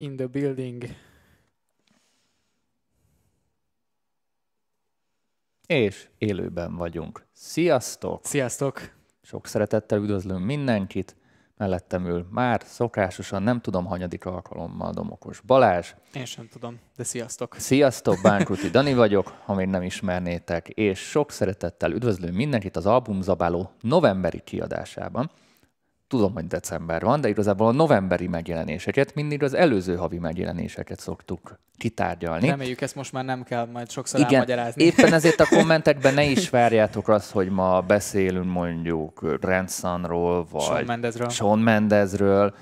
[0.00, 0.84] In the building.
[5.66, 7.26] És élőben vagyunk.
[7.32, 8.24] Sziasztok!
[8.24, 8.94] Sziasztok!
[9.22, 11.16] Sok szeretettel üdvözlöm mindenkit.
[11.56, 15.94] Mellettem ül már szokásosan, nem tudom, hanyadik alkalommal Domokos Balázs.
[16.12, 17.54] Én sem tudom, de sziasztok!
[17.58, 23.70] Sziasztok, Bánkuti Dani vagyok, ha még nem ismernétek, és sok szeretettel üdvözlöm mindenkit az Albumzabáló
[23.80, 25.30] novemberi kiadásában
[26.08, 31.58] tudom, hogy december van, de igazából a novemberi megjelenéseket mindig az előző havi megjelenéseket szoktuk
[31.76, 32.48] kitárgyalni.
[32.48, 34.84] Reméljük, ezt most már nem kell majd sokszor Igen, elmagyarázni.
[34.84, 40.84] éppen ezért a kommentekben ne is várjátok azt, hogy ma beszélünk mondjuk Ransonról, vagy Shawn
[40.84, 41.28] Mendezről.
[41.28, 42.54] Shawn Mendezről,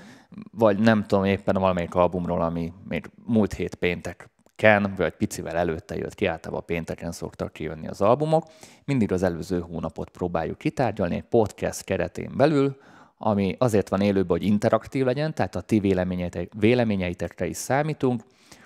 [0.51, 5.95] vagy nem tudom, éppen valamelyik albumról, ami még múlt hét péntek Ken, vagy picivel előtte
[5.95, 8.43] jött ki, általában pénteken szoktak kijönni az albumok.
[8.85, 12.77] Mindig az előző hónapot próbáljuk kitárgyalni egy podcast keretén belül,
[13.17, 18.21] ami azért van élőben, hogy interaktív legyen, tehát a ti véleményeitek, véleményeitekre is számítunk.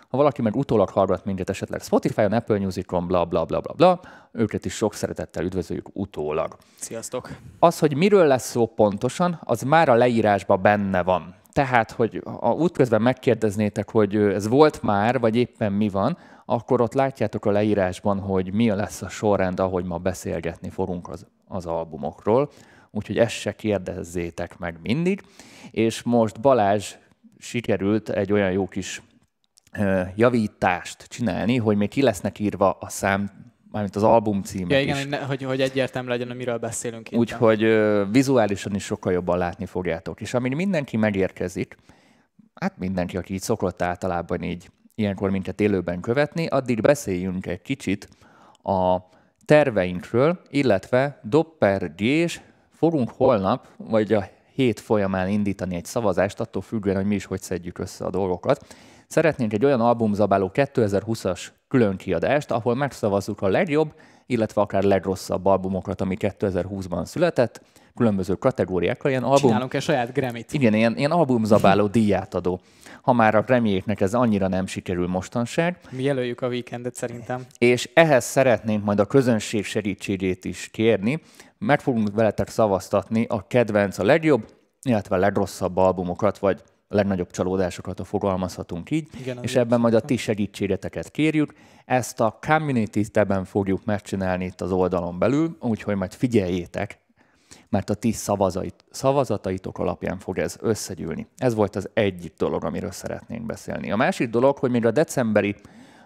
[0.09, 3.99] Ha valaki meg utólag hallgat minket esetleg Spotify-on, Apple Music-on, bla bla bla bla bla,
[4.31, 6.58] őket is sok szeretettel üdvözöljük utólag.
[6.75, 7.30] Sziasztok!
[7.59, 11.36] Az, hogy miről lesz szó pontosan, az már a leírásban benne van.
[11.52, 16.93] Tehát, hogy ha útközben megkérdeznétek, hogy ez volt már, vagy éppen mi van, akkor ott
[16.93, 22.49] látjátok a leírásban, hogy mi lesz a sorrend, ahogy ma beszélgetni fogunk az, az albumokról
[22.92, 25.22] úgyhogy ezt se kérdezzétek meg mindig.
[25.72, 26.94] És most Balázs
[27.38, 29.02] sikerült egy olyan jó kis
[30.16, 33.31] javítást csinálni, hogy még ki lesznek írva a szám,
[33.72, 35.02] mármint az album címek ja, igen, is.
[35.02, 37.09] Hogy, ne, hogy, hogy egyértelmű legyen, hogy miről beszélünk.
[37.11, 37.59] Úgyhogy
[38.11, 40.22] vizuálisan is sokkal jobban látni fogjátok.
[40.22, 41.76] És amíg mindenki megérkezik,
[42.53, 48.08] hát mindenki, aki így szokott általában így ilyenkor minket élőben követni, addig beszéljünk egy kicsit
[48.64, 48.98] a
[49.45, 52.42] terveinkről, illetve Dopper és
[52.81, 57.41] fogunk holnap, vagy a hét folyamán indítani egy szavazást, attól függően, hogy mi is hogy
[57.41, 58.65] szedjük össze a dolgokat.
[59.07, 63.93] Szeretnénk egy olyan albumzabáló 2020-as különkiadást, ahol megszavazzuk a legjobb,
[64.25, 67.61] illetve akár legrosszabb albumokat, ami 2020-ban született,
[67.95, 69.11] különböző kategóriákkal.
[69.11, 69.49] Ilyen album...
[69.49, 70.53] Csinálunk egy saját Grammy-t.
[70.53, 72.61] Igen, ilyen, ilyen albumzabáló díját adó.
[73.02, 75.77] Ha már a grammy ez annyira nem sikerül mostanság.
[75.89, 77.45] Mi jelöljük a weekendet szerintem.
[77.57, 81.21] És ehhez szeretnénk majd a közönség segítségét is kérni,
[81.57, 84.45] meg fogunk veletek szavaztatni a kedvenc, a legjobb,
[84.81, 89.93] illetve a legrosszabb albumokat, vagy a legnagyobb csalódásokat, a fogalmazhatunk így, Igen, és ebben majd
[89.93, 91.53] a ti segítségeteket kérjük.
[91.85, 96.99] Ezt a community tabben fogjuk megcsinálni itt az oldalon belül, úgyhogy majd figyeljétek,
[97.71, 101.27] mert a ti szavazait, szavazataitok alapján fog ez összegyűlni.
[101.37, 103.92] Ez volt az egyik dolog, amiről szeretnénk beszélni.
[103.92, 105.55] A másik dolog, hogy még a decemberi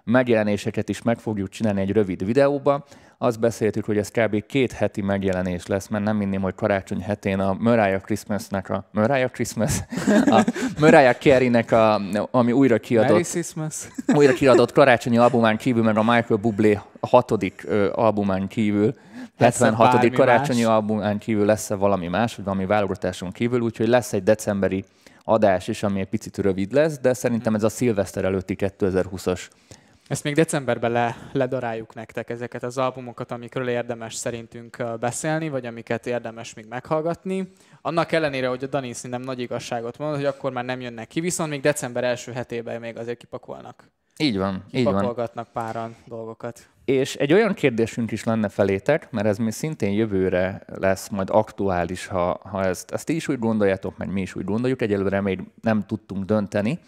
[0.03, 2.85] megjelenéseket is meg fogjuk csinálni egy rövid videóba.
[3.17, 4.45] Azt beszéltük, hogy ez kb.
[4.45, 9.31] két heti megjelenés lesz, mert nem minném, hogy karácsony hetén a Mariah Christmasnek a Mariah
[9.31, 9.79] Christmas,
[10.37, 10.45] a
[10.79, 12.01] Mariah Carey-nek, a,
[12.31, 13.37] ami újra kiadott,
[14.15, 18.93] újra kiadott karácsonyi albumán kívül, meg a Michael Bublé hatodik albumán kívül,
[19.37, 20.11] 76.
[20.11, 20.69] karácsonyi más?
[20.69, 24.83] albumán kívül lesz-e valami más, vagy valami válogatáson kívül, úgyhogy lesz egy decemberi
[25.23, 29.47] adás is, ami egy picit rövid lesz, de szerintem ez a szilveszter előtti 2020-as
[30.07, 36.07] ezt még decemberben le, ledaráljuk nektek ezeket az albumokat, amikről érdemes szerintünk beszélni, vagy amiket
[36.07, 37.51] érdemes még meghallgatni.
[37.81, 41.19] Annak ellenére, hogy a Dani szerintem nagy igazságot mond, hogy akkor már nem jönnek ki,
[41.19, 43.89] viszont még december első hetében még azért kipakolnak.
[44.17, 44.93] Így van, így van.
[44.93, 46.67] Kipakolgatnak páran dolgokat.
[46.85, 52.07] És egy olyan kérdésünk is lenne felétek, mert ez mi szintén jövőre lesz majd aktuális,
[52.07, 55.39] ha, ha ezt, ezt ti is úgy gondoljátok, meg mi is úgy gondoljuk, egyelőre még
[55.61, 56.79] nem tudtunk dönteni,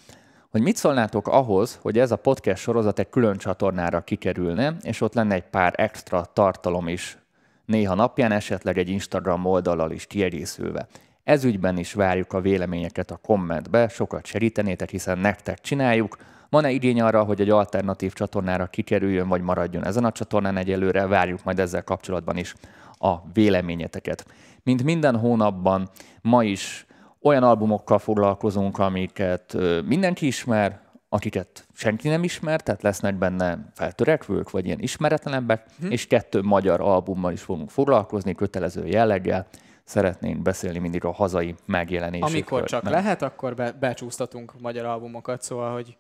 [0.49, 5.13] hogy mit szólnátok ahhoz, hogy ez a podcast sorozat egy külön csatornára kikerülne, és ott
[5.13, 7.17] lenne egy pár extra tartalom is
[7.65, 10.87] néha napján, esetleg egy Instagram oldallal is kiegészülve.
[11.23, 16.17] Ez ügyben is várjuk a véleményeket a kommentbe, sokat segítenétek, hiszen nektek csináljuk.
[16.49, 21.07] Van-e igény arra, hogy egy alternatív csatornára kikerüljön, vagy maradjon ezen a csatornán egyelőre?
[21.07, 22.53] Várjuk majd ezzel kapcsolatban is
[22.91, 24.25] a véleményeteket.
[24.63, 25.89] Mint minden hónapban,
[26.21, 26.85] ma is
[27.21, 34.65] olyan albumokkal foglalkozunk, amiket mindenki ismer, akiket senki nem ismer, tehát lesznek benne feltörekvők, vagy
[34.65, 35.91] ilyen ismeretlenebbek, hm.
[35.91, 39.47] és kettő magyar albummal is fogunk foglalkozni, kötelező jelleggel.
[39.83, 42.35] Szeretnénk beszélni mindig a hazai megjelenésekről.
[42.35, 42.91] Amikor csak nem.
[42.91, 45.97] lehet, akkor be, becsúsztatunk magyar albumokat, szóval, hogy,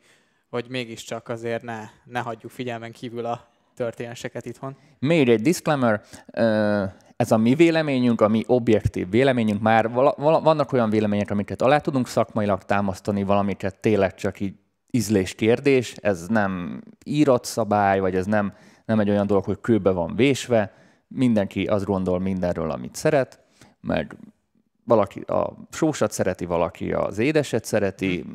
[0.49, 4.75] hogy mégiscsak azért ne, ne hagyjuk figyelmen kívül a történéseket itthon.
[4.99, 6.01] Még egy disclaimer,
[7.15, 11.61] ez a mi véleményünk, a mi objektív véleményünk, már vala, vala, vannak olyan vélemények, amiket
[11.61, 14.53] alá tudunk szakmailag támasztani, valamiket tényleg csak így
[14.91, 18.53] ízlés kérdés, ez nem írott szabály, vagy ez nem,
[18.85, 20.73] nem egy olyan dolog, hogy kőbe van vésve,
[21.07, 23.39] mindenki azt gondol mindenről, amit szeret,
[23.81, 24.17] meg
[24.83, 28.25] valaki a sósat szereti, valaki az édeset szereti,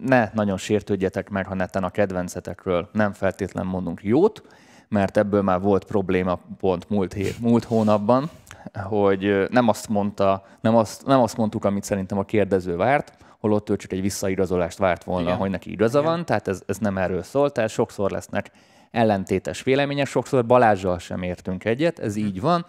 [0.00, 4.42] ne nagyon sértődjetek meg, ha neten a kedvencetekről nem feltétlen mondunk jót,
[4.88, 8.30] mert ebből már volt probléma pont múlt, hét, múlt hónapban,
[8.72, 13.70] hogy nem azt, mondta, nem, azt, nem azt mondtuk, amit szerintem a kérdező várt, holott
[13.70, 15.36] ő csak egy visszaigazolást várt volna, Igen.
[15.36, 16.10] hogy neki igaza Igen.
[16.10, 18.50] van, tehát ez, ez nem erről szól, tehát sokszor lesznek
[18.90, 22.64] ellentétes vélemények, sokszor Balázsjal sem értünk egyet, ez így van,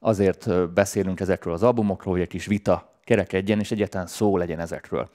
[0.00, 5.08] azért beszélünk ezekről az albumokról, hogy egy kis vita kerekedjen, és egyetlen szó legyen ezekről.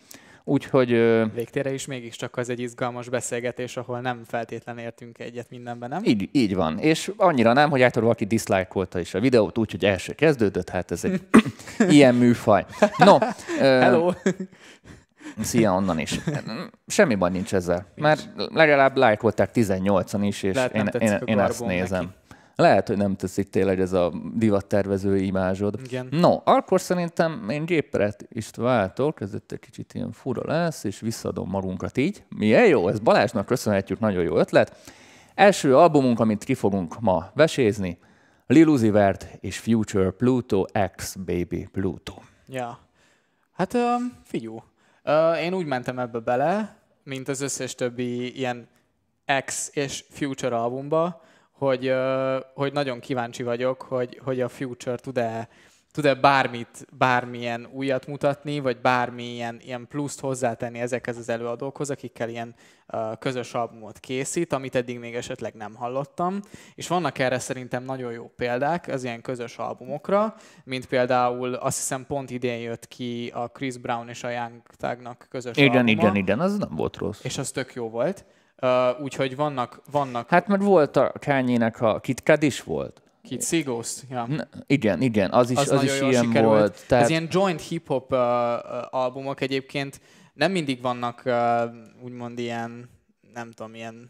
[0.48, 0.90] Úgyhogy...
[1.34, 6.02] Végtére is mégiscsak az egy izgalmas beszélgetés, ahol nem feltétlen értünk egyet mindenben, nem?
[6.04, 6.80] Így, így van.
[6.80, 11.04] És annyira nem, hogy általában valaki diszlájkolta is a videót, úgyhogy első kezdődött, hát ez
[11.04, 11.22] egy
[11.96, 12.66] ilyen műfaj.
[12.98, 13.18] No,
[13.60, 14.12] Hello!
[15.42, 16.20] Szia onnan is.
[16.88, 17.86] Semmi baj nincs ezzel.
[17.96, 22.04] Mert legalább lájkolták 18-an is, és Lehet, én, én, én ezt nézem.
[22.04, 22.14] Neki.
[22.56, 25.80] Lehet, hogy nem teszik tényleg ez a divattervező imázsod.
[25.86, 26.08] Igen.
[26.12, 31.50] No, akkor szerintem én géperet is váltok, ez egy kicsit ilyen fura lesz, és visszadom
[31.50, 32.24] magunkat így.
[32.30, 34.78] Milyen jó, ez Balázsnak köszönhetjük, nagyon jó ötlet.
[35.36, 37.98] Első albumunk, amit ki fogunk ma vesézni,
[38.48, 40.66] Lil Uzi Vert és Future Pluto
[40.96, 42.14] X Baby Pluto.
[42.48, 42.80] Ja.
[43.52, 44.64] Hát um, figyú,
[45.04, 48.68] uh, én úgy mentem ebbe bele, mint az összes többi ilyen
[49.46, 51.22] X és Future albumba,
[51.58, 51.94] hogy,
[52.54, 55.48] hogy nagyon kíváncsi vagyok, hogy, hogy a Future tud-e,
[55.92, 62.56] tud-e bármit, bármilyen újat mutatni, vagy bármilyen ilyen pluszt hozzátenni ezekhez az előadókhoz, akikkel ilyen
[62.88, 66.40] uh, közös albumot készít, amit eddig még esetleg nem hallottam.
[66.76, 72.06] És vannak erre szerintem nagyon jó példák az ilyen közös albumokra, mint például azt hiszem
[72.06, 75.92] pont idén jött ki a Chris Brown és a Young Thugnak közös igen, albuma.
[75.92, 77.24] Igen, igen, az nem volt rossz.
[77.24, 78.26] És az tök jó volt.
[78.66, 80.30] Uh, úgyhogy vannak, vannak...
[80.30, 83.02] Hát mert volt a Kanye-nek a KitKat is volt.
[83.24, 84.26] Kit Seaghost, ja.
[84.26, 86.52] Na, igen, igen, az is, az, az is ilyen sikerült.
[86.52, 86.84] volt.
[86.88, 87.04] Tehát...
[87.04, 88.20] Ez ilyen joint hip-hop uh,
[88.90, 90.02] albumok egyébként
[90.34, 91.34] nem mindig vannak uh,
[92.04, 92.90] úgymond ilyen,
[93.34, 94.10] nem tudom, ilyen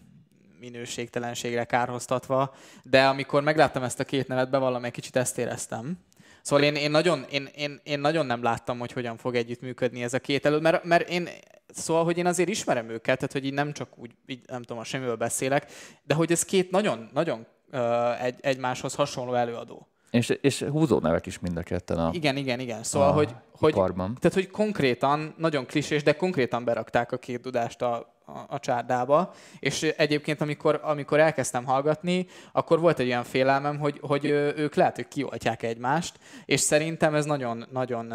[0.60, 2.54] minőségtelenségre kárhoztatva,
[2.84, 5.98] de amikor megláttam ezt a két nevet, bevallom, egy kicsit ezt éreztem.
[6.46, 10.14] Szóval én, én, nagyon, én, én, én nagyon nem láttam, hogy hogyan fog együttműködni ez
[10.14, 11.30] a két elő, mert, mert én
[11.68, 14.78] Szóval, hogy én azért ismerem őket, tehát hogy így nem csak úgy, így nem tudom,
[14.78, 15.72] a semmivel beszélek,
[16.04, 19.88] de hogy ez két nagyon, nagyon uh, egy, egymáshoz hasonló előadó.
[20.12, 22.84] És, és húzó nevek is mind a ketten a Igen, igen, igen.
[22.84, 28.15] Szóval, hogy, hogy, tehát, hogy konkrétan, nagyon klisés, de konkrétan berakták a két tudást a,
[28.48, 34.26] a, csárdába, és egyébként amikor, amikor elkezdtem hallgatni, akkor volt egy olyan félelmem, hogy, hogy
[34.56, 38.12] ők lehet, hogy kioltják egymást, és szerintem ez nagyon, nagyon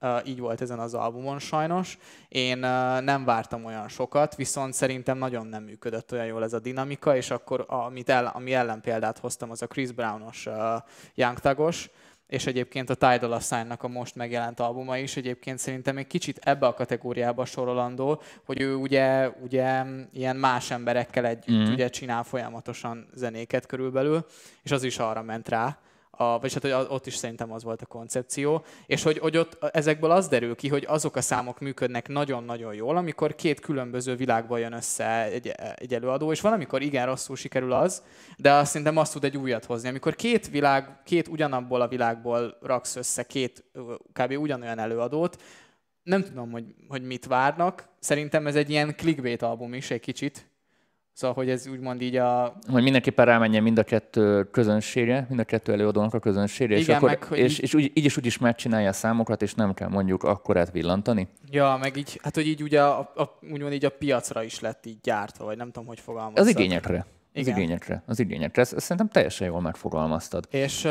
[0.00, 1.98] uh, így volt ezen az albumon sajnos.
[2.28, 6.60] Én uh, nem vártam olyan sokat, viszont szerintem nagyon nem működött olyan jól ez a
[6.60, 10.54] dinamika, és akkor amit el, ami ellenpéldát hoztam, az a Chris Brownos uh,
[11.14, 11.90] Young Tagos,
[12.26, 16.66] és egyébként a Tidal Assign-nak a most megjelent albuma is egyébként szerintem egy kicsit ebbe
[16.66, 21.72] a kategóriába sorolandó, hogy ő ugye, ugye ilyen más emberekkel együtt mm.
[21.72, 24.26] ugye csinál folyamatosan zenéket körülbelül,
[24.62, 25.78] és az is arra ment rá,
[26.16, 29.64] a, vagy hát hogy ott is szerintem az volt a koncepció, és hogy, hogy ott
[29.64, 34.58] ezekből az derül ki, hogy azok a számok működnek nagyon-nagyon jól, amikor két különböző világban
[34.58, 38.02] jön össze egy, egy előadó, és valamikor igen rosszul sikerül az,
[38.36, 39.88] de azt szerintem azt tud egy újat hozni.
[39.88, 43.64] Amikor két világ, két ugyanabból a világból raksz össze két
[44.12, 44.32] kb.
[44.38, 45.42] ugyanolyan előadót,
[46.02, 47.88] nem tudom, hogy, hogy mit várnak.
[47.98, 50.50] Szerintem ez egy ilyen clickbait album is egy kicsit,
[51.16, 52.56] Szóval, hogy ez úgymond így a...
[52.70, 56.94] Hogy mindenképpen rámenjen mind a kettő közönségre, mind a kettő előadónak a közönségre, Igen, és,
[56.94, 59.74] akkor, meg, hogy és, és úgy, így is úgy is megcsinálja a számokat, és nem
[59.74, 61.28] kell mondjuk akkorát villantani.
[61.50, 64.86] Ja, meg így, hát hogy így ugye a, a, úgymond így a piacra is lett
[64.86, 66.38] így gyártva, vagy nem tudom, hogy fogalmazok.
[66.38, 67.06] Az igényekre.
[67.36, 67.52] Igen.
[67.52, 68.02] Az igényekre.
[68.06, 68.62] Az igényekre.
[68.62, 70.46] Ezt, ezt szerintem teljesen jól megfogalmaztad.
[70.50, 70.90] És uh,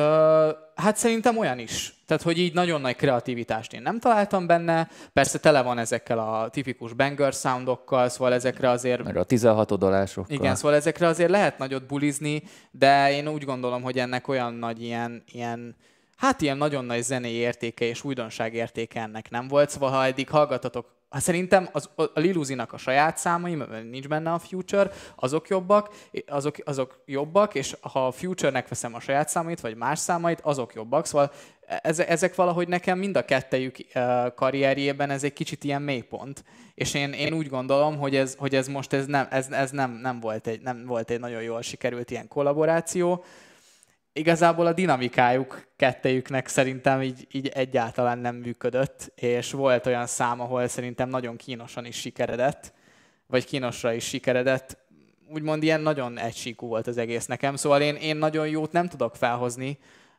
[0.76, 1.94] hát szerintem olyan is.
[2.08, 4.90] Tehát, hogy így nagyon nagy kreativitást én nem találtam benne.
[5.14, 9.04] Persze tele van ezekkel a tipikus banger soundokkal, szóval ezekre azért...
[9.04, 10.36] Meg a 16 odalásokkal.
[10.36, 14.82] Igen, szóval ezekre azért lehet nagyot bulizni, de én úgy gondolom, hogy ennek olyan nagy
[14.82, 15.76] ilyen, ilyen
[16.16, 20.30] hát ilyen nagyon nagy zenei értéke és újdonság értéke ennek nem volt, szóval ha eddig
[20.30, 25.90] hallgatatok szerintem az, a Liluzinak a saját számai, mert nincs benne a Future, azok jobbak,
[26.28, 30.74] azok, azok jobbak, és ha a Future-nek veszem a saját számait, vagy más számait, azok
[30.74, 31.06] jobbak.
[31.06, 31.32] Szóval
[32.08, 33.78] ezek valahogy nekem mind a kettejük
[34.36, 36.44] karrierjében ez egy kicsit ilyen mélypont.
[36.74, 39.92] És én, én úgy gondolom, hogy ez, hogy ez most ez nem, ez, ez nem,
[39.92, 43.24] nem, volt egy, nem volt egy nagyon jól sikerült ilyen kollaboráció
[44.18, 50.68] igazából a dinamikájuk kettejüknek szerintem így, így egyáltalán nem működött, és volt olyan szám, ahol
[50.68, 52.74] szerintem nagyon kínosan is sikeredett,
[53.28, 54.78] vagy kínosra is sikeredett.
[55.30, 59.16] Úgymond ilyen nagyon egysíkú volt az egész nekem, szóval én, én nagyon jót nem tudok
[59.16, 59.78] felhozni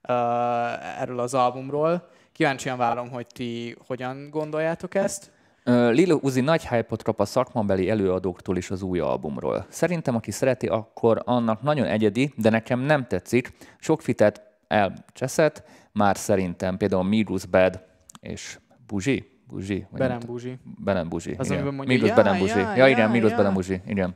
[0.08, 2.08] uh, erről az albumról.
[2.32, 5.30] Kíváncsian várom, hogy ti hogyan gondoljátok ezt.
[5.66, 9.66] Lil Uzi nagy hype kap a szakmabeli előadóktól is az új albumról.
[9.68, 13.52] Szerintem, aki szereti, akkor annak nagyon egyedi, de nekem nem tetszik.
[13.78, 17.80] Sok fitet elcseszett, már szerintem például Mirus Bad
[18.20, 19.86] és Buzsi, Buzsi?
[19.90, 20.58] Berem Buzsi.
[20.84, 21.58] Berem Buzsi, Az, igen.
[21.58, 22.58] amiben mondja, Mirus já, Berem Buzsi.
[22.58, 23.36] já, Ja, igen, já, Mirus já.
[23.36, 24.14] Berem Buzsi, igen.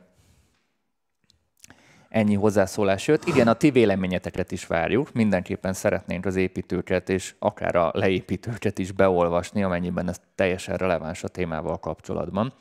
[2.11, 3.25] Ennyi hozzászólás jött.
[3.25, 5.13] Igen, a ti véleményeteket is várjuk.
[5.13, 11.27] Mindenképpen szeretnénk az építőket és akár a leépítőket is beolvasni, amennyiben ez teljesen releváns a
[11.27, 12.53] témával kapcsolatban.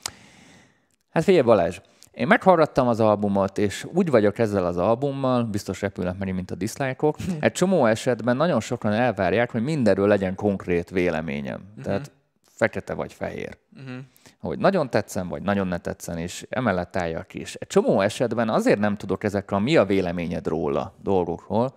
[1.10, 1.78] Hát figyelj Balázs,
[2.12, 6.54] én meghallgattam az albumot, és úgy vagyok ezzel az albummal, biztos repülnek meg, mint a
[6.54, 7.16] diszlájkok.
[7.40, 11.60] Egy csomó esetben nagyon sokan elvárják, hogy mindenről legyen konkrét véleményem.
[11.82, 12.10] Tehát
[12.42, 13.56] fekete vagy fehér.
[13.76, 13.96] Uh-huh.
[14.40, 17.54] Hogy nagyon tetszen, vagy nagyon ne tetszen, és emellett álljak is.
[17.54, 21.74] Egy csomó esetben azért nem tudok ezekről a mi a véleményed róla dolgokról,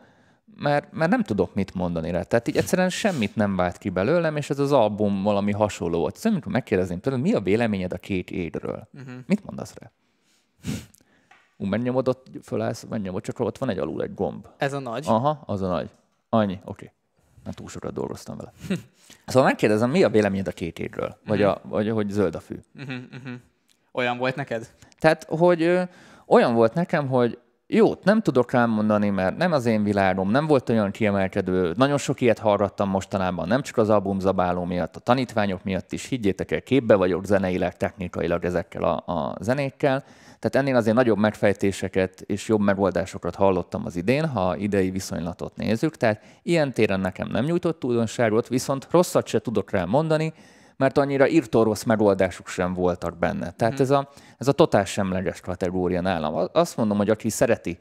[0.55, 2.22] mert, mert nem tudok mit mondani rá.
[2.22, 6.15] Tehát így egyszerűen semmit nem vált ki belőlem, és ez az album valami hasonló volt.
[6.15, 8.88] Szóval, amikor megkérdezném tőled, mi a véleményed a két édről?
[8.93, 9.13] Uh-huh.
[9.25, 9.91] Mit mondasz rá?
[11.58, 14.48] Ú, megnyomod ott, fölállsz, megnyomod, csak ott van egy alul egy gomb.
[14.58, 15.05] Ez a nagy.
[15.08, 15.89] Aha, az a nagy.
[16.29, 16.62] Annyi, oké.
[16.65, 16.91] Okay.
[17.44, 18.52] Nem túl sokat dolgoztam vele.
[19.26, 21.18] szóval megkérdezem, mi a véleményed a két édről?
[21.26, 22.56] Vagy, a, vagy hogy zöld a fű?
[22.76, 23.34] Uh-huh, uh-huh.
[23.92, 24.74] Olyan volt neked?
[25.00, 25.82] Tehát, hogy ö,
[26.26, 30.48] olyan volt nekem, hogy jót nem tudok rám mondani, mert nem az én világom, nem
[30.48, 31.74] volt olyan kiemelkedő.
[31.78, 36.08] Nagyon sok ilyet hallgattam mostanában, nem csak az album zabáló miatt, a tanítványok miatt is.
[36.08, 40.04] Higgyétek el, képbe vagyok zeneileg, technikailag ezekkel a, a zenékkel.
[40.44, 45.96] Tehát ennél azért nagyobb megfejtéseket és jobb megoldásokat hallottam az idén, ha idei viszonylatot nézzük.
[45.96, 50.34] Tehát ilyen téren nekem nem nyújtott tulajdonságot, viszont rosszat se tudok rá mondani,
[50.78, 53.52] mert annyira írtó rossz megoldásuk sem voltak benne.
[53.52, 56.50] Tehát ez a, ez a totál semleges kategória nálam.
[56.54, 57.80] Azt mondom, hogy aki szereti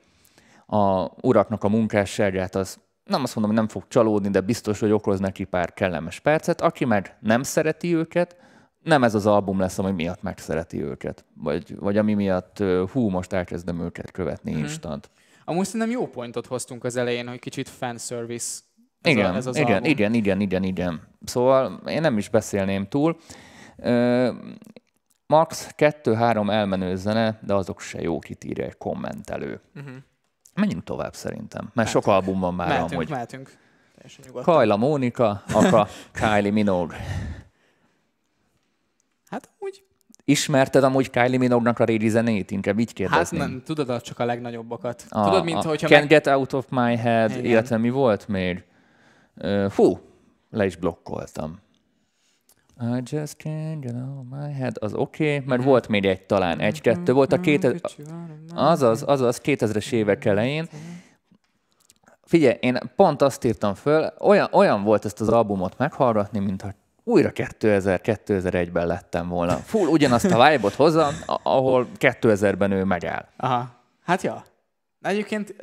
[0.67, 4.91] a uraknak a munkásságát, az nem azt mondom, hogy nem fog csalódni, de biztos, hogy
[4.91, 6.61] okoz neki pár kellemes percet.
[6.61, 8.37] Aki meg nem szereti őket,
[8.83, 11.25] nem ez az album lesz, ami miatt megszereti őket.
[11.35, 12.59] Vagy, vagy ami miatt
[12.93, 15.11] hú, most elkezdem őket követni instant.
[15.45, 18.61] Amúgy szerintem jó pontot hoztunk az elején, hogy kicsit fanservice
[19.03, 19.91] ez, Igen, a, ez az igen, album.
[19.91, 21.01] igen, igen, igen, igen.
[21.25, 23.17] Szóval én nem is beszélném túl.
[23.77, 24.33] Ö,
[25.27, 29.61] max 2-3 elmenő zene, de azok se jók, itt írja egy kommentelő.
[29.75, 29.93] Uh-huh.
[30.55, 33.09] Menjünk tovább szerintem, mert sok album van már Mehetünk, amúgy.
[33.09, 33.53] mehetünk.
[34.27, 34.55] Nyugodtan.
[34.55, 35.89] Kajla Mónika, Aka,
[36.21, 36.97] Kylie Minogue.
[39.33, 39.85] Hát úgy,
[40.25, 42.51] Ismerted amúgy Kylie Minogue-nak a régi zenét?
[42.51, 43.41] Inkább így hát kérdezném.
[43.41, 45.05] nem, tudod csak a legnagyobbakat.
[45.09, 46.09] A, tudod, mint a hogyha Can't meg...
[46.09, 47.45] Get Out of My Head, Igen.
[47.45, 48.65] illetve mi volt még?
[49.37, 49.99] Uh, fú,
[50.51, 51.61] le is blokkoltam.
[52.81, 54.77] I just can't get out of my head.
[54.81, 57.83] Az oké, okay, mert volt még egy talán, egy-kettő volt a két...
[58.55, 60.69] Azaz, azaz, 2000-es évek elején.
[62.23, 66.75] Figyelj, én pont azt írtam föl, olyan, olyan volt ezt az albumot meghallgatni, mintha
[67.05, 69.57] újra 2000-2001-ben lettem volna.
[69.57, 73.25] Full ugyanazt a vibe-ot hozza, a- ahol 2000-ben ő megáll.
[73.37, 73.71] Aha.
[74.05, 74.45] Hát ja.
[75.01, 75.55] Egyébként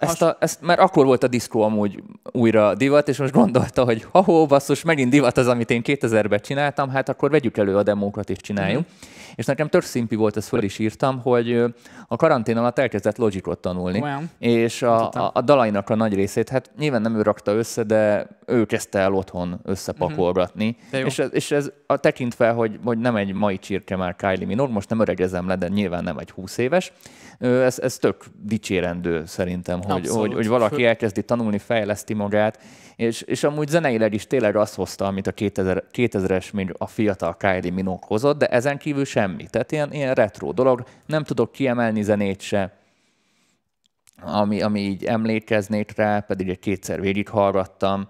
[0.00, 2.02] Ezt a, ezt, mert akkor volt a diszkó amúgy
[2.32, 6.90] újra divat, és most gondolta, hogy ha basszus, megint divat az, amit én 2000-ben csináltam,
[6.90, 8.80] hát akkor vegyük elő a demókat és csináljuk.
[8.80, 9.34] Mm-hmm.
[9.34, 11.64] És nekem tök szimpi volt, ezt föl is írtam, hogy
[12.08, 14.30] a karantén alatt elkezdett Logicot tanulni, Olyan.
[14.38, 18.26] és a, a, a dalainak a nagy részét, hát nyilván nem ő rakta össze, de
[18.46, 20.76] ő kezdte el otthon összepakolgatni.
[20.90, 21.00] Mhm.
[21.00, 21.06] Jó.
[21.06, 24.72] És ez, és ez a tekintve, hogy, hogy nem egy mai csirke már Kylie Minogue,
[24.72, 26.92] most nem öregezem le, de nyilván nem egy 20 éves,
[27.40, 30.26] ez, ez tök dicsérendő szerintem, hogy, Abszolút.
[30.26, 32.58] hogy, hogy valaki elkezdi tanulni, fejleszti magát,
[32.96, 37.36] és, és amúgy zeneileg is tényleg azt hozta, amit a 2000, 2000-es még a fiatal
[37.36, 39.46] Kylie Minogue hozott, de ezen kívül semmi.
[39.50, 42.78] Tehát ilyen, ilyen retro dolog, nem tudok kiemelni zenét se,
[44.22, 48.08] ami, ami így emlékeznék rá, pedig egy kétszer végighallgattam.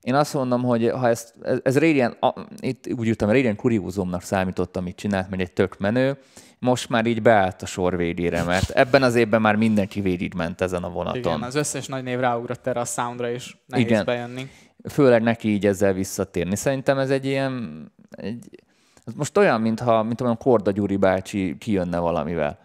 [0.00, 4.22] Én azt mondom, hogy ha ezt, ez, ez régen, a, itt úgy írtam, régen kuriózumnak
[4.22, 6.18] számított, amit csinált, meg egy tök menő,
[6.60, 10.82] most már így beállt a sor végére, mert ebben az évben már mindenki végigment ezen
[10.82, 11.18] a vonaton.
[11.18, 14.04] Igen, az összes nagy név ráugrott erre a soundra, és nehéz Igen.
[14.04, 14.50] bejönni.
[14.88, 16.56] Főleg neki így ezzel visszatérni.
[16.56, 18.62] Szerintem ez egy ilyen, egy,
[19.04, 22.58] ez most olyan, mintha, mint olyan Korda Gyuri bácsi kijönne valamivel.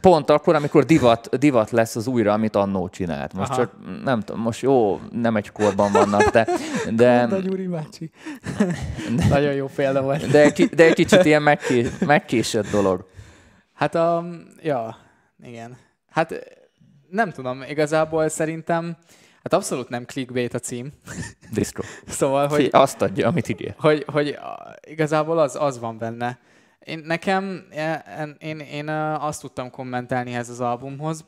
[0.00, 3.32] Pont akkor, amikor divat, divat lesz az újra, amit annó csinált.
[3.32, 3.60] Most Aha.
[3.60, 3.72] csak
[4.04, 6.46] nem tudom, most jó, nem egy korban vannak, de,
[6.94, 8.10] de, Gyuri bácsi.
[9.28, 10.30] Nagyon jó példa volt.
[10.30, 13.06] de, de egy kicsit ilyen megké, megkésett dolog.
[13.76, 14.24] Hát a...
[14.62, 14.96] Ja,
[15.42, 15.76] igen.
[16.10, 16.34] Hát
[17.10, 18.96] nem tudom, igazából szerintem,
[19.42, 20.92] hát abszolút nem clickbait a cím.
[21.52, 21.82] Disco.
[22.06, 23.74] Szóval, Hogy azt adja, amit ígér.
[23.78, 24.38] hogy, hogy
[24.80, 26.38] igazából az, az van benne.
[26.78, 31.24] Én, nekem, én, én, én ö, azt tudtam kommentálni ehhez az albumhoz,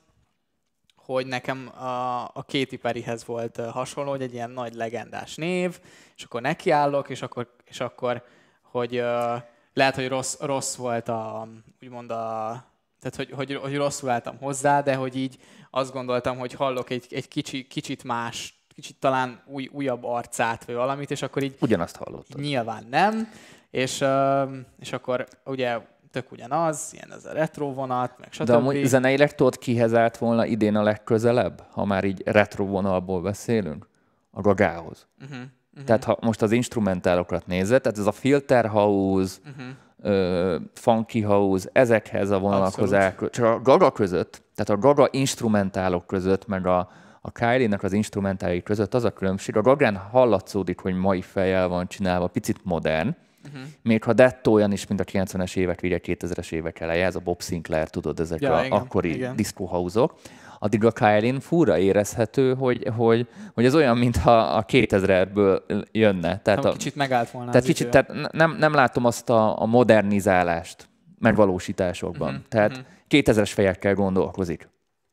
[0.96, 5.80] hogy nekem a, a Katy Perryhez volt hasonló, hogy egy ilyen nagy legendás név,
[6.16, 8.22] és akkor nekiállok, és akkor, és akkor
[8.62, 9.36] hogy ö,
[9.78, 11.48] lehet, hogy rossz, rossz volt a,
[11.82, 12.64] úgymond a,
[13.00, 15.38] tehát hogy, hogy, hogy rosszul álltam hozzá, de hogy így
[15.70, 20.74] azt gondoltam, hogy hallok egy, egy kicsi, kicsit más, kicsit talán új, újabb arcát, vagy
[20.74, 21.56] valamit, és akkor így...
[21.60, 22.40] Ugyanazt hallottad.
[22.40, 23.28] Nyilván nem,
[23.70, 24.04] és,
[24.78, 25.78] és akkor ugye
[26.10, 28.46] tök ugyanaz, ilyen ez a retro vonat, meg stb.
[28.46, 33.22] De amúgy zeneileg tudod, kihez állt volna idén a legközelebb, ha már így retro vonalból
[33.22, 33.88] beszélünk?
[34.30, 35.06] A gagához.
[35.22, 35.38] Uh-huh,
[35.78, 35.86] uh-huh.
[35.86, 40.14] Tehát ha most az instrumentálokat nézed, tehát ez a filter house, uh-huh.
[40.14, 46.06] ö, funky house, ezekhez a vonalakhoz áll, csak a gaga között, tehát a gaga instrumentálok
[46.06, 50.94] között, meg a, a Kylie-nek az instrumentálik között az a különbség, a gagán hallatszódik, hogy
[50.94, 53.16] mai fejjel van csinálva, picit modern,
[53.54, 53.68] Uh-huh.
[53.82, 57.20] Még ha dettó olyan is, mint a 90-es évek vége, 2000-es évek eleje, ez a
[57.20, 59.36] Bob Sinclair, tudod, ezek ja, a igen, akkori igen.
[59.36, 59.64] disco
[60.58, 66.38] a Kylie fura érezhető, hogy, hogy, hogy ez olyan, mintha a 2000-ből jönne.
[66.38, 70.88] Tehát a, kicsit megállt volna tehát kicsit, tehát nem, nem látom azt a, a modernizálást
[71.18, 72.28] megvalósításokban.
[72.28, 72.86] Uh-huh, tehát uh-huh.
[73.08, 74.68] 2000-es fejekkel gondolkozik.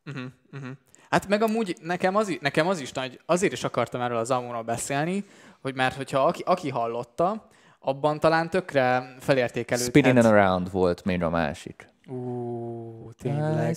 [0.06, 0.24] Uh-huh,
[0.54, 0.70] uh-huh.
[1.10, 4.64] Hát meg amúgy nekem az, nekem az is nagy, azért is akartam erről az albumról
[4.64, 5.24] beszélni,
[5.62, 7.48] hogy mert hogyha aki, aki hallotta,
[7.80, 9.90] abban talán tökre felértékelődhet.
[9.90, 11.94] Spinning and Around volt még a másik.
[12.08, 13.76] Ú, tényleg.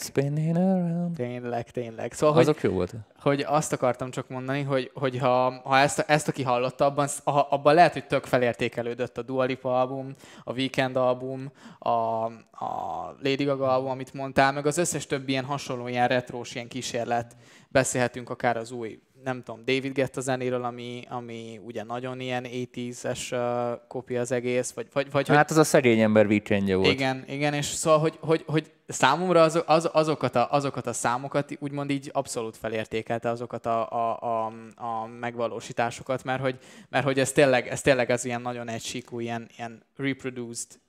[1.15, 2.13] Tényleg, tényleg.
[2.13, 2.95] Szóval, Azok hogy, jó volt.
[3.21, 7.75] Hogy azt akartam csak mondani, hogy, hogy ha, ha ezt, ezt, aki hallotta, abban, abban
[7.75, 13.69] lehet, hogy tök felértékelődött a Dua Lipa album, a Weekend album, a, a Lady Gaga
[13.69, 17.37] album, amit mondtál, meg az összes többi ilyen hasonló, ilyen retrós, ilyen kísérlet.
[17.69, 23.33] Beszélhetünk akár az új nem tudom, David Guetta zenéről, ami, ami ugye nagyon ilyen 80-es
[23.33, 26.93] uh, kopia az egész, vagy, vagy, vagy Hát az a szegény ember weekendje volt.
[26.93, 31.57] Igen, igen, és szóval, hogy, hogy, hogy számomra az, az, azokat, a, azokat a számokat
[31.59, 36.59] úgymond így abszolút felértékelte azokat a, a, a, a megvalósításokat, mert hogy,
[36.89, 40.81] mert hogy ez tényleg, ez tényleg az ilyen nagyon egysíkú, ilyen, ilyen reproduced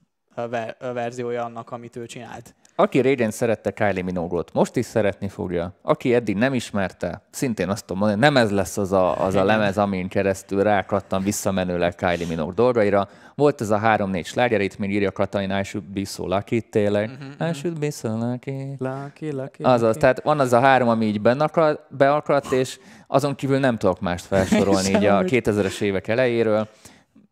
[0.80, 2.56] verziója annak, amit ő csinált.
[2.80, 5.74] Aki régen szerette Kylie Minogue-ot, most is szeretni fogja.
[5.82, 9.44] Aki eddig nem ismerte, szintén azt tudom mondani, nem ez lesz az a, az a
[9.44, 13.08] lemez, amin keresztül rákattam visszamenőleg Kylie Minogue dolgaira.
[13.36, 17.10] Volt ez a három-négy sláger, itt még írja Katalin, I should be so lucky, tényleg.
[17.10, 18.76] Uh-huh, I should be so lucky.
[18.78, 20.00] Lucky, lucky, Azaz, lucky.
[20.00, 24.26] tehát van az a három, ami így beakadt, beakadt, és azon kívül nem tudok mást
[24.32, 26.68] felsorolni így a 2000-es évek elejéről.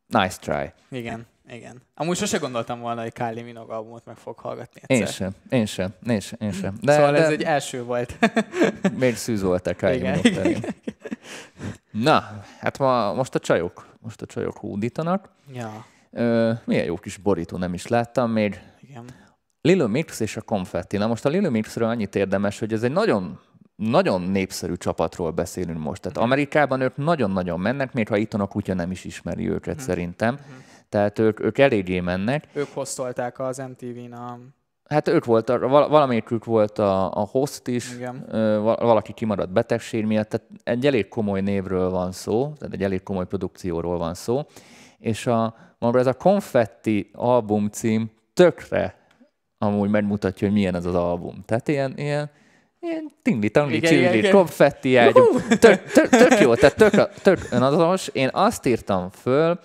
[0.08, 0.98] Nice try.
[0.98, 1.26] Igen.
[1.50, 1.82] Igen.
[1.96, 5.08] Amúgy sose gondoltam volna, hogy Kylie Minogue albumot meg fog hallgatni egyszer.
[5.08, 6.40] Én sem, én sem, én sem.
[6.42, 6.78] Én sem.
[6.82, 7.18] De, szóval de...
[7.18, 8.18] ez egy első volt.
[9.00, 10.76] Még szűz volt a Kylie igen, Minogue igen.
[11.92, 15.30] Na, hát ma, most a csajok, most a csajok hódítanak.
[15.54, 15.86] Ja.
[16.12, 18.60] Ö, milyen jó kis borító, nem is láttam még.
[18.82, 19.06] Igen.
[19.62, 20.98] Lilo Mix és a Confetti.
[20.98, 23.40] Na most a Lilo Mixről annyit érdemes, hogy ez egy nagyon
[23.76, 26.02] nagyon népszerű csapatról beszélünk most.
[26.02, 29.88] Tehát Amerikában ők nagyon-nagyon mennek, még ha itt a kutya nem is ismeri őket uh-huh.
[29.88, 30.34] szerintem.
[30.34, 32.48] Uh-huh tehát ők, ők eléggé mennek.
[32.54, 34.40] Ők hoztolták az MTV-n a...
[34.90, 38.26] Hát ők volt, valamelyikük volt a, a host is, Igen.
[38.62, 43.26] valaki kimaradt betegség miatt, tehát egy elég komoly névről van szó, tehát egy elég komoly
[43.26, 44.42] produkcióról van szó,
[45.00, 48.98] és a, maga ez a Confetti album cím tökre
[49.58, 51.44] amúgy megmutatja, hogy milyen ez az album.
[51.46, 52.30] Tehát ilyen, ilyen,
[52.80, 55.24] ilyen tingli tangli csingli, konfetti ágyú.
[55.60, 58.08] Tök, tök, tök, jó, tehát tök, tök önazonos.
[58.08, 59.60] Én azt írtam föl,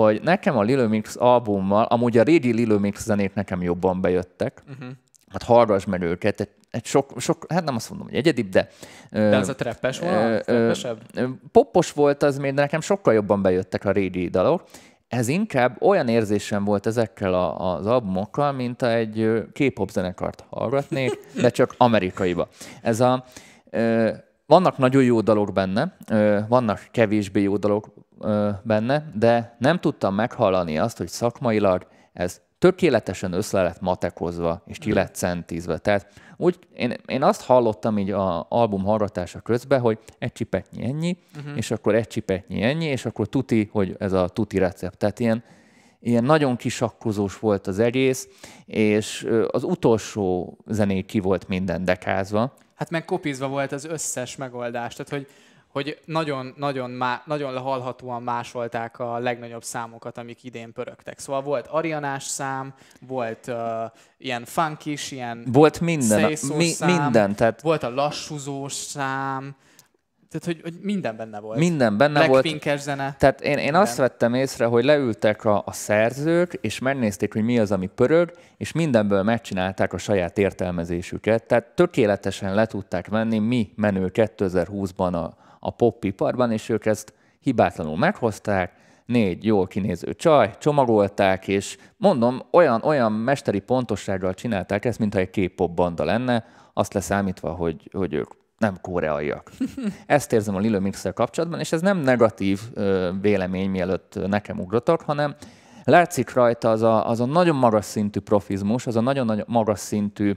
[0.00, 4.62] hogy nekem a Lilo Mix albummal, amúgy a régi Lilo Mix zenék nekem jobban bejöttek,
[4.68, 4.88] uh-huh.
[5.30, 8.68] hát hallgass meg őket, egy, egy sok, sok, hát nem azt mondom, hogy egyedibb, de...
[9.10, 10.50] De az a treppes volt?
[11.52, 14.62] Poppos volt az még, de nekem sokkal jobban bejöttek a régi dalok.
[15.08, 21.50] Ez inkább olyan érzésem volt ezekkel a, az albumokkal, mint egy K-pop zenekart hallgatnék, de
[21.50, 22.48] csak amerikaiba.
[22.82, 23.24] Ez a...
[24.52, 25.96] Vannak nagyon jó dalok benne,
[26.48, 27.88] vannak kevésbé jó dalok
[28.62, 34.92] benne, de nem tudtam meghallani azt, hogy szakmailag ez tökéletesen össze lett matekozva, és ki
[34.92, 35.78] lett centízve.
[35.78, 41.18] Tehát úgy, én, én azt hallottam így a album hallgatása közben, hogy egy csipetnyi ennyi,
[41.36, 41.56] uh-huh.
[41.56, 44.98] és akkor egy csipetnyi ennyi, és akkor tuti, hogy ez a tuti recept.
[44.98, 45.44] Tehát ilyen,
[46.02, 48.28] ilyen nagyon kisakkozós volt az egész,
[48.66, 52.54] és az utolsó zené ki volt minden dekázva.
[52.74, 55.26] Hát meg kopizva volt az összes megoldás, tehát hogy
[55.72, 61.18] hogy nagyon, nagyon, má, nagyon hallhatóan másolták a legnagyobb számokat, amik idén pörögtek.
[61.18, 62.74] Szóval volt arianás szám,
[63.06, 63.56] volt uh,
[64.18, 67.34] ilyen funkis, ilyen Volt minden, mi, szám, minden.
[67.34, 67.60] Tehát...
[67.60, 69.56] Volt a lassúzós szám,
[70.32, 71.58] tehát, hogy, hogy minden benne volt.
[71.58, 72.78] Minden benne Black volt.
[72.78, 73.16] zene.
[73.18, 77.58] Tehát én, én azt vettem észre, hogy leültek a, a szerzők, és megnézték, hogy mi
[77.58, 81.46] az, ami pörög, és mindenből megcsinálták a saját értelmezésüket.
[81.46, 87.96] Tehát tökéletesen le tudták venni, mi menő 2020-ban a, a popiparban, és ők ezt hibátlanul
[87.96, 88.72] meghozták,
[89.06, 95.30] négy jól kinéző csaj, csomagolták, és mondom, olyan, olyan mesteri pontossággal csinálták ezt, mintha egy
[95.30, 99.52] K-pop banda lenne, azt leszámítva, hogy, hogy ők nem koreaiak.
[100.06, 105.00] Ezt érzem a Lilo mix kapcsolatban, és ez nem negatív ö, vélemény, mielőtt nekem ugrotok,
[105.00, 105.34] hanem
[105.84, 110.36] látszik rajta az a, az a nagyon magas szintű profizmus, az a nagyon-nagyon magas szintű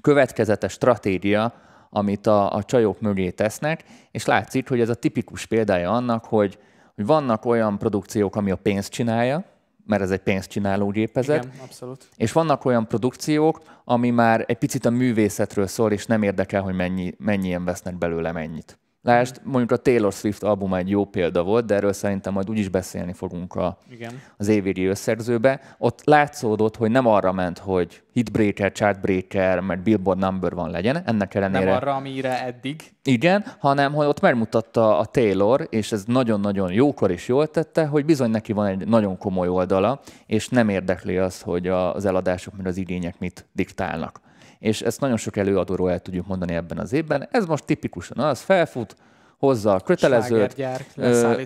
[0.00, 1.54] következetes stratégia,
[1.90, 6.58] amit a, a csajok mögé tesznek, és látszik, hogy ez a tipikus példája annak, hogy,
[6.94, 9.44] hogy vannak olyan produkciók, ami a pénzt csinálja,
[9.90, 11.44] mert ez egy pénzcsináló gépezet.
[11.44, 12.08] Igen, abszolút.
[12.16, 16.74] És vannak olyan produkciók, ami már egy picit a művészetről szól, és nem érdekel, hogy
[16.74, 18.78] mennyi, mennyien vesznek belőle mennyit.
[19.02, 22.68] Lásd, mondjuk a Taylor Swift albuma egy jó példa volt, de erről szerintem majd úgyis
[22.68, 24.12] beszélni fogunk a, Igen.
[24.36, 25.60] az évvégi összegzőbe.
[25.78, 31.34] Ott látszódott, hogy nem arra ment, hogy hitbreaker, chartbreaker, mert billboard number van legyen, ennek
[31.34, 31.64] ellenére...
[31.64, 32.92] Nem arra, amire eddig.
[33.02, 38.04] Igen, hanem hogy ott megmutatta a Taylor, és ez nagyon-nagyon jókor is jól tette, hogy
[38.04, 42.68] bizony neki van egy nagyon komoly oldala, és nem érdekli azt, hogy az eladások, mert
[42.68, 44.20] az igények mit diktálnak
[44.60, 47.28] és ezt nagyon sok előadóról el tudjuk mondani ebben az évben.
[47.30, 48.96] Ez most tipikusan az, felfut,
[49.38, 50.62] hozza a kötelezőt,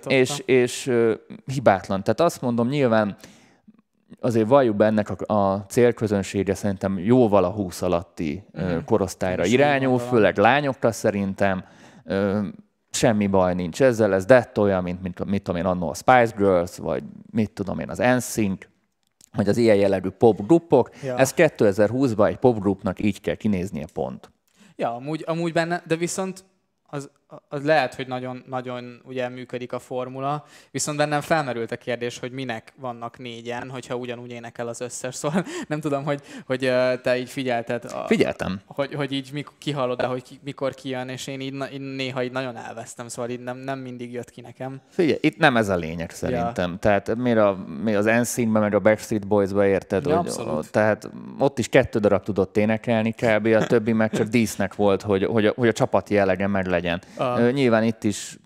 [0.07, 0.93] és, és
[1.47, 2.03] hibátlan.
[2.03, 3.17] Tehát azt mondom, nyilván
[4.21, 8.77] azért valljuk be ennek a, a célközönsége szerintem jóval a 20 alatti mm.
[8.85, 11.65] korosztályra irányul, főleg lányokra szerintem.
[12.91, 16.33] Semmi baj nincs ezzel, ez dett olyan, mint, mint mit tudom én, annó a Spice
[16.37, 18.69] Girls, vagy mit tudom én, az NSYNC,
[19.35, 21.19] hogy az ilyen jellegű popgrupok, ja.
[21.19, 24.33] ez 2020-ban egy popgrupnak így kell kinéznie pont.
[24.77, 26.45] Ja, amúgy, amúgy benne, de viszont
[26.83, 27.11] az,
[27.49, 32.33] az lehet, hogy nagyon, nagyon ugye működik a formula, viszont bennem felmerült a kérdés, hogy
[32.33, 36.59] minek vannak négyen, hogyha ugyanúgy énekel az összes, szóval nem tudom, hogy, hogy
[37.03, 37.85] te így figyelted.
[37.85, 38.61] A, Figyeltem.
[38.67, 42.23] Hogy, hogy így mikor, kihallod, de hogy ki, mikor kijön, és én így, így néha
[42.23, 44.81] így nagyon elvesztem, szóval így nem, nem mindig jött ki nekem.
[44.89, 46.71] Figyelj, itt nem ez a lényeg szerintem.
[46.71, 46.79] Ja.
[46.79, 50.07] Tehát miért, a, miért az NSYNC-ben, meg a Backstreet Boys-ba érted?
[50.07, 50.71] Ja, hogy, abszolút.
[50.71, 53.47] tehát ott is kettő darab tudott énekelni kb.
[53.47, 57.03] A többi meg csak dísznek volt, hogy, hogy, a, hogy a csapat jellege meg legyen.
[57.17, 57.24] A...
[57.51, 58.39] Nyilván itt is,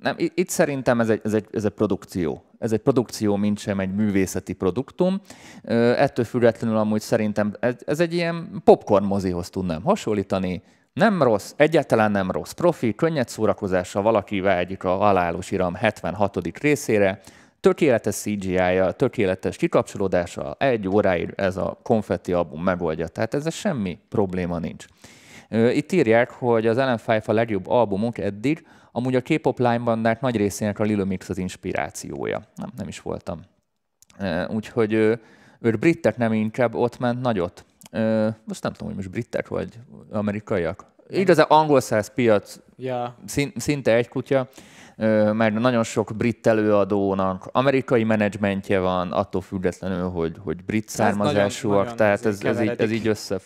[0.00, 2.44] nem, itt szerintem ez egy, ez, egy, ez egy produkció.
[2.58, 5.20] Ez egy produkció, mint sem egy művészeti produktum.
[5.96, 10.62] Ettől függetlenül amúgy szerintem ez, ez egy ilyen popcorn mozihoz tudnám hasonlítani.
[10.92, 12.50] Nem rossz, egyáltalán nem rossz.
[12.50, 16.58] Profi, könnyed szórakozással valaki vágyik a halálos iram 76.
[16.58, 17.20] részére,
[17.60, 23.08] tökéletes CGI-ja, tökéletes kikapcsolódása, egy óráig ez a konfetti album megoldja.
[23.08, 24.84] Tehát ez semmi probléma nincs.
[25.52, 30.36] Itt írják, hogy az Ellen Five a legjobb albumunk eddig, amúgy a K-pop lánybandák nagy
[30.36, 32.42] részének a Lilo Mix az inspirációja.
[32.54, 33.40] Nem, nem is voltam.
[34.48, 34.92] Úgyhogy
[35.60, 37.64] ők britek nem inkább ott ment nagyot.
[38.44, 39.78] Most nem tudom, hogy most britek vagy
[40.10, 40.84] amerikaiak.
[41.08, 43.16] Igazán angol száz piac, ja.
[43.56, 44.48] szinte egy kutya,
[45.32, 52.26] mert nagyon sok brit előadónak amerikai menedzsmentje van, attól függetlenül, hogy, hogy brit származásúak, tehát
[52.26, 53.38] ez, ez, így, ez így össze,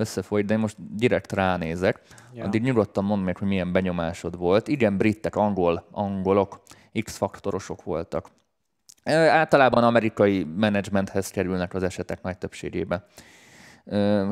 [0.00, 2.00] összefolyt, de én most direkt ránézek.
[2.34, 2.44] Ja.
[2.44, 4.68] Addig nyugodtan mondd meg, hogy milyen benyomásod volt.
[4.68, 6.62] Igen, britek, angol, angolok,
[7.02, 8.30] X-faktorosok voltak.
[9.04, 13.04] Általában amerikai menedzsmenthez kerülnek az esetek nagy többségében.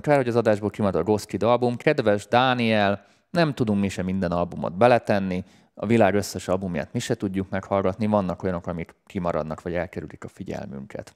[0.00, 1.76] Kár, hogy az adásból kimad a Ghost Kid album.
[1.76, 7.14] Kedves Dániel, nem tudunk mi sem minden albumot beletenni, a világ összes albumját mi se
[7.14, 11.14] tudjuk meghallgatni, vannak olyanok, amik kimaradnak, vagy elkerülik a figyelmünket.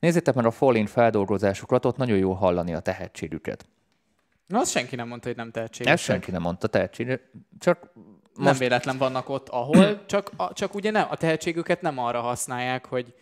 [0.00, 3.66] Nézzétek meg a Fallin feldolgozásokat, ott nagyon jó hallani a tehetségüket.
[4.48, 5.92] Na, azt senki nem mondta, hogy nem tehetséges.
[5.92, 7.20] Ezt senki nem mondta tehetség,
[7.58, 7.90] csak
[8.34, 8.48] most...
[8.48, 12.86] Nem véletlen vannak ott, ahol, csak, a, csak ugye nem, a tehetségüket nem arra használják,
[12.86, 13.14] hogy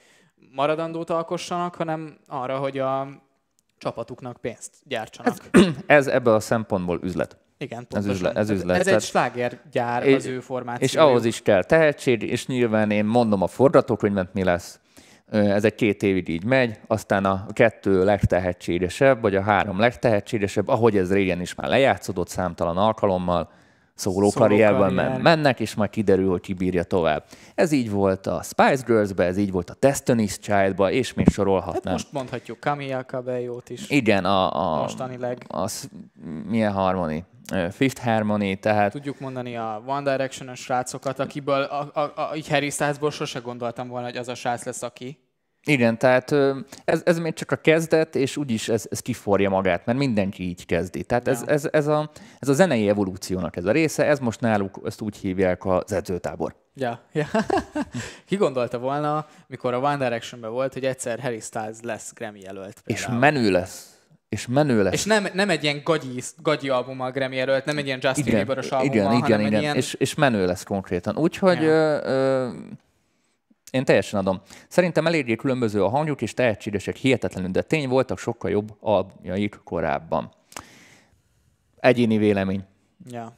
[0.53, 3.09] maradandót alkossanak, hanem arra, hogy a
[3.79, 5.37] csapatuknak pénzt gyártsanak.
[5.51, 7.37] Ez, ez ebből a szempontból üzlet.
[7.59, 8.11] Igen, pontosan.
[8.11, 8.37] Ez üzlet.
[8.37, 8.79] Ez, üzlet.
[8.79, 10.85] ez egy slágergyár az ő formáció.
[10.87, 14.81] És ahhoz is kell tehetség, és nyilván én mondom a forgatókönyvet, mi lesz.
[15.31, 20.97] Ez egy két évig így megy, aztán a kettő legtehetségesebb, vagy a három legtehetségesebb, ahogy
[20.97, 23.51] ez régen is már lejátszódott számtalan alkalommal,
[23.97, 25.21] szóló karrierben karrier.
[25.21, 27.25] mennek, és majd kiderül, hogy ki bírja tovább.
[27.55, 31.83] Ez így volt a Spice Girls-be, ez így volt a Destiny's Child-ba, és még sorolhatnám.
[31.83, 33.91] Hát most mondhatjuk Camilla Cabello-t is.
[33.91, 35.45] Igen, a, a, mostanileg.
[35.49, 35.71] A,
[36.47, 37.25] milyen harmoni?
[37.71, 38.93] Fifth Harmony, tehát...
[38.93, 43.89] Tudjuk mondani a One Direction-ös srácokat, akiből, a, a, a, így Harry Stylesból sose gondoltam
[43.89, 45.19] volna, hogy az a srác lesz, aki.
[45.69, 46.35] Igen, tehát
[46.85, 50.67] ez, ez még csak a kezdet, és úgyis ez, ez kiforja magát, mert mindenki így
[50.67, 51.05] kezdi.
[51.05, 54.81] Tehát ez, ez, ez, a, ez a zenei evolúciónak ez a része, ez most náluk
[54.85, 56.55] ezt úgy hívják az edzőtábor.
[56.75, 57.27] Ja, ja.
[58.27, 62.81] Ki gondolta volna, mikor a One Direction-ben volt, hogy egyszer Harry Styles lesz Grammy jelölt.
[62.85, 63.15] Például.
[63.15, 63.97] És menő lesz
[64.29, 64.93] és menő lesz.
[64.93, 68.25] És nem, nem egy ilyen gagyi, gagyi album a Grammy előtt, nem egy ilyen Justin
[68.25, 69.61] Bieber-os album, igen, igen, igen, igen.
[69.61, 69.77] Ilyen...
[69.77, 71.17] És, és menő lesz konkrétan.
[71.17, 71.69] Úgyhogy ja.
[71.69, 72.49] ö, ö,
[73.71, 74.41] Én teljesen adom.
[74.69, 80.33] Szerintem eléggé különböző a hangjuk, és tehetségesek hihetetlenül, de tény voltak sokkal jobb albjaik korábban.
[81.77, 82.65] Egyéni vélemény.
[83.05, 83.37] Ja.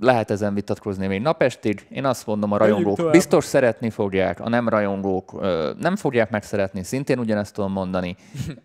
[0.00, 1.86] Lehet ezen vitatkozni még napestig.
[1.90, 5.40] Én azt mondom, a rajongók biztos szeretni fogják, a nem rajongók
[5.78, 8.16] nem fogják megszeretni, szintén ugyanezt tudom mondani.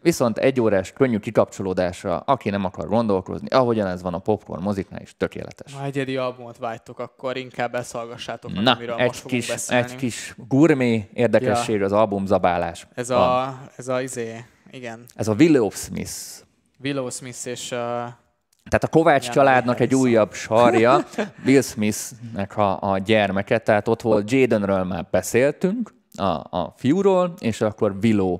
[0.01, 5.01] Viszont egy órás könnyű kikapcsolódásra, aki nem akar gondolkozni, ahogyan ez van a popcorn moziknál
[5.01, 5.73] is, tökéletes.
[5.73, 9.83] Ha egyedi albumot vágytok, akkor inkább ezt hallgassátok, Na, amiről egy most kis, beszélni.
[9.83, 12.87] egy kis gurmé érdekesség az albumzabálás.
[12.93, 13.47] Ez van.
[13.47, 16.11] a, ez a izé, igen, Ez a Willow Smith.
[16.83, 17.79] Willow Smith és uh,
[18.69, 21.05] Tehát a Kovács Igen, családnak egy újabb sarja,
[21.45, 27.61] Will Smithnek a, a gyermeke, tehát ott volt Jadenről már beszéltünk, a, a fiúról, és
[27.61, 28.39] akkor Willow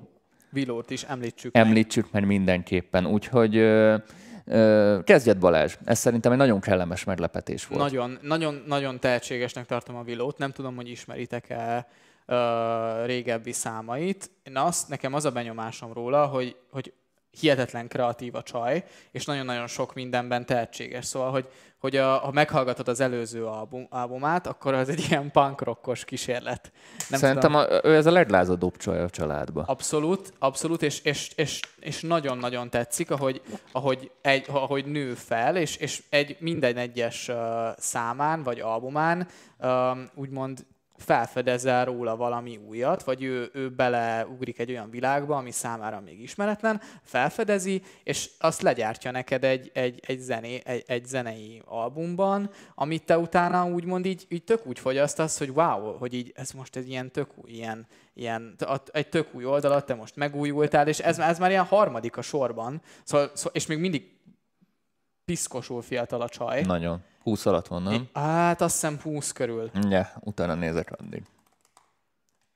[0.54, 1.66] Willow-t is említsük meg.
[1.66, 3.06] említsük meg mindenképpen.
[3.06, 5.78] Úgyhogy ö, kezdjed Balázs.
[5.86, 7.82] Ez szerintem egy nagyon kellemes meglepetés volt.
[7.82, 10.38] Nagyon, nagyon, nagyon tehetségesnek tartom a Willow-t.
[10.38, 11.88] Nem tudom, hogy ismeritek-e
[12.26, 14.32] ö, régebbi számait.
[14.44, 16.94] Én azt, nekem az a benyomásom róla, hogy, hogy
[17.40, 21.06] hihetetlen kreatív a csaj, és nagyon-nagyon sok mindenben tehetséges.
[21.06, 21.48] Szóval, hogy,
[21.80, 26.72] hogy a, ha meghallgatod az előző album, albumát, akkor az egy ilyen punk rockos kísérlet.
[27.10, 27.68] Nem Szerintem tudom.
[27.68, 29.64] a, ő ez a leglázadóbb csaj a családba.
[29.68, 33.42] Abszolút, abszolút, és, és, és, és nagyon-nagyon tetszik, ahogy,
[33.72, 37.36] ahogy, egy, ahogy nő fel, és, és egy, minden egyes uh,
[37.78, 39.28] számán, vagy albumán
[39.60, 40.66] um, úgymond
[40.98, 46.82] felfedezel róla valami újat, vagy ő, ő beleugrik egy olyan világba, ami számára még ismeretlen,
[47.02, 53.18] felfedezi, és azt legyártja neked egy, egy, egy, zené, egy, egy zenei albumban, amit te
[53.18, 57.12] utána úgymond így, így tök úgy fogyasztasz, hogy wow, hogy így ez most egy ilyen
[57.12, 58.56] tök új, ilyen, ilyen,
[58.92, 62.82] egy tök új oldalat, te most megújultál, és ez, ez már ilyen harmadik a sorban,
[63.04, 64.12] szóval, szóval, és még mindig
[65.26, 66.62] piszkosul fiatal a csaj.
[66.62, 67.04] Nagyon.
[67.24, 68.10] 20 alatt van, nem?
[68.14, 69.72] Hát azt hiszem 20 körül.
[69.90, 71.24] Ja, utána nézek addig.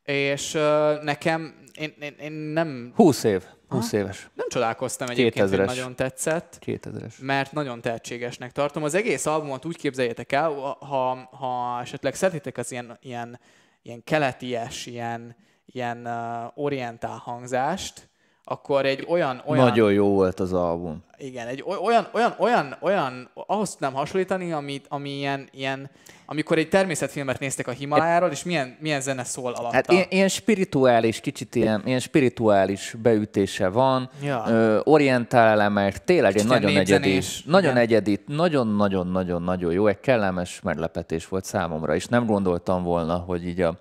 [0.04, 3.44] És uh, nekem, én, én, én nem, 20 év.
[3.68, 4.30] 20 éves.
[4.34, 5.66] nem csodálkoztam egyébként, hogy 2000-es.
[5.66, 6.60] nagyon tetszett.
[6.66, 7.20] 2000-es.
[7.22, 8.84] mert nagyon tehetségesnek tartom.
[8.84, 10.50] Az egész albumot úgy képzeljétek el,
[10.80, 13.40] ha, ha esetleg szeretitek az ilyen, ilyen,
[13.82, 18.10] ilyen keleties, ilyen, ilyen uh, orientál hangzást,
[18.50, 21.04] akkor egy olyan, olyan Nagyon jó volt az album.
[21.18, 25.90] igen, egy oly- olyan, olyan, olyan, olyan, ahhoz tudnám hasonlítani, amit, ami ilyen, ilyen,
[26.26, 29.76] amikor egy természetfilmet néztek a Himalájáról, és milyen, milyen zene szól alatta.
[29.76, 34.44] Hát ilyen, ilyen spirituális, kicsit ilyen, ilyen spirituális beütése van, Ja.
[34.48, 37.82] ö, orientál elemek, tényleg egy Kicsit ilyen nagyon egyedi, nagyon igen.
[37.84, 43.76] egyedi, nagyon-nagyon-nagyon-nagyon jó, egy kellemes meglepetés volt számomra, és nem gondoltam volna, hogy így a,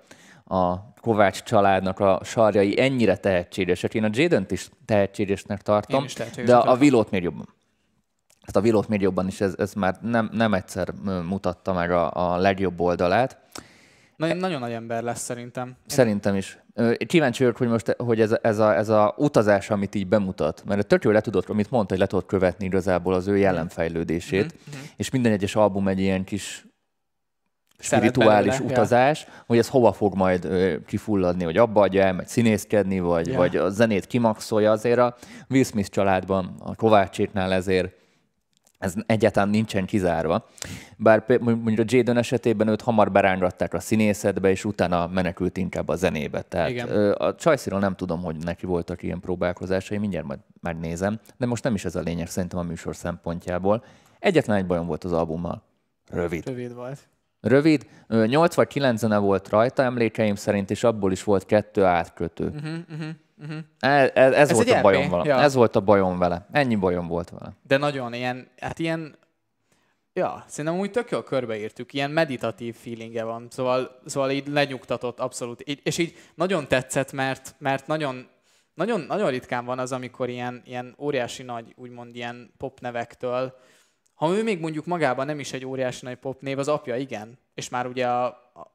[0.46, 3.94] a Kovács családnak a sarjai ennyire tehetségesek.
[3.94, 6.78] Én a Jaden-t is tehetségesnek tartom, Én is tehetségesnek de a tartom.
[6.78, 7.48] Vilót még jobban.
[8.42, 10.92] Hát a Vilót még jobban is, ez, ez már nem, nem egyszer
[11.28, 13.38] mutatta meg a, a legjobb oldalát.
[14.16, 15.76] Nagyon, nagyon nagy ember lesz szerintem.
[15.86, 16.58] Szerintem is.
[17.06, 20.86] Kíváncsi vagyok, hogy most hogy ez, ez, a, ez a utazás, amit így bemutat, mert
[20.86, 24.76] tök jól le tudod, amit mondta, hogy le tudod követni igazából az ő jelenfejlődését, Mhm,
[24.96, 26.65] és minden egyes album egy ilyen kis
[27.78, 28.70] spirituális belőle, ja.
[28.70, 33.26] utazás, hogy ez hova fog majd ö, kifulladni, hogy abba adja el, meg színészkedni, vagy,
[33.26, 33.36] Ja.
[33.36, 34.70] vagy a zenét kimaxolja.
[34.70, 35.16] Azért a
[35.50, 37.94] Will Smith családban, a Kovácséknál ezért
[38.78, 40.48] ez egyáltalán nincsen kizárva.
[40.96, 45.96] Bár mondjuk a Jaden esetében őt hamar berángatták a színészetbe, és utána menekült inkább a
[45.96, 46.42] zenébe.
[46.42, 47.12] Tehát Igen.
[47.12, 51.74] a Csajciról nem tudom, hogy neki voltak ilyen próbálkozásai, mindjárt majd megnézem, de most nem
[51.74, 53.84] is ez a lényeg szerintem a műsor szempontjából.
[54.18, 55.62] Egyetlen egy bajom volt az albummal.
[56.10, 56.46] Rövid.
[56.46, 56.98] Rövid volt.
[57.48, 61.84] Rövid, Ö, 8 vagy 9 zene volt rajta emlékeim szerint, és abból is volt kettő
[61.84, 62.44] átkötő.
[62.44, 63.08] Uh-huh, uh-huh,
[63.40, 63.58] uh-huh.
[63.78, 65.24] Ez, ez, ez volt a bajom vele.
[65.24, 65.40] Ja.
[65.40, 66.46] Ez volt a bajom vele.
[66.52, 67.52] Ennyi bajom volt vele.
[67.66, 69.16] De nagyon ilyen, hát ilyen,
[70.12, 75.62] ja, szerintem úgy tök jól körbeírtuk, ilyen meditatív feelingje van, szóval, szóval így lenyugtatott abszolút,
[75.68, 78.28] így, és így nagyon tetszett, mert, mert nagyon,
[78.74, 83.54] nagyon, nagyon ritkán van az, amikor ilyen, ilyen óriási nagy, úgymond ilyen popnevektől,
[84.16, 87.68] ha ő még mondjuk magában nem is egy óriási nagy popnév, az apja igen, és
[87.68, 88.24] már ugye a,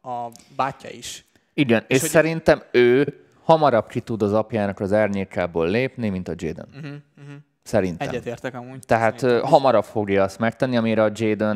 [0.01, 1.25] a, bátyja is.
[1.54, 6.27] Igen, és, És hogy- szerintem ő hamarabb ki tud az apjának az árnyékából lépni, mint
[6.27, 6.67] a Jaden.
[6.75, 7.36] Uh-huh, uh-huh.
[7.63, 8.08] Szerintem.
[8.08, 8.80] Egyetértek amúgy.
[8.86, 11.56] Tehát szerintem hamarabb fogja azt megtenni, amire a Jaden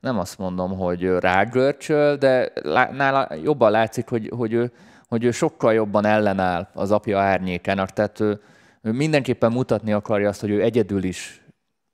[0.00, 2.52] nem azt mondom, hogy rágörcsöl, de
[2.92, 4.72] nála jobban látszik, hogy, hogy, ő,
[5.08, 7.90] hogy ő sokkal jobban ellenáll az apja árnyékának.
[7.90, 8.40] Tehát ő,
[8.82, 11.41] ő mindenképpen mutatni akarja azt, hogy ő egyedül is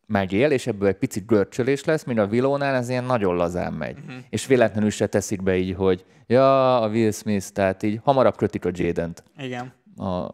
[0.09, 3.99] megél, és ebből egy picit görcsölés lesz, míg a Willónál ez ilyen nagyon lazán megy.
[3.99, 4.15] Uh-huh.
[4.31, 8.65] És véletlenül se teszik be így, hogy ja, a Will Smith, tehát így hamarabb kötik
[8.65, 9.73] a Jaden-t Igen.
[9.97, 10.31] a,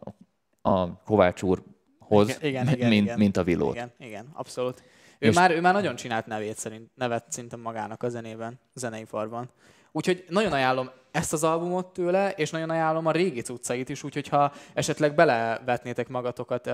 [0.61, 3.17] a Kovács úrhoz, Igen, igen, igen, mint, igen.
[3.17, 3.73] mint a Willót.
[3.75, 4.83] Igen, igen, abszolút.
[5.19, 8.79] Ő És- már, ő már nagyon csinált nevét szerint, nevet szerintem magának a zenében, a
[8.79, 9.49] zeneiparban.
[9.95, 14.27] Úgyhogy nagyon ajánlom ezt az albumot tőle, és nagyon ajánlom a régi cuccait is, úgyhogy
[14.27, 16.69] ha esetleg belevetnétek magatokat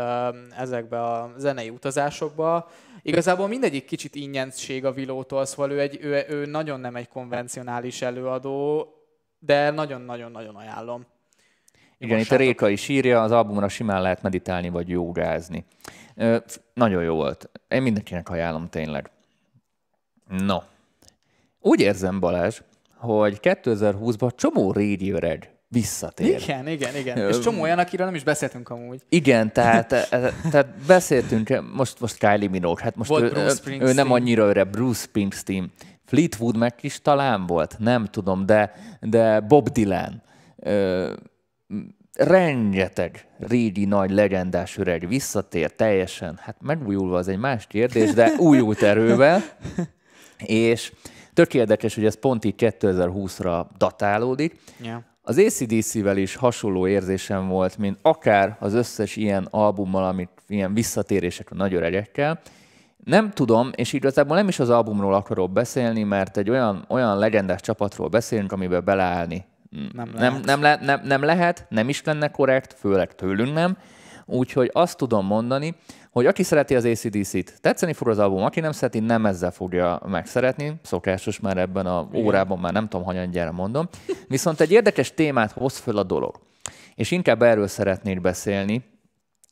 [0.58, 2.70] ezekbe a zenei utazásokba,
[3.02, 8.02] igazából mindegyik kicsit ingyenség a Vilótól, szóval ő, egy, ő, ő nagyon nem egy konvencionális
[8.02, 8.88] előadó,
[9.40, 11.06] de nagyon-nagyon-nagyon ajánlom.
[11.98, 15.66] Igen, itt a Réka is írja, az albumra simán lehet meditálni vagy jogázni.
[16.74, 17.50] Nagyon jó volt.
[17.68, 19.12] Én mindenkinek ajánlom tényleg.
[20.28, 20.58] No.
[21.60, 22.62] Úgy érzem, Balázs,
[23.02, 26.42] hogy 2020-ban csomó Radiohead visszatér.
[26.42, 27.18] Igen, igen, igen.
[27.18, 29.02] És csomó olyan, akiről nem is beszéltünk amúgy.
[29.10, 33.94] Igen, tehát, e, e, tehát beszéltünk, most, most Kylie Minogue, hát most Volt ő, ő
[33.94, 35.72] nem annyira öreg, Bruce Springsteen.
[36.06, 40.22] Fleetwood meg is talán volt, nem tudom, de, de Bob Dylan.
[40.56, 41.14] Ö,
[42.14, 48.82] rengeteg régi nagy legendás öreg visszatér teljesen, hát megújulva az egy más kérdés, de újult
[48.92, 49.42] erővel,
[50.38, 50.92] és
[51.42, 54.60] tök érdekes, hogy ez pont így 2020-ra datálódik.
[54.82, 55.02] Yeah.
[55.22, 61.52] Az ACDC-vel is hasonló érzésem volt, mint akár az összes ilyen albummal, amit ilyen visszatérések
[61.52, 62.40] a nagy öregekkel.
[63.04, 67.62] Nem tudom, és igazából nem is az albumról akarok beszélni, mert egy olyan, olyan legendás
[67.62, 69.46] csapatról beszélünk, amiben beleállni
[69.94, 70.32] nem lehet.
[70.32, 73.78] Nem, nem, le, nem, nem lehet, nem is lenne korrekt, főleg tőlünk nem.
[74.26, 75.76] Úgyhogy azt tudom mondani,
[76.12, 80.00] hogy aki szereti az ACDC-t, tetszeni fog az album, aki nem szereti, nem ezzel fogja
[80.08, 80.80] megszeretni.
[80.84, 83.88] Szokásos már ebben a órában, már nem tudom, hanyadjára mondom.
[84.28, 86.40] Viszont egy érdekes témát hoz föl a dolog.
[86.96, 88.84] És inkább erről szeretnék beszélni,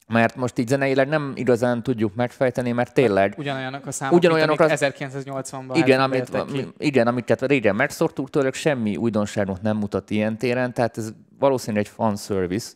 [0.08, 3.36] mert most így zeneileg nem igazán tudjuk megfejteni, mert tényleg...
[3.38, 4.94] Ugyanolyanok a számok, ugyanolyanok mint az...
[4.98, 6.68] 1980-ban igen, amit, ki.
[6.78, 11.92] igen, amiket régen megszortuk tőlük, semmi újdonságot nem mutat ilyen téren, tehát ez valószínűleg egy
[11.92, 12.72] fan service.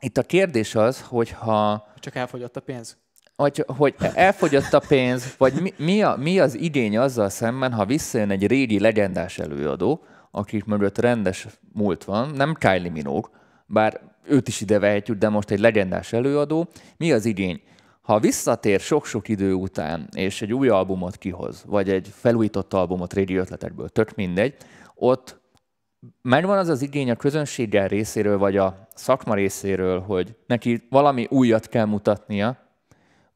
[0.00, 1.86] Itt a kérdés az, hogyha...
[1.98, 2.96] Csak elfogyott a pénz?
[3.36, 7.84] Vagy, hogy elfogyott a pénz, vagy mi, mi, a, mi az igény azzal szemben, ha
[7.84, 13.30] visszajön egy régi legendás előadó, akik mögött rendes múlt van, nem Kylie Minogue,
[13.66, 16.68] bár őt is ide vehetjük, de most egy legendás előadó.
[16.96, 17.60] Mi az igény?
[18.00, 23.36] Ha visszatér sok-sok idő után, és egy új albumot kihoz, vagy egy felújított albumot régi
[23.36, 24.54] ötletekből, tök mindegy,
[24.94, 25.40] ott
[26.22, 31.68] megvan az az igény a közönséggel részéről, vagy a szakma részéről, hogy neki valami újat
[31.68, 32.68] kell mutatnia,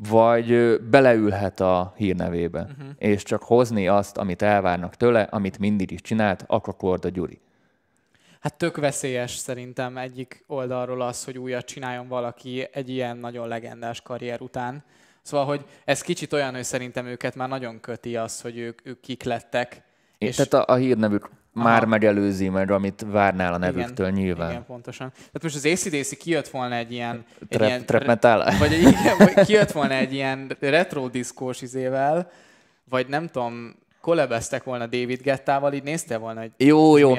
[0.08, 2.94] vagy beleülhet a hírnevébe, uh-huh.
[2.98, 7.40] és csak hozni azt, amit elvárnak tőle, amit mindig is csinált, Akakorda Gyuri.
[8.40, 14.00] Hát tök veszélyes szerintem egyik oldalról az, hogy újat csináljon valaki egy ilyen nagyon legendás
[14.00, 14.84] karrier után.
[15.22, 19.00] Szóval, hogy ez kicsit olyan, hogy szerintem őket már nagyon köti az, hogy ők, ők
[19.00, 19.82] kik lettek.
[20.18, 21.68] És tehát a, a hírnevük Aha.
[21.68, 24.50] már megelőzi meg, amit várnál a nevüktől igen, nyilván.
[24.50, 25.10] Igen, pontosan.
[25.10, 27.24] Tehát most az ACDC kijött volna egy ilyen...
[27.48, 28.44] Trap, egy ilyen trap metal?
[28.58, 32.30] Vagy igen, vagy kijött volna egy ilyen retro diszkós izével,
[32.84, 37.14] vagy nem tudom, kollebeztek volna David Gettával, így néztél volna, hogy Jó, jó,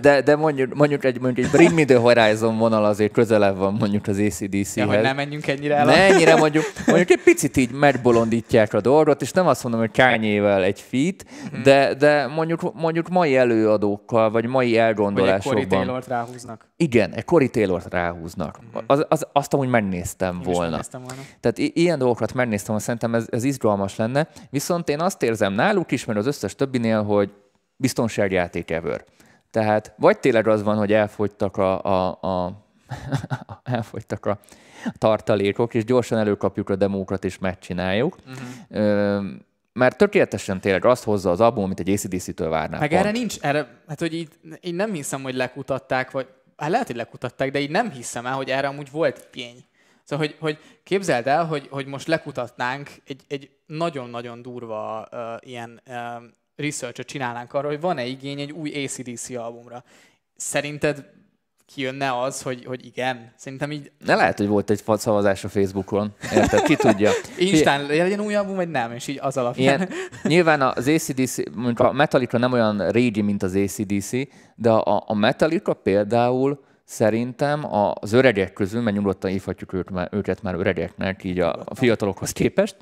[0.00, 3.74] de, de mondjuk, mondjuk egy, mondjuk egy Bring Me The Horizon vonal azért közelebb van
[3.74, 4.76] mondjuk az ACDC-hez.
[4.76, 5.84] Ja, hogy nem menjünk ennyire el.
[5.84, 9.90] Ne, ennyire mondjuk, mondjuk egy picit így megbolondítják a dolgot, és nem azt mondom, hogy
[9.92, 11.62] kanye egy feat, uh-huh.
[11.62, 15.54] de, de mondjuk, mondjuk mai előadókkal, vagy mai elgondolásokban.
[15.54, 16.66] Vagy egy Corey Taylor-t ráhúznak.
[16.76, 18.58] Igen, egy Corey Taylor-t ráhúznak.
[18.66, 18.82] Uh-huh.
[18.86, 20.80] Az, az, azt amúgy megnéztem én volna.
[20.92, 21.14] volna.
[21.40, 24.28] Tehát i- ilyen dolgokat megnéztem, szerintem ez, ez izgalmas lenne.
[24.50, 27.32] Viszont én azt érzem náluk is, mert az összes többinél, hogy
[27.76, 29.04] biztonságjáték ever.
[29.50, 32.64] Tehát vagy tényleg az van, hogy elfogytak a, a, a
[33.62, 34.38] elfogytak a
[34.98, 38.16] tartalékok, és gyorsan előkapjuk a demókat, és megcsináljuk.
[38.26, 38.42] Uh-huh.
[38.68, 39.20] Ö,
[39.72, 42.80] mert tökéletesen tényleg azt hozza az album, amit egy ACDC-től várnál.
[42.80, 43.00] Meg pont.
[43.00, 44.28] erre nincs, erre, hát hogy így,
[44.60, 48.32] én nem hiszem, hogy lekutatták, vagy hát lehet, hogy lekutatták, de így nem hiszem el,
[48.34, 49.64] hogy erre amúgy volt tény.
[50.04, 55.80] Szóval, hogy, hogy képzeld el, hogy, hogy most lekutatnánk egy, egy nagyon-nagyon durva uh, ilyen
[55.86, 55.94] uh,
[56.56, 59.84] research csinálnánk arra, hogy van-e igény egy új ACDC albumra.
[60.36, 61.04] Szerinted
[61.74, 63.32] kijönne az, hogy, hogy igen.
[63.36, 63.90] Szerintem így...
[64.04, 66.14] Ne lehet, hogy volt egy szavazás a Facebookon.
[66.34, 66.62] Érted?
[66.62, 67.10] Ki tudja.
[67.38, 69.76] Instán legyen új album, vagy nem, és így az alapján.
[69.76, 69.88] Ilyen,
[70.22, 74.10] nyilván az ACDC, mondjuk a Metallica nem olyan régi, mint az ACDC,
[74.54, 77.66] de a, a Metallica például szerintem
[78.00, 82.76] az öregek közül, mert nyugodtan hívhatjuk őt, őket már öregeknek, így a, a fiatalokhoz képest,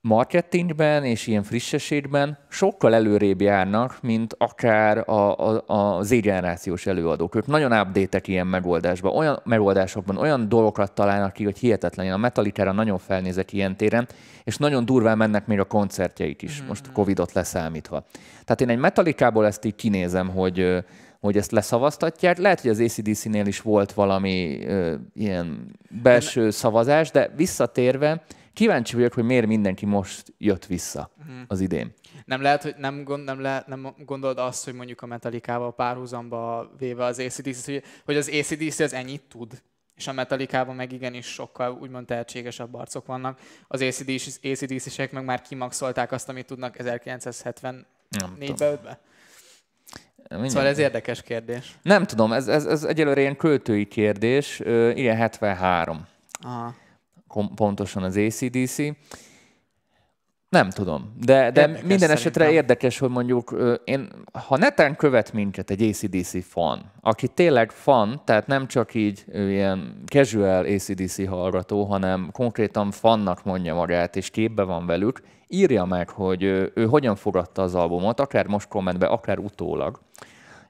[0.00, 7.34] marketingben és ilyen frissességben sokkal előrébb járnak, mint akár a, a, a Z-generációs előadók.
[7.34, 12.06] Ők nagyon update ilyen megoldásban, olyan megoldásokban, olyan dolgokat találnak ki, hogy hihetetlen.
[12.06, 14.08] Én a Metallica-ra nagyon felnézek ilyen téren,
[14.44, 18.04] és nagyon durván mennek még a koncertjeik is, most Covidot leszámítva.
[18.44, 20.84] Tehát én egy Metallica-ból ezt így kinézem, hogy
[21.20, 22.38] hogy ezt leszavaztatják.
[22.38, 29.12] Lehet, hogy az ACDC-nél is volt valami ö, ilyen belső szavazás, de visszatérve, kíváncsi vagyok,
[29.12, 31.34] hogy miért mindenki most jött vissza uh-huh.
[31.46, 31.92] az idén.
[32.24, 36.70] Nem lehet, hogy nem, gond, nem, lehet, nem gondolod azt, hogy mondjuk a Metallicával párhuzamba
[36.78, 39.62] véve az ACDC, hogy, hogy az ACDC az ennyit tud,
[39.96, 43.40] és a Metallicában meg igenis sokkal úgymond tehetségesebb arcok vannak.
[43.68, 43.80] Az
[44.42, 47.86] ACDC-sek meg már kimaxolták azt, amit tudnak 1974-ben,
[48.40, 48.98] 5-ben.
[50.30, 50.48] Minden.
[50.48, 51.78] Szóval ez érdekes kérdés.
[51.82, 54.60] Nem tudom, ez, ez, ez egyelőre ilyen költői kérdés,
[54.94, 56.06] ilyen 73.
[56.40, 56.74] Aha.
[57.54, 58.76] Pontosan az ACDC.
[60.50, 62.10] Nem tudom, de, de minden szerintem.
[62.10, 64.08] esetre érdekes, hogy mondjuk én,
[64.46, 70.02] ha neten követ minket egy ACDC fan, aki tényleg fan, tehát nem csak így ilyen
[70.06, 76.42] casual ACDC hallgató, hanem konkrétan fannak mondja magát, és képbe van velük, írja meg, hogy
[76.42, 80.00] ő, ő hogyan fogadta az albumot, akár most kommentbe, akár utólag,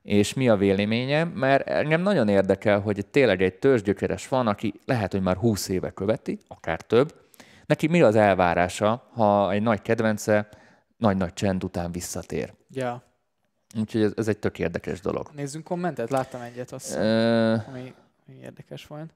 [0.02, 5.12] és mi a véleménye, mert engem nagyon érdekel, hogy tényleg egy törzsgyökeres fan, aki lehet,
[5.12, 7.12] hogy már 20 éve követi, akár több,
[7.70, 10.48] neki mi az elvárása, ha egy nagy kedvence
[10.96, 12.54] nagy-nagy csend után visszatér.
[12.70, 13.02] Ja.
[13.78, 15.30] Úgyhogy ez, ez egy tök érdekes dolog.
[15.34, 17.02] Nézzünk kommentet, láttam egyet, azt uh,
[17.68, 17.94] ami,
[18.26, 19.10] ami érdekes volt.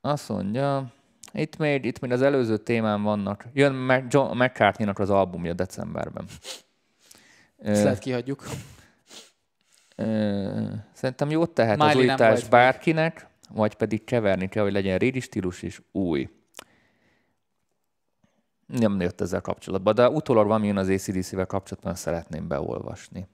[0.00, 0.92] Azt mondja,
[1.32, 3.44] itt még, itt még az előző témán vannak.
[3.52, 6.26] Jön John McCartney-nak az albumja decemberben.
[7.58, 8.44] Ezt lehet kihagyjuk.
[10.92, 15.62] Szerintem jót tehet Miley az újítás bárkinek, vagy pedig keverni kell, hogy legyen régi stílus
[15.62, 16.28] és új.
[18.72, 23.28] Nem jött ezzel kapcsolatban, de utólag van, jön az ACDC-vel kapcsolatban, szeretném beolvasni.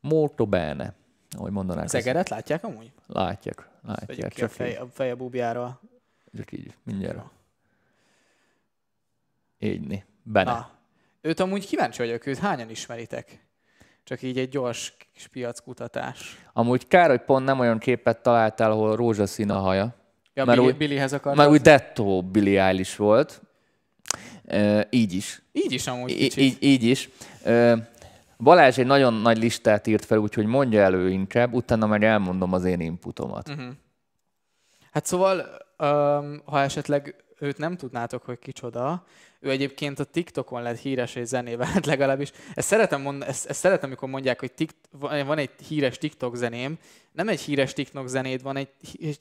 [0.00, 0.94] Molto bene,
[1.36, 1.84] ahogy mondanák.
[1.84, 2.92] Az egeret látják amúgy?
[3.06, 4.32] Látják, látják.
[4.32, 5.80] Csak a fej, a fej a búbjára.
[6.36, 7.24] Csak így, mindjárt.
[9.58, 10.50] Így, bene.
[10.50, 10.70] Na,
[11.20, 13.48] őt amúgy kíváncsi vagyok, őt hányan ismeritek?
[14.04, 16.46] Csak így egy gyors kis piackutatás.
[16.52, 19.94] Amúgy kár, hogy pont nem olyan képet találtál, ahol rózsaszín a haja.
[20.34, 21.36] Ja, mert Billy, úgy, Billyhez akart.
[21.36, 23.42] Mert úgy dettó Billy Eilish volt.
[24.50, 25.42] E, így is.
[25.52, 26.36] Így is amúgy kicsit.
[26.36, 27.08] Így, így is.
[27.44, 27.88] E,
[28.38, 32.64] Balázs egy nagyon nagy listát írt fel, úgyhogy mondja elő inkább, utána meg elmondom az
[32.64, 33.48] én inputomat.
[33.48, 33.72] Uh-huh.
[34.90, 35.44] Hát szóval,
[35.78, 39.04] um, ha esetleg őt nem tudnátok, hogy kicsoda,
[39.40, 42.32] ő egyébként a TikTokon lett híres egy zenével, hát legalábbis.
[42.54, 44.76] Ezt szeretem, mond, ezt, ezt szeretem, amikor mondják, hogy tikt,
[45.26, 46.78] van egy híres TikTok zeném.
[47.12, 48.68] Nem egy híres TikTok zenéd van, egy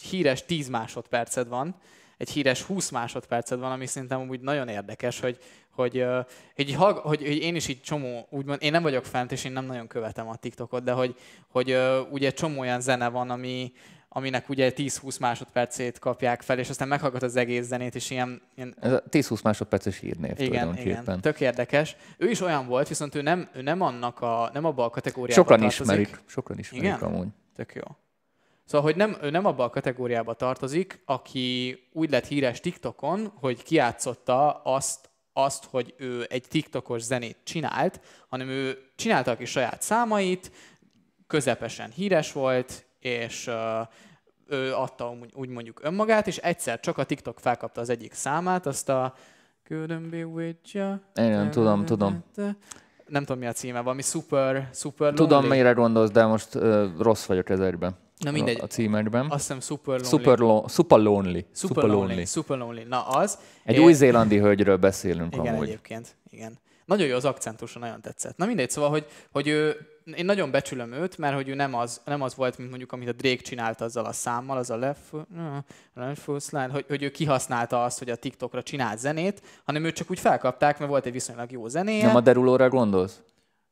[0.10, 1.76] híres 10 másodperced van,
[2.20, 5.38] egy híres 20 másodperced van, ami szerintem úgy nagyon érdekes, hogy,
[5.70, 6.06] hogy,
[6.56, 9.66] hogy, hogy, hogy, én is így csomó, úgymond, én nem vagyok fent, és én nem
[9.66, 11.16] nagyon követem a TikTokot, de hogy,
[11.48, 11.78] hogy
[12.10, 13.72] ugye csomó olyan zene van, ami,
[14.10, 18.42] aminek ugye 10-20 másodpercét kapják fel, és aztán meghallgat az egész zenét, és ilyen...
[18.56, 18.76] ilyen...
[18.80, 21.96] Ez a 10-20 másodperces hírnév igen, igen, tök érdekes.
[22.18, 25.42] Ő is olyan volt, viszont ő nem, ő nem, annak a, nem abba a kategóriába
[25.42, 25.82] Sokan tartozik.
[25.82, 27.00] ismerik, sokan ismerik igen?
[27.00, 27.28] amúgy.
[27.56, 27.84] Tök jó.
[28.70, 33.64] Szóval, hogy nem, ő nem abba a kategóriába tartozik, aki úgy lett híres TikTokon, hogy
[33.64, 39.82] kiátszotta azt, azt, hogy ő egy TikTokos zenét csinált, hanem ő csinálta a kis saját
[39.82, 40.52] számait,
[41.28, 43.88] közepesen híres volt, és uh,
[44.48, 48.90] ő adta úgy, mondjuk önmagát, és egyszer csak a TikTok felkapta az egyik számát, azt
[48.90, 49.14] a
[49.70, 50.96] Couldn't be with you.
[51.14, 52.24] Én nem tudom, tudom.
[53.06, 55.58] Nem tudom, mi a címe, valami super, super Tudom, lonely.
[55.58, 58.08] mire gondolsz, de most uh, rossz vagyok ezekben.
[58.20, 58.60] Na mindegy.
[58.62, 59.26] A címekben.
[59.26, 60.10] Azt hiszem Super Lonely.
[60.10, 61.46] Super, lo- super Lonely.
[61.54, 62.08] Super, super lonely.
[62.08, 62.26] lonely.
[62.26, 62.86] Super Lonely.
[62.90, 63.38] Na az.
[63.64, 63.80] Egy é...
[63.84, 65.68] új-zélandi hölgyről beszélünk igen, amúgy.
[65.68, 66.16] egyébként.
[66.30, 66.60] Igen.
[66.86, 68.38] Nagyon jó az akcentusa, nagyon tetszett.
[68.38, 69.76] Na mindegy, szóval, hogy, hogy ő
[70.16, 73.08] én nagyon becsülöm őt, mert hogy ő nem az, nem az volt, mint mondjuk, amit
[73.08, 75.14] a Drake csinált azzal a számmal, az a left
[75.94, 80.12] left slide, hogy, hogy ő kihasználta azt, hogy a TikTokra csinált zenét, hanem őt csak
[80.12, 82.06] úgy felkapták, mert volt egy viszonylag jó zenéje.
[82.06, 83.22] Nem a Derulóra gondolsz?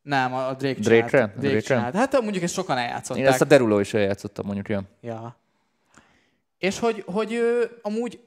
[0.08, 1.08] Nem, a Drake Drake-re?
[1.10, 1.96] Csinált, Drake, Drake csinált.
[1.96, 3.24] Hát mondjuk ezt sokan eljátszották.
[3.24, 4.84] Én ezt a Deruló is eljátszottam, mondjuk, ja.
[5.02, 5.38] ja.
[6.58, 8.20] És hogy, hogy ő amúgy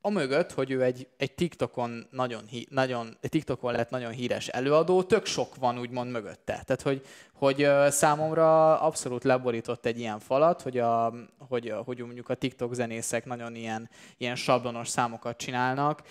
[0.00, 5.02] amögött, hogy ő egy, egy TikTokon nagyon, hí, nagyon, egy TikTokon lett nagyon híres előadó,
[5.02, 6.62] tök sok van úgymond mögötte.
[6.64, 7.02] Tehát, hogy,
[7.32, 11.14] hogy számomra abszolút leborított egy ilyen falat, hogy, a,
[11.48, 16.02] hogy, hogy mondjuk a TikTok zenészek nagyon ilyen, ilyen sablonos számokat csinálnak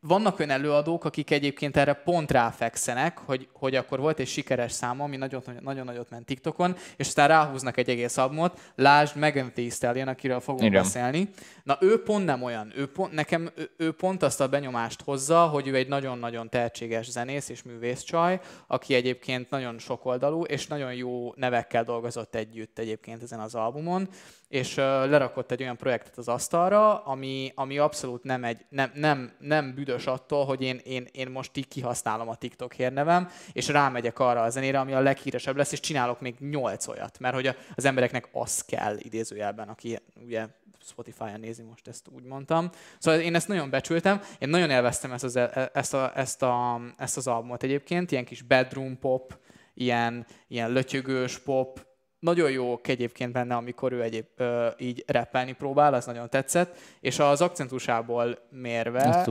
[0.00, 5.04] vannak olyan előadók, akik egyébként erre pont ráfekszenek, hogy, hogy akkor volt egy sikeres száma,
[5.04, 9.70] ami nagyon, nagyon nagyot ment TikTokon, és aztán ráhúznak egy egész albumot, lásd Megan Thee
[9.70, 10.82] Stallion, akiről fogunk Igen.
[10.82, 11.28] beszélni.
[11.62, 12.72] Na ő pont nem olyan.
[12.76, 17.10] Ő pont, nekem ő, ő pont azt a benyomást hozza, hogy ő egy nagyon-nagyon tehetséges
[17.10, 23.22] zenész és művész csaj, aki egyébként nagyon sokoldalú, és nagyon jó nevekkel dolgozott együtt egyébként
[23.22, 24.08] ezen az albumon
[24.50, 29.32] és uh, lerakott egy olyan projektet az asztalra, ami, ami abszolút nem, egy, nem, nem,
[29.38, 34.18] nem büdös attól, hogy én, én, én most így kihasználom a TikTok hírnevem, és rámegyek
[34.18, 37.84] arra a zenére, ami a leghíresebb lesz, és csinálok még nyolc olyat, mert hogy az
[37.84, 40.46] embereknek az kell idézőjelben, aki ugye
[40.84, 42.70] Spotify-on nézi, most ezt úgy mondtam.
[42.98, 46.80] Szóval én ezt nagyon becsültem, én nagyon élveztem ezt az, e, ezt, a, ezt, a,
[46.96, 49.38] ezt az albumot egyébként, ilyen kis bedroom pop,
[49.74, 51.88] ilyen, ilyen lötyögős pop,
[52.18, 57.18] nagyon jó egyébként benne, amikor ő egyéb ö, így rappelni próbál, az nagyon tetszett, és
[57.18, 59.30] az akcentusából mérve ö,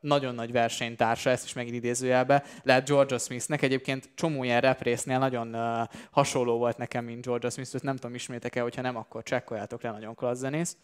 [0.00, 3.62] nagyon nagy versenytársa, ezt is megint idézőjelbe, lehet Georgia Smithnek.
[3.62, 7.96] Egyébként csomó ilyen rap résznél nagyon uh, hasonló volt nekem, mint Georgia Smith, őt nem
[7.96, 10.76] tudom, ismétek-e, hogyha nem, akkor csekkoljátok le, nagyon klassz zenész.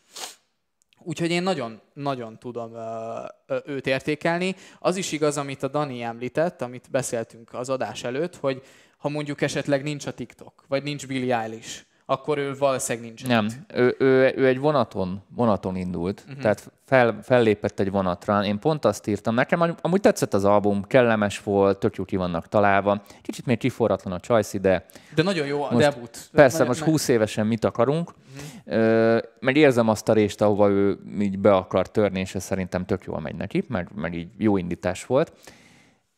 [0.98, 4.54] Úgyhogy én nagyon, nagyon tudom uh, őt értékelni.
[4.78, 8.62] Az is igaz, amit a Dani említett, amit beszéltünk az adás előtt, hogy
[8.96, 13.26] ha mondjuk esetleg nincs a TikTok, vagy nincs Billie Eilish, akkor ő valószínűleg nincs.
[13.26, 16.42] Nem, ő, ő, ő, egy vonaton, vonaton indult, uh-huh.
[16.42, 18.44] tehát fel, fellépett egy vonatra.
[18.44, 22.48] Én pont azt írtam, nekem amúgy tetszett az album, kellemes volt, tök jó ki vannak
[22.48, 23.02] találva.
[23.22, 24.84] Kicsit még kiforratlan a csajsz de...
[25.14, 26.28] De nagyon jó a debut.
[26.32, 28.10] Persze, nagyon, most 20 évesen mit akarunk,
[28.66, 29.20] uh-huh.
[29.40, 33.04] mert érzem azt a részt, ahova ő így be akar törni, és ez szerintem tök
[33.04, 35.32] jól megy neki, mert, mert így jó indítás volt.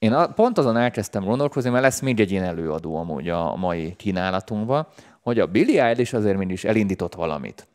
[0.04, 3.94] Én a, pont azon elkezdtem gondolkozni, mert lesz még egy ilyen előadó amúgy a mai
[3.96, 4.86] kínálatunkban,
[5.24, 7.66] hogy a Billy Eilish azért mindig is elindított valamit.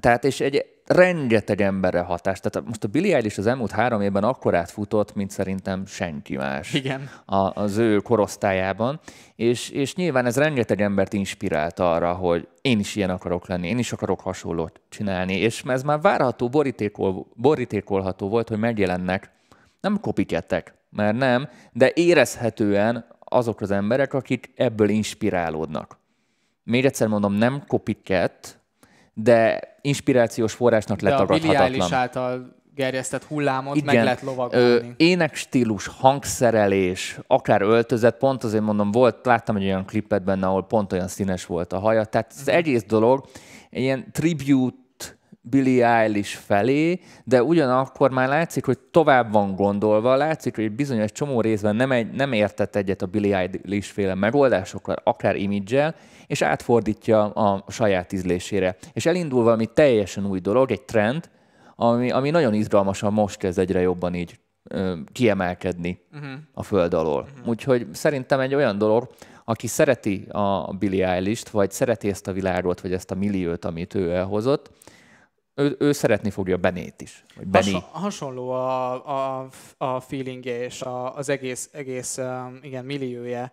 [0.00, 2.40] Tehát és egy rengeteg emberre hatás.
[2.40, 6.74] Tehát most a Billy Eilish az elmúlt három évben akkor átfutott, mint szerintem senki más
[6.74, 7.10] Igen.
[7.26, 9.00] A, az ő korosztályában.
[9.36, 13.78] És, és nyilván ez rengeteg embert inspirált arra, hogy én is ilyen akarok lenni, én
[13.78, 15.36] is akarok hasonlót csinálni.
[15.36, 19.30] És ez már várható, borítékol, borítékolható volt, hogy megjelennek
[19.80, 25.99] nem kopikettek, mert nem, de érezhetően azok az emberek, akik ebből inspirálódnak.
[26.70, 28.58] Még egyszer mondom, nem copycat,
[29.14, 31.54] de inspirációs forrásnak letagadhatatlan.
[31.54, 34.94] De a Billie által gerjesztett hullámot Igen, meg lehet lovagolni.
[34.96, 40.92] énekstílus, hangszerelés, akár öltözet, pont azért mondom, volt, láttam egy olyan klipet benne, ahol pont
[40.92, 42.56] olyan színes volt a haja, tehát az mhm.
[42.56, 43.24] egész dolog
[43.70, 44.76] egy ilyen tribute
[45.42, 51.40] Billie Eilish felé, de ugyanakkor már látszik, hogy tovább van gondolva, látszik, hogy bizonyos csomó
[51.40, 55.94] részben nem, egy, nem értett egyet a Billie Eilish féle megoldásokkal, akár imidzsel,
[56.30, 58.76] és átfordítja a saját ízlésére.
[58.92, 61.30] És elindul valami teljesen új dolog, egy trend,
[61.76, 66.30] ami, ami nagyon izgalmasan most kezd egyre jobban így ö, kiemelkedni uh-huh.
[66.52, 67.20] a föld alól.
[67.20, 67.48] Uh-huh.
[67.48, 69.10] Úgyhogy szerintem egy olyan dolog,
[69.44, 73.94] aki szereti a Billie Eilish-t, vagy szereti ezt a világot, vagy ezt a milliót, amit
[73.94, 74.70] ő elhozott,
[75.54, 77.24] ő, ő szeretni fogja Benét is.
[77.36, 77.72] Vagy Benny.
[77.72, 78.92] Has, hasonló a,
[79.42, 82.20] a, a feelingje és a, az egész, egész
[82.62, 83.52] igen, milliója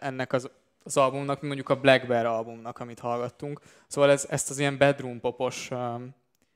[0.00, 0.50] ennek az,
[0.88, 3.60] az albumnak, mint mondjuk a Black Bear albumnak, amit hallgattunk.
[3.86, 6.14] Szóval ez, ezt az ilyen bedroom popos, um,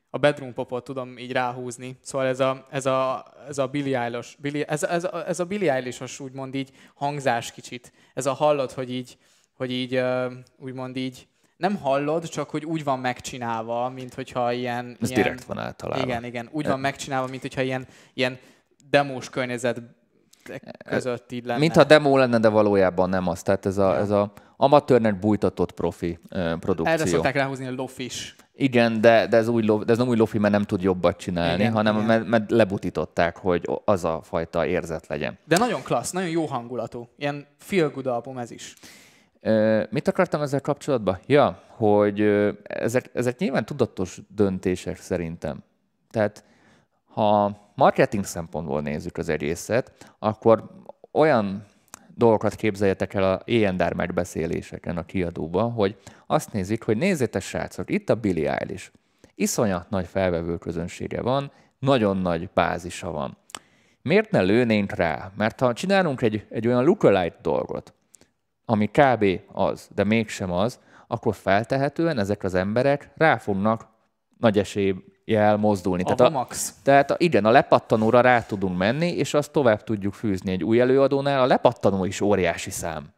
[0.09, 1.97] a bedroom popot tudom így ráhúzni.
[2.01, 5.73] Szóval ez a, ez a, ez a Billie Eilish, Billie, ez, ez, ez a Billie
[5.73, 7.91] Eilish-os úgymond így hangzás kicsit.
[8.13, 9.17] Ez a hallod, hogy így,
[9.53, 10.03] hogy így
[10.57, 11.27] úgymond így
[11.57, 14.97] nem hallod, csak hogy úgy van megcsinálva, mint hogyha ilyen...
[15.01, 16.03] Ez ilyen, direkt van általában.
[16.03, 16.49] Igen, igen.
[16.51, 18.39] Úgy van megcsinálva, mint hogyha ilyen, ilyen
[18.89, 19.81] demós környezet
[20.89, 21.59] között így lenne.
[21.59, 23.41] Mint ha demo lenne, de valójában nem az.
[23.41, 26.19] Tehát ez a, ez a amatőrnek bújtatott profi
[26.59, 26.85] produkció.
[26.85, 28.35] Erre szokták ráhúzni a lofis.
[28.55, 31.61] Igen, de, de, ez, új, de ez nem új lofi, mert nem tud jobbat csinálni,
[31.61, 32.07] igen, hanem igen.
[32.07, 35.37] Mert, mert lebutították, hogy az a fajta érzet legyen.
[35.45, 37.07] De nagyon klassz, nagyon jó hangulatú.
[37.17, 38.73] Ilyen feel good album ez is.
[39.89, 41.19] Mit akartam ezzel kapcsolatban?
[41.25, 42.21] Ja, hogy
[42.63, 45.63] ezek, ezek nyilván tudatos döntések szerintem.
[46.09, 46.43] Tehát
[47.13, 50.69] ha marketing szempontból nézzük az egészet, akkor
[51.11, 51.65] olyan
[52.15, 55.97] dolgokat képzeljetek el a éjendár megbeszéléseken a kiadóban, hogy
[56.27, 58.91] azt nézik, hogy nézzétek srácok, itt a Billy Eilish.
[59.35, 63.37] Iszonyat nagy felvevő közönsége van, nagyon nagy bázisa van.
[64.01, 65.31] Miért ne lőnénk rá?
[65.37, 67.93] Mert ha csinálunk egy, egy olyan lookalike dolgot,
[68.65, 69.25] ami kb.
[69.51, 73.87] az, de mégsem az, akkor feltehetően ezek az emberek rá fognak
[74.37, 74.57] nagy
[75.25, 76.03] eséllyel mozdulni.
[76.03, 76.47] A tehát, a,
[76.83, 80.79] tehát a, igen, a lepattanóra rá tudunk menni, és azt tovább tudjuk fűzni egy új
[80.79, 81.41] előadónál.
[81.41, 83.13] A lepattanó is óriási szám.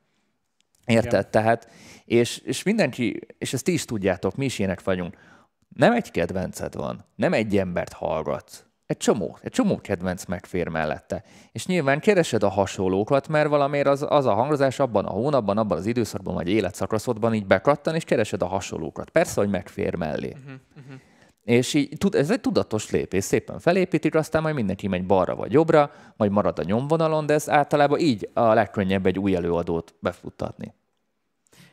[0.86, 1.12] Érted?
[1.12, 1.32] Igen.
[1.32, 1.70] Tehát,
[2.06, 5.18] és, és mindenki, és ezt ti is tudjátok, mi is ilyenek vagyunk,
[5.76, 11.24] nem egy kedvenced van, nem egy embert hallgatsz, egy csomó, egy csomó kedvenc megfér mellette.
[11.52, 15.78] És nyilván keresed a hasonlókat, mert valamiért az, az a hangozás abban a hónapban, abban
[15.78, 19.10] az időszakban, vagy életszakaszodban így bekattan, és keresed a hasonlókat.
[19.10, 20.30] Persze, hogy megfér mellé.
[20.30, 21.00] Uh-huh, uh-huh.
[21.46, 25.92] És így, ez egy tudatos lépés, szépen felépítik, aztán majd mindenki megy balra vagy jobbra,
[26.18, 30.74] majd marad a nyomvonalon, de ez általában így a legkönnyebb egy új előadót befuttatni.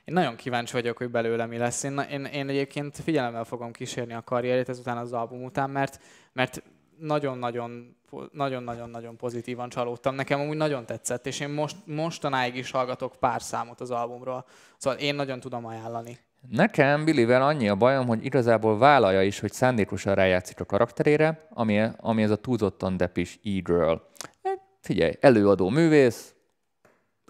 [0.05, 1.83] Én nagyon kíváncsi vagyok, hogy belőle mi lesz.
[1.83, 6.01] Én, én, én egyébként figyelemmel fogom kísérni a karrierét ezután az album után, mert,
[6.33, 6.63] mert
[6.99, 7.97] nagyon-nagyon
[8.33, 10.15] nagyon-nagyon-nagyon pozitívan csalódtam.
[10.15, 14.45] Nekem amúgy nagyon tetszett, és én most, mostanáig is hallgatok pár számot az albumról.
[14.77, 16.19] Szóval én nagyon tudom ajánlani.
[16.49, 21.83] Nekem Billyvel annyi a bajom, hogy igazából vállalja is, hogy szándékosan rájátszik a karakterére, ami,
[21.97, 23.95] ami ez a túlzottan depis e-girl.
[24.43, 26.35] Hát, figyelj, előadó művész,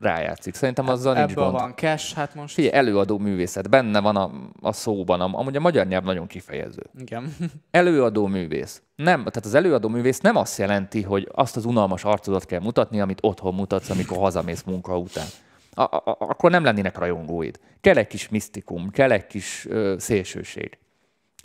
[0.03, 0.55] rájátszik.
[0.55, 1.53] Szerintem azzal nincs gond.
[1.53, 2.55] van cash, hát most...
[2.55, 6.83] Figyelj, előadó művészet, benne van a, a szóban, amúgy a magyar nyelv nagyon kifejező.
[6.99, 7.37] Igen.
[7.71, 8.83] Előadó művész.
[8.97, 13.01] Nem, tehát az előadó művész nem azt jelenti, hogy azt az unalmas arcodat kell mutatni,
[13.01, 15.27] amit otthon mutatsz, amikor hazamész munka után.
[15.75, 17.61] A, a, akkor nem lennének rajongóid.
[17.81, 20.79] Kell egy kis misztikum, kell egy kis ö, szélsőség.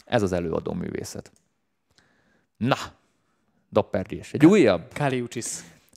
[0.05, 1.32] Ez az előadó művészet.
[2.57, 2.75] Na,
[3.69, 4.34] doppergés.
[4.34, 5.45] Egy újabb Kali Uchis.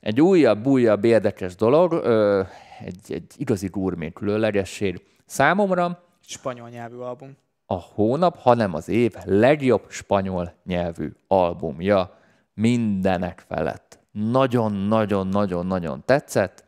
[0.01, 2.43] egy újabb, újabb érdekes dolog, ö,
[2.85, 5.03] egy, egy igazi gurmé különlegesség.
[5.27, 7.37] Számomra Spanyol nyelvű album.
[7.67, 12.19] a hónap, hanem az év legjobb spanyol nyelvű albumja
[12.55, 13.99] mindenek felett.
[14.13, 16.65] Nagyon-nagyon-nagyon-nagyon tetszett.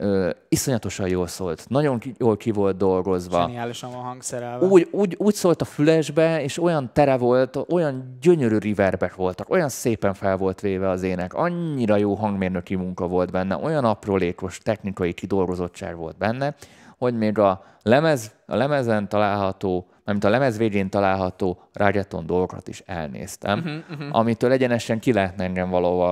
[0.00, 3.40] Ö, iszonyatosan jól szólt, nagyon ki, jól ki volt dolgozva.
[3.40, 4.66] Zseniálisan van hangszerelve.
[4.66, 9.68] Úgy, úgy, úgy szólt a fülesbe, és olyan tere volt, olyan gyönyörű riverbek voltak, olyan
[9.68, 15.12] szépen fel volt véve az ének, annyira jó hangmérnöki munka volt benne, olyan aprólékos technikai
[15.12, 16.54] kidolgozottság volt benne,
[16.98, 22.82] hogy még a, lemez, a lemezen található, mint a lemez végén található rágyaton dolgokat is
[22.86, 24.18] elnéztem, uh-huh, uh-huh.
[24.18, 26.10] amitől egyenesen ki lehetne engem valahol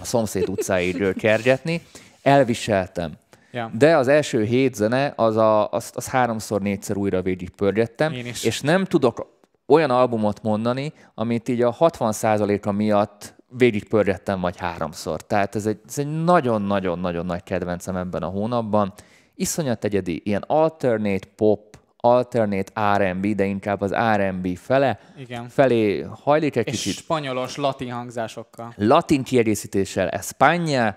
[0.00, 1.82] a szomszéd utcáidről kergetni.
[2.22, 3.12] Elviseltem.
[3.50, 3.70] Ja.
[3.78, 8.12] De az első hét zene, az, a, az, az háromszor, négyszer újra végig pörgettem,
[8.42, 15.20] és nem tudok olyan albumot mondani, amit így a 60%-a miatt végig pörgettem vagy háromszor.
[15.20, 18.92] Tehát ez egy, ez egy nagyon-nagyon-nagyon nagy kedvencem ebben a hónapban.
[19.34, 25.48] Iszonyat egyedi, ilyen alternate pop, alternate R&B, de inkább az R&B fele, Igen.
[25.48, 28.74] felé hajlik egy És kicsit spanyolos, latin hangzásokkal.
[28.76, 30.94] latin kiegészítéssel España,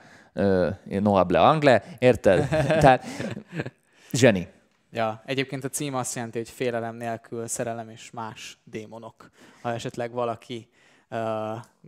[0.99, 2.47] no hable angle, érted?
[2.81, 3.05] Tehát
[4.11, 4.47] zseni.
[4.91, 9.29] Ja, egyébként a cím azt jelenti, hogy félelem nélkül szerelem és más démonok.
[9.61, 10.69] Ha esetleg valaki
[11.09, 11.19] uh,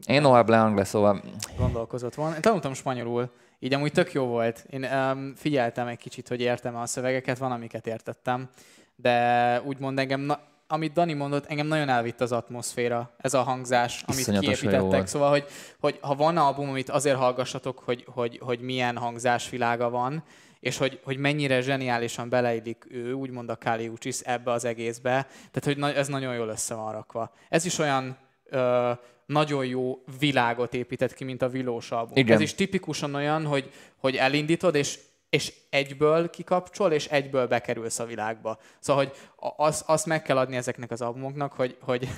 [0.06, 1.22] Én no hable angle, szóval
[1.58, 2.36] gondolkozott volna.
[2.36, 3.30] Én tanultam spanyolul,
[3.60, 4.66] így amúgy tök jó volt.
[4.70, 8.50] Én um, figyeltem egy kicsit, hogy értem a szövegeket, van, amiket értettem,
[8.96, 14.04] de úgymond engem, na, amit Dani mondott, engem nagyon elvitt az atmoszféra, ez a hangzás,
[14.06, 15.08] amit kiépítettek.
[15.08, 15.46] Szóval, hogy,
[15.80, 20.24] hogy ha van album, amit azért hallgassatok, hogy, hogy, hogy milyen hangzásvilága van,
[20.60, 25.12] és hogy, hogy mennyire zseniálisan beleillik ő, úgymond a Kali Uchis ebbe az egészbe.
[25.30, 27.32] Tehát, hogy na, ez nagyon jól össze van rakva.
[27.50, 28.92] Ez is olyan ö,
[29.26, 32.18] nagyon jó világot épített ki, mint a Vilós album.
[32.18, 32.36] Igen.
[32.36, 35.00] Ez is tipikusan olyan, hogy, hogy elindítod, és
[35.30, 38.60] és egyből kikapcsol, és egyből bekerülsz a világba.
[38.80, 42.10] Szóval, hogy a- az, azt meg kell adni ezeknek az albumoknak, hogy, hogy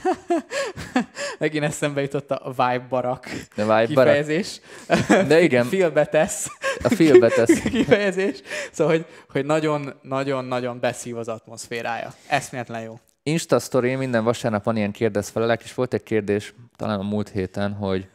[1.39, 3.23] megint eszembe jutott a vibe barak
[3.55, 3.87] De vibe barak.
[3.87, 4.59] kifejezés.
[5.27, 5.65] De igen.
[5.75, 6.47] Félbe tesz
[6.83, 7.59] a filmbe tesz.
[7.69, 8.41] kifejezés.
[8.71, 12.13] Szóval, hogy, hogy nagyon-nagyon-nagyon beszív az atmoszférája.
[12.27, 12.99] Eszméletlen jó.
[13.23, 17.73] Insta story minden vasárnap van ilyen kérdezfelelek, és volt egy kérdés talán a múlt héten,
[17.73, 18.07] hogy,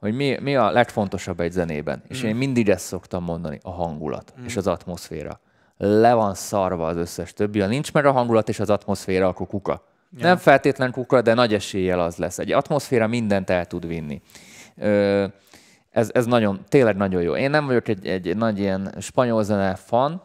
[0.00, 2.02] hogy mi, mi a legfontosabb egy zenében.
[2.08, 5.40] És én mindig ezt szoktam mondani, a hangulat és az atmoszféra.
[5.76, 7.60] Le van szarva az összes többi.
[7.60, 9.84] Ha nincs meg a hangulat és az atmoszféra, akkor kuka.
[10.16, 10.26] Ja.
[10.26, 12.38] Nem feltétlen kuka, de nagy eséllyel az lesz.
[12.38, 14.22] Egy atmoszféra mindent el tud vinni.
[14.76, 15.26] Ö,
[15.90, 17.36] ez, ez nagyon, tényleg nagyon jó.
[17.36, 20.22] Én nem vagyok egy, egy nagy ilyen spanyol zene fan,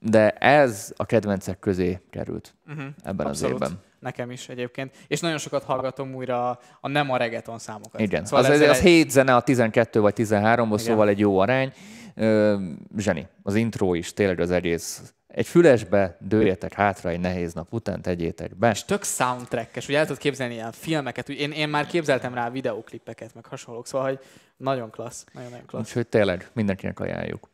[0.00, 2.84] de ez a kedvencek közé került uh-huh.
[3.02, 3.62] ebben Abszolút.
[3.62, 3.80] az évben.
[4.06, 4.94] Nekem is egyébként.
[5.06, 8.00] És nagyon sokat hallgatom újra a, nem a reggaeton számokat.
[8.00, 10.78] Igen, szóval az, az, ezzel az egy- 7 zene a 12 vagy 13-ból, Igen.
[10.78, 11.72] szóval egy jó arány.
[12.14, 12.56] Ö,
[12.96, 13.26] zseni.
[13.42, 15.14] Az intro is, tényleg az egész.
[15.26, 18.70] Egy fülesbe dőljetek hátra egy nehéz nap után, tegyétek be.
[18.70, 22.50] És tök soundtrackes, ugye el tudod képzelni ilyen filmeket, úgy én, én már képzeltem rá
[22.50, 24.18] videóklippeket, meg hasonlók, szóval, hogy
[24.56, 25.86] nagyon klassz, nagyon-nagyon klassz.
[25.88, 27.48] Úgyhogy tényleg mindenkinek ajánljuk.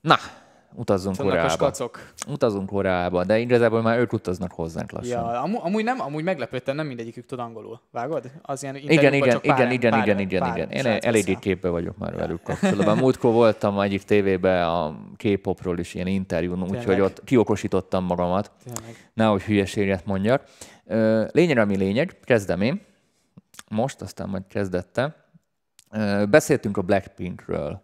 [0.00, 0.16] Na,
[0.76, 1.54] utazzunk Vannak a Koreába.
[1.54, 2.12] skacok.
[2.28, 5.32] Utazunk Koreába, de igazából már ők utaznak hozzánk lassan.
[5.32, 7.80] Ja, amúgy, amúgy, nem, amúgy meglepődtem, nem mindegyikük tud angolul.
[7.90, 8.30] Vágod?
[8.42, 10.70] Az ilyen Igen, igen, csak pár, igen, igen, pár, igen, igen, pár igen.
[10.70, 11.38] Én eléggé beszél.
[11.38, 12.96] képbe vagyok már velük kapcsolatban.
[12.96, 18.50] Múltkor voltam egyik tévébe a K-popról is ilyen interjún, úgyhogy ott kiokosítottam magamat.
[18.64, 19.10] Tényleg.
[19.14, 20.42] Nehogy hülyeséget mondjak.
[21.32, 22.80] Lényeg, ami lényeg, kezdem én.
[23.68, 25.16] Most, aztán majd kezdette.
[26.30, 27.82] Beszéltünk a Blackpinkről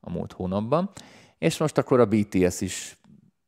[0.00, 0.90] a múlt hónapban,
[1.38, 2.96] és most akkor a BTS is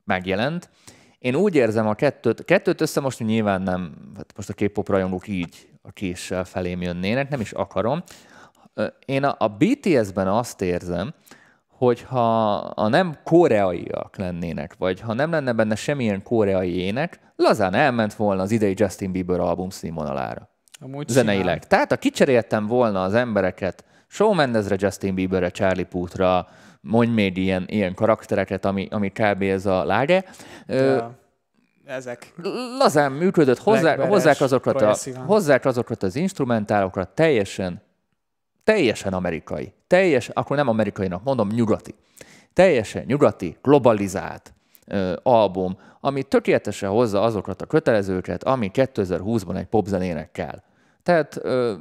[0.05, 0.70] megjelent.
[1.18, 5.68] Én úgy érzem a kettőt, kettőt összemosni nyilván nem, hát most a K-pop rajongók így
[5.82, 8.03] a késsel felém jönnének, nem is akarom.
[9.05, 11.14] Én a, a BTS-ben azt érzem,
[11.68, 18.14] hogyha a nem koreaiak lennének, vagy ha nem lenne benne semmilyen koreai ének, lazán elment
[18.14, 20.49] volna az idei Justin Bieber album színvonalára.
[20.80, 21.45] Amúgy Zeneileg.
[21.45, 21.68] simán.
[21.68, 26.49] Tehát ha kicseréltem volna az embereket Shawn Mendesre, Justin Bieberre, Charlie Puthra,
[26.81, 29.43] mondj még ilyen, ilyen karaktereket, ami, ami kb.
[29.43, 30.24] ez a láge,
[30.66, 31.18] Ja.
[31.85, 32.35] Ezek.
[32.78, 37.83] lazán működött, hozzá, hozzák, azokat a, hozzák azokat az instrumentálokat teljesen,
[38.64, 39.72] teljesen amerikai.
[39.87, 41.95] Teljes, akkor nem amerikainak, mondom nyugati.
[42.53, 44.55] Teljesen nyugati, globalizált
[44.87, 50.62] ö, album, ami tökéletesen hozza azokat a kötelezőket, ami 2020-ban egy popzenének kell.
[51.03, 51.74] Tehát ö,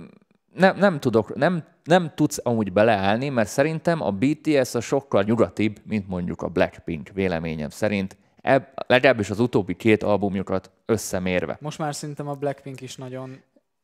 [0.60, 5.80] nem, nem, tudok, nem, nem tudsz amúgy beleállni, mert szerintem a BTS a sokkal nyugatibb,
[5.84, 11.58] mint mondjuk a Blackpink véleményem szerint, ebb, legalábbis az utóbbi két albumjukat összemérve.
[11.62, 13.42] Most már szerintem a Blackpink is nagyon,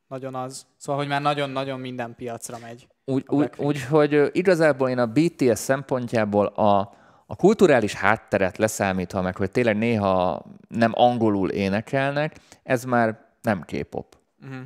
[0.08, 0.66] nagyon az.
[0.78, 2.88] Szóval, hogy már nagyon-nagyon minden piacra megy.
[3.06, 3.26] Úgy,
[3.58, 6.94] úgy, hogy igazából én a BTS szempontjából a,
[7.26, 14.18] a kulturális hátteret leszámítva meg, hogy tényleg néha nem angolul énekelnek, ez már nem K-pop.
[14.44, 14.62] Uh-huh.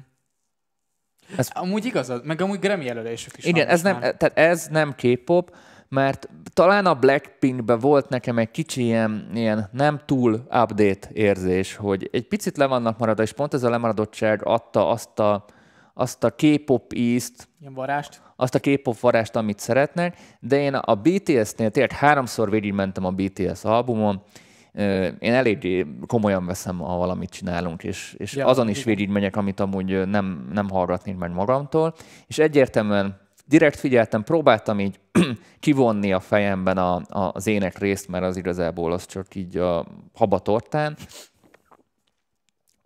[1.37, 5.55] Ez- Amúgy igazad, meg amúgy Grammy jelölésük is Igen, ez nem, tehát ez nem K-pop,
[5.89, 12.09] mert talán a Blackpinkben volt nekem egy kicsi ilyen, ilyen nem túl update érzés, hogy
[12.11, 15.45] egy picit le vannak maradva, és pont ez a lemaradottság adta azt a,
[15.93, 18.21] azt a K-pop ízt, Ilyen varást.
[18.35, 23.63] azt a K-pop varást, amit szeretnek, de én a BTS-nél tényleg háromszor végigmentem a BTS
[23.63, 24.21] albumon,
[25.19, 30.07] én eléggé komolyan veszem, ha valamit csinálunk, és, és Ja, azon is végigmegyek, amit amúgy
[30.07, 31.93] nem, nem hallgatnék meg magamtól,
[32.27, 34.99] és egyértelműen direkt figyeltem, próbáltam így
[35.59, 39.85] kivonni a fejemben a, a, az ének részt, mert az igazából az csak így a
[40.13, 40.97] habatortán,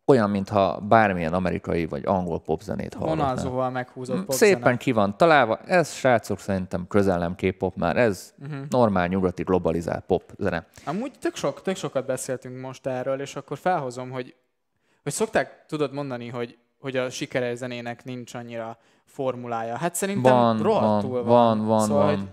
[0.05, 3.27] olyan, mintha bármilyen amerikai vagy angol popzenét hallgatnám.
[3.27, 4.53] Vonalzóval meghúzott Mm, popzene.
[4.53, 5.57] Szépen ki van találva.
[5.57, 7.97] Ez, srácok, szerintem közel nem K-pop már.
[7.97, 8.59] Ez uh-huh.
[8.69, 10.65] normál, nyugati, globalizált pop zene.
[10.85, 14.35] Amúgy tök, sok, tök sokat beszéltünk most erről, és akkor felhozom, hogy,
[15.03, 19.77] hogy szokták, tudod mondani, hogy, hogy a sikeres zenének nincs annyira formulája.
[19.77, 22.15] Hát szerintem Van, rohadtul van, van, van, Szóval, van.
[22.15, 22.27] hogy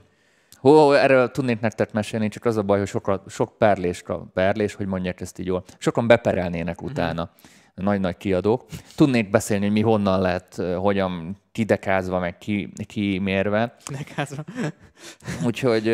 [0.61, 4.03] Hó, erről tudnék nektek mesélni, csak az a baj, hogy sokat, sok perlés,
[4.33, 5.65] perlés, hogy mondják ezt így jól.
[5.79, 7.31] Sokan beperelnének utána.
[7.75, 8.65] Nagy-nagy kiadók.
[8.97, 13.77] Tudnék beszélni, hogy mi honnan lett, hogyan kidekázva, meg ki, kimérve.
[13.91, 14.45] nekázva.
[15.47, 15.87] Úgyhogy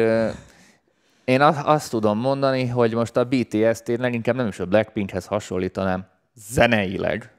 [1.25, 6.07] én azt tudom mondani, hogy most a BTS-t én leginkább nem is a Blackpinkhez hasonlítanám
[6.35, 7.33] zeneileg,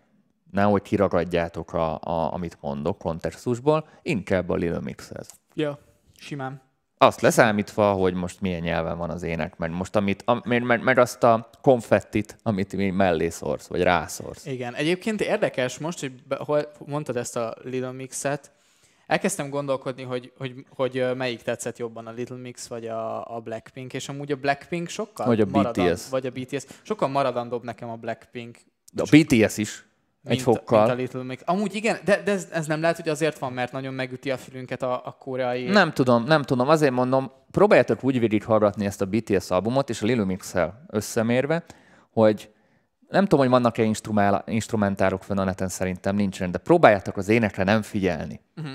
[0.52, 5.30] nehogy kiragadjátok, a, a, amit mondok kontextusból, inkább a Lil Mixhez.
[5.54, 5.80] Ja,
[6.20, 6.67] simán.
[6.98, 10.84] Azt leszámítva, hogy most milyen nyelven van az ének, mert most amit, am, mert, mert,
[10.84, 14.46] mert azt a konfettit, amit mi mellé szórsz, vagy rászórsz.
[14.46, 14.74] Igen.
[14.74, 18.52] Egyébként érdekes most, hogy be, hol mondtad ezt a Little Mix-et,
[19.08, 23.94] elkezdtem gondolkodni, hogy, hogy, hogy melyik tetszett jobban, a Little Mix vagy a, a Blackpink,
[23.94, 26.10] és amúgy a Blackpink sokkal Vagy a maradan- BTS.
[26.10, 26.64] Vagy a BTS.
[26.82, 28.58] Sokkal maradandóbb nekem a Blackpink,
[28.94, 29.86] De a BTS is
[30.28, 30.80] egy mint, fokkal.
[30.80, 31.42] mint a Little Mix.
[31.46, 34.38] Amúgy igen, de, de ez, ez nem lehet, hogy azért van, mert nagyon megüti a
[34.38, 35.64] fülünket a, a koreai...
[35.64, 36.70] Nem tudom, nem tudom.
[36.70, 41.64] Azért mondom, próbáljátok úgy végighallgatni ezt a BTS albumot, és a Lil Mix-el összemérve,
[42.12, 42.52] hogy
[43.10, 43.84] nem tudom, hogy vannak-e
[44.46, 48.42] instrumentárok fönn a neten, szerintem nincsen, de próbáljátok az énekre nem figyelni.
[48.56, 48.74] Uh-huh.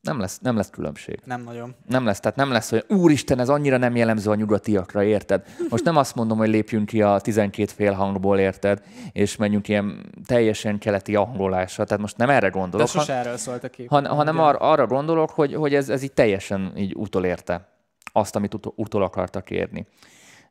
[0.00, 1.20] Nem lesz, nem lesz különbség.
[1.24, 1.74] Nem nagyon.
[1.86, 5.44] Nem lesz, tehát nem lesz, hogy úristen, ez annyira nem jellemző a nyugatiakra, érted?
[5.68, 8.82] Most nem azt mondom, hogy lépjünk ki a 12 fél hangból, érted?
[9.12, 13.64] És menjünk ilyen teljesen keleti angolásra, tehát most nem erre De gondolok, sose erről szólt
[13.64, 13.88] a kép.
[13.88, 17.68] han, hanem ar, arra gondolok, hogy, hogy ez, ez így teljesen így utolérte
[18.12, 19.86] azt, amit utol, utol akartak érni.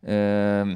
[0.02, 0.72] Ö,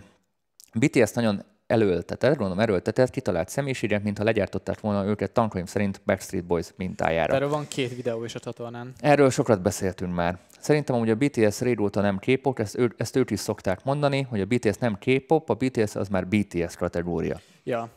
[0.74, 6.68] BTS nagyon előöltetett, gondolom erőltetett, kitalált személyiségek, mintha legyártották volna őket tankönyv szerint Backstreet Boys
[6.76, 7.34] mintájára.
[7.34, 8.94] Erről van két videó is a csatornán.
[9.00, 10.38] Erről sokat beszéltünk már.
[10.60, 14.42] Szerintem amúgy a BTS régóta nem K-pop, ezt, ő, ezt ők is szokták mondani, hogy
[14.42, 17.40] a BTS nem K-pop, a BTS az már BTS kategória.
[17.64, 17.90] Ja.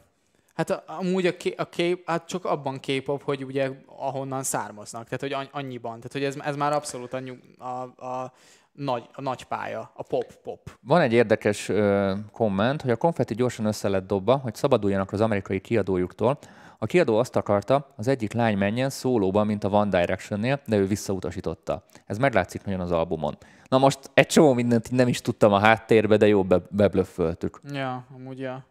[0.55, 5.21] Hát amúgy a, K- a K, hát csak abban K-pop, hogy ugye ahonnan származnak, tehát
[5.21, 5.97] hogy annyiban.
[5.97, 8.33] Tehát hogy ez, ez már abszolút a, nyug, a, a,
[8.77, 10.71] nagy, a nagy pálya, a pop-pop.
[10.81, 15.21] Van egy érdekes ö, komment, hogy a konfetti gyorsan össze lett dobva, hogy szabaduljanak az
[15.21, 16.39] amerikai kiadójuktól.
[16.79, 20.87] A kiadó azt akarta, az egyik lány menjen szólóban, mint a One Directionnél, de ő
[20.87, 21.85] visszautasította.
[22.07, 23.37] Ez meglátszik nagyon az albumon.
[23.69, 27.61] Na most egy csomó mindent nem is tudtam a háttérbe, de jó be, beblöfföltük.
[27.73, 28.67] Ja, amúgy ja.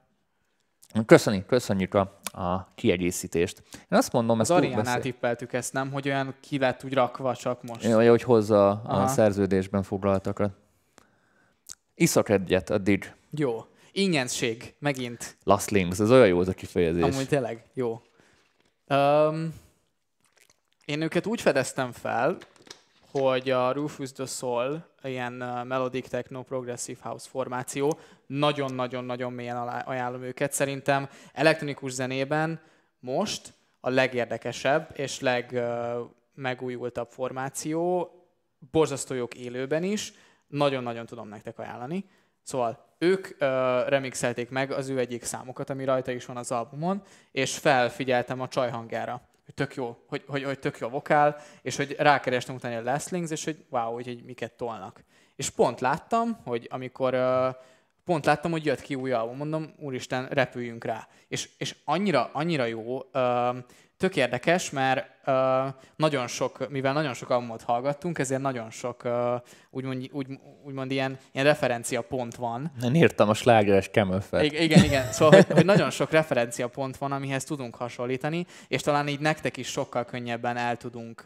[1.05, 3.63] Köszönjük, köszönjük a, a kiegészítést.
[3.73, 5.91] Én azt mondom, Az ezt Ariánál tippeltük ezt, nem?
[5.91, 7.83] Hogy olyan ki lett úgy rakva csak most.
[7.83, 9.07] Jó, hogy hozza a Aha.
[9.07, 10.51] szerződésben foglaltakat.
[11.95, 13.13] Iszak egyet addig.
[13.29, 13.65] Jó.
[13.91, 15.37] Ingyensség, megint.
[15.43, 17.03] Last Links, ez olyan jó az a kifejezés.
[17.03, 18.01] Amúgy tényleg, jó.
[18.87, 19.53] Um,
[20.85, 22.37] én őket úgy fedeztem fel,
[23.11, 25.33] hogy a Rufus the Soul, ilyen
[25.67, 30.51] melodic techno progressive house formáció, nagyon-nagyon-nagyon mélyen ajánlom őket.
[30.51, 32.61] Szerintem elektronikus zenében
[32.99, 38.09] most a legérdekesebb és legmegújultabb formáció,
[38.71, 40.13] borzasztó jók élőben is,
[40.47, 42.05] nagyon-nagyon tudom nektek ajánlani.
[42.41, 43.37] Szóval ők uh,
[43.87, 47.01] remixelték meg az ő egyik számokat, ami rajta is van az albumon,
[47.31, 51.37] és felfigyeltem a csaj hangjára, hogy tök jó, hogy, hogy, hogy tök jó a vokál,
[51.61, 55.03] és hogy rákerestem utána a Lestlings, és hogy wow, hogy, hogy miket tolnak.
[55.35, 57.55] És pont láttam, hogy amikor uh,
[58.05, 61.07] pont láttam, hogy jött ki új album, mondom, úristen, repüljünk rá.
[61.27, 62.99] És, és annyira, annyira jó,
[63.97, 65.14] tök érdekes, mert
[65.95, 69.03] nagyon sok, mivel nagyon sok albumot hallgattunk, ezért nagyon sok
[69.69, 70.27] úgymond, úgy,
[70.65, 72.71] úgymond ilyen, ilyen referencia pont van.
[72.83, 74.43] Én írtam a slágeres Camelfet.
[74.43, 75.11] Igen, igen, igen.
[75.11, 79.57] Szóval, hogy, hogy nagyon sok referencia pont van, amihez tudunk hasonlítani, és talán így nektek
[79.57, 81.23] is sokkal könnyebben el tudunk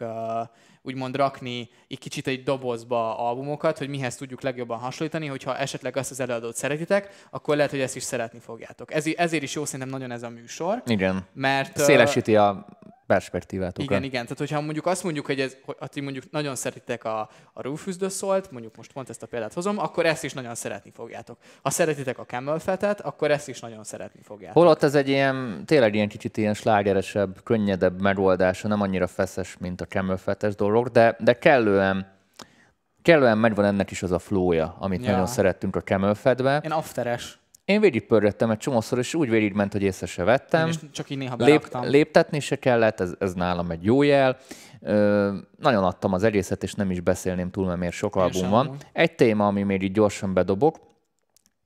[0.82, 6.10] úgymond rakni egy kicsit egy dobozba albumokat, hogy mihez tudjuk legjobban hasonlítani, hogyha esetleg azt
[6.10, 8.94] az előadót szeretitek, akkor lehet, hogy ezt is szeretni fogjátok.
[8.94, 10.82] Ez, ezért is jó szerintem nagyon ez a műsor.
[10.86, 11.26] Igen.
[11.32, 12.66] Mert, Szélesíti a
[13.10, 13.90] perspektívátokat.
[13.90, 14.22] Igen, igen.
[14.22, 18.50] Tehát, hogyha mondjuk azt mondjuk, hogy, ez, hogy ti mondjuk nagyon szeretitek a, a Salt,
[18.50, 21.38] mondjuk most pont ezt a példát hozom, akkor ezt is nagyon szeretni fogjátok.
[21.62, 24.62] Ha szeretitek a Camel Fetet, akkor ezt is nagyon szeretni fogjátok.
[24.62, 29.80] Holott ez egy ilyen, tényleg ilyen kicsit ilyen slágeresebb, könnyedebb megoldása, nem annyira feszes, mint
[29.80, 32.18] a Camel Fetes dolog, de, de kellően
[33.02, 35.10] kellően megvan ennek is az a flója, amit ja.
[35.10, 36.60] nagyon szerettünk a Camel Fedbe.
[36.64, 37.39] Én afteres.
[37.70, 40.66] Én végigpörgettem egy csomószor, és úgy végigment, hogy észre se vettem.
[40.66, 44.36] Én is csak így néha Lép, léptetni se kellett, ez, ez nálam egy jó jel.
[44.80, 48.50] Ö, nagyon adtam az egészet, és nem is beszélném túl, mert miért sok Én album
[48.50, 48.66] van.
[48.66, 48.86] Amúgy.
[48.92, 50.76] Egy téma, ami még így gyorsan bedobok.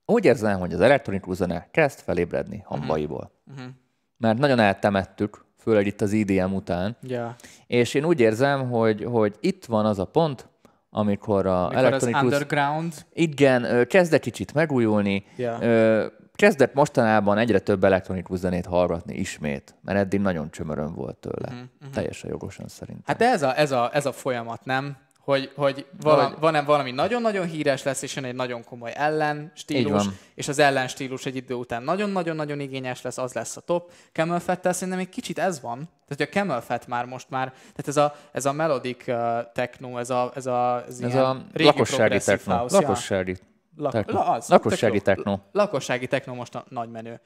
[0.06, 2.66] Úgy érzem, hogy az elektronikus zene kezd felébredni mhm.
[2.66, 3.30] hambaiból.
[3.50, 3.72] Uh-huh.
[4.16, 6.96] Mert nagyon eltemettük, főleg itt az IDM után.
[7.02, 7.30] Yeah.
[7.66, 10.48] És én úgy érzem, hogy, hogy itt van az a pont,
[10.96, 12.22] amikor a amikor elektronikus...
[12.22, 12.94] az underground...
[13.12, 16.10] Igen, kezdett kicsit megújulni, yeah.
[16.34, 21.48] kezdett mostanában egyre több elektronikus zenét hallgatni ismét, mert eddig nagyon csömörön volt tőle.
[21.48, 21.92] Uh-huh.
[21.92, 23.04] Teljesen jogosan szerintem.
[23.06, 24.96] Hát ez a, ez a, ez a folyamat, nem?
[25.24, 30.04] Hogy, hogy valami, van valami nagyon-nagyon híres lesz, és jön egy nagyon komoly ellenstílus,
[30.34, 33.90] és az ellenstílus egy idő után nagyon-nagyon-nagyon igényes lesz, az lesz a top.
[34.12, 35.88] Camel Fat-tel szerintem egy kicsit ez van.
[36.08, 39.16] Tehát a Camel Fat már most már, tehát ez a, ez a melodic uh,
[39.52, 42.54] techno, ez a, ez a, ez ez a lakossági techno.
[42.54, 43.30] House, lakossági.
[43.30, 43.53] Ja.
[43.76, 44.12] Lak, techno.
[44.12, 45.38] La, az, lakossági techno.
[45.52, 47.20] Lakossági techno most a nagy menő.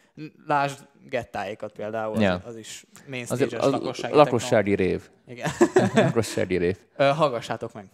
[0.47, 2.35] Lásd gettáékat például, yeah.
[2.35, 4.85] az, az is mainstage-es az, lakossági Lakossági techno.
[4.87, 5.11] rév.
[5.27, 5.51] Igen.
[6.07, 6.77] lakossági rév.
[6.97, 7.89] Hallgassátok meg.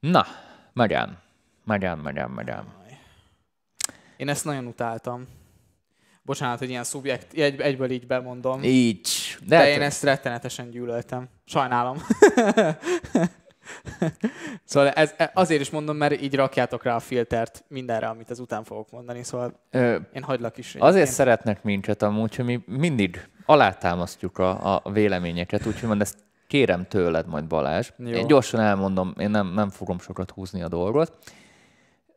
[0.00, 0.26] Na,
[0.72, 1.18] megyem.
[1.64, 2.80] Megyem, megyem, megyem.
[4.16, 5.28] Én ezt nagyon utáltam.
[6.22, 8.62] Bocsánat, hogy ilyen szubjekt, egy, egyből így bemondom.
[8.62, 9.08] Így.
[9.46, 11.28] De, de én ezt rettenetesen gyűlöltem.
[11.44, 11.96] Sajnálom.
[14.64, 18.38] szóval ez, e, azért is mondom, mert így rakjátok rá a filtert mindenre, amit az
[18.38, 20.74] után fogok mondani, szóval Ö, én hagylak is.
[20.74, 21.12] Azért én...
[21.12, 27.26] szeretnek minket amúgy, hogy mi mindig alátámasztjuk a, a véleményeket, úgyhogy mond, ezt kérem tőled
[27.26, 27.90] majd Balázs.
[27.98, 28.08] Jó.
[28.08, 31.12] Én gyorsan elmondom, én nem, nem fogom sokat húzni a dolgot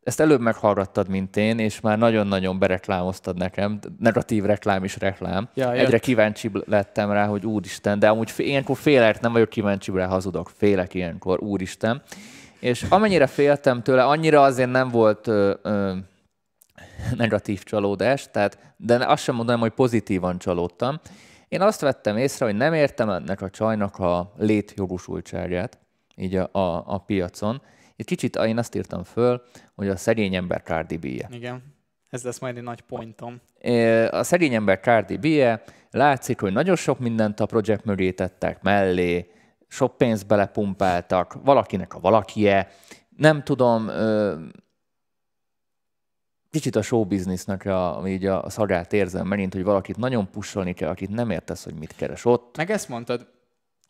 [0.05, 5.49] ezt előbb meghallgattad, mint én, és már nagyon-nagyon bereklámoztad nekem, negatív reklám is reklám.
[5.53, 10.05] Ja, Egyre kíváncsi lettem rá, hogy úristen, de amúgy ilyenkor félek, nem vagyok kíváncsi rá,
[10.05, 12.01] hazudok, félek ilyenkor, úristen.
[12.59, 15.93] És amennyire féltem tőle, annyira azért nem volt ö, ö,
[17.15, 20.99] negatív csalódás, tehát, de azt sem mondanám, hogy pozitívan csalódtam.
[21.47, 25.79] Én azt vettem észre, hogy nem értem ennek a csajnak a létjogosultságát
[26.15, 27.61] így a, a, a piacon,
[27.95, 29.41] egy kicsit én azt írtam föl,
[29.75, 31.27] hogy a szegény ember Cardi b -je.
[31.31, 31.63] Igen,
[32.09, 33.41] ez lesz majd egy nagy pointom.
[34.09, 38.61] A szegény ember Cardi b -je, látszik, hogy nagyon sok mindent a projekt mögé tettek
[38.61, 39.29] mellé,
[39.67, 42.67] sok pénzt belepumpáltak, valakinek a valakie,
[43.17, 43.89] nem tudom,
[46.49, 51.09] kicsit a showbiznisznek a, így a szagát érzem megint, hogy valakit nagyon pusolni kell, akit
[51.09, 52.57] nem értesz, hogy mit keres ott.
[52.57, 53.27] Meg ezt mondtad,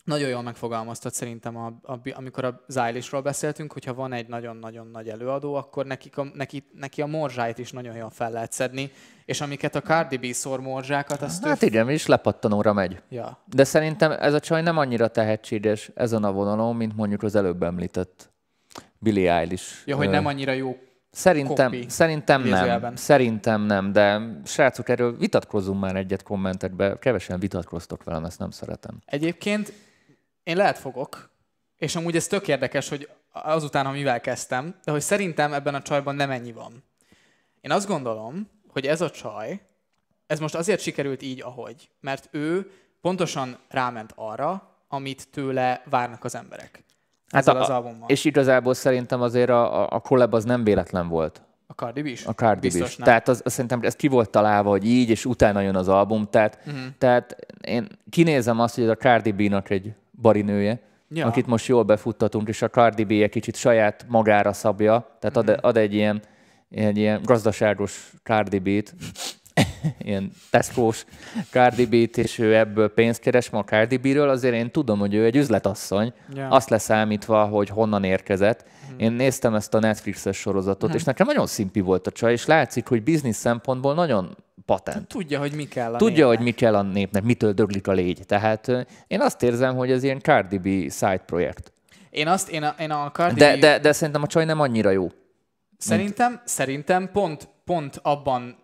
[0.05, 5.09] nagyon jól megfogalmaztad szerintem, a, a, amikor a Zylishról beszéltünk, hogyha van egy nagyon-nagyon nagy
[5.09, 8.91] előadó, akkor nekik a, neki, neki a morzsáit is nagyon jól fel lehet szedni,
[9.25, 11.65] és amiket a Cardi B szor morzsákat, azt Hát ő...
[11.65, 13.01] igen, is lepattanóra megy.
[13.09, 13.43] Ja.
[13.45, 17.63] De szerintem ez a csaj nem annyira tehetséges ezen a vonalon, mint mondjuk az előbb
[17.63, 18.33] említett
[18.97, 19.81] Billie Eilish.
[19.85, 20.77] Ja, hogy nem annyira jó
[21.15, 22.95] Szerintem, Kopi, szerintem nem.
[22.95, 26.99] Szerintem nem, de srácok, erről vitatkozzunk már egyet kommentekbe.
[26.99, 28.97] Kevesen vitatkoztok velem, ezt nem szeretem.
[29.05, 29.73] Egyébként
[30.45, 31.29] én lehet fogok,
[31.77, 36.15] és amúgy ez tök érdekes, hogy azután, amivel kezdtem, de hogy szerintem ebben a csajban
[36.15, 36.83] nem ennyi van.
[37.61, 39.61] Én azt gondolom, hogy ez a csaj,
[40.27, 42.71] ez most azért sikerült így, ahogy, mert ő
[43.01, 46.83] pontosan ráment arra, amit tőle várnak az emberek.
[47.31, 48.09] Hát a, az albummal.
[48.09, 51.41] És igazából szerintem azért a, a, a collab az nem véletlen volt.
[51.67, 52.25] A Cardi B is?
[52.25, 52.95] A Cardi B is.
[52.95, 56.27] Tehát az, az, szerintem ez ki volt találva, hogy így, és utána jön az album.
[56.29, 56.81] Tehát, uh-huh.
[56.97, 61.25] tehát én kinézem azt, hogy ez a Cardi B-nak egy barinője, Ja.
[61.25, 65.57] akit most jól befuttatunk, és a Cardi B egy kicsit saját magára szabja, tehát ad,
[65.61, 66.21] ad egy ilyen,
[66.69, 68.93] egy ilyen gazdaságos Cardi B-t,
[69.99, 71.05] ilyen Tesco-s
[71.51, 75.25] Cardi B-t, és ő ebből pénzt keres ma Cardi B-ről, azért én tudom, hogy ő
[75.25, 76.47] egy üzletasszony, Ja.
[76.47, 78.65] azt leszámítva, hogy honnan érkezett.
[78.97, 82.87] Én néztem ezt a Netflixes sorozatot, és nekem nagyon szimpi volt a csaj, és látszik,
[82.87, 85.07] hogy biznisz szempontból nagyon patent.
[85.07, 86.35] Tudja, hogy mi kell a Tudja, népnek.
[86.35, 88.19] hogy mi kell a népnek, mitől döglik a légy.
[88.25, 91.73] Tehát én azt érzem, hogy ez ilyen Cardi B side projekt.
[92.09, 93.59] Én azt, én a, én a Cardi De, B...
[93.59, 95.07] de, de szerintem a csaj nem annyira jó.
[95.77, 98.55] Szerintem, szerintem pont, pont abban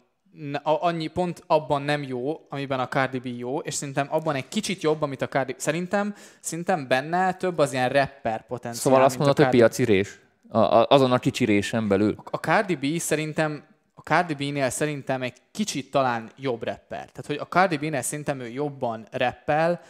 [0.63, 4.82] annyi pont abban nem jó, amiben a Cardi B jó, és szerintem abban egy kicsit
[4.82, 9.38] jobb, amit a Cardi Szerintem, szerintem benne több az ilyen rapper potenciál, Szóval azt mondod,
[9.38, 10.19] hogy piacirés.
[10.49, 12.15] A, a, azon a kicsirésen belül.
[12.32, 13.63] a Cardi B szerintem
[13.93, 17.09] a Cardi B-nél szerintem egy kicsit talán jobb rapper.
[17.11, 19.82] Tehát, hogy a Cardi B-nél szerintem ő jobban rappel,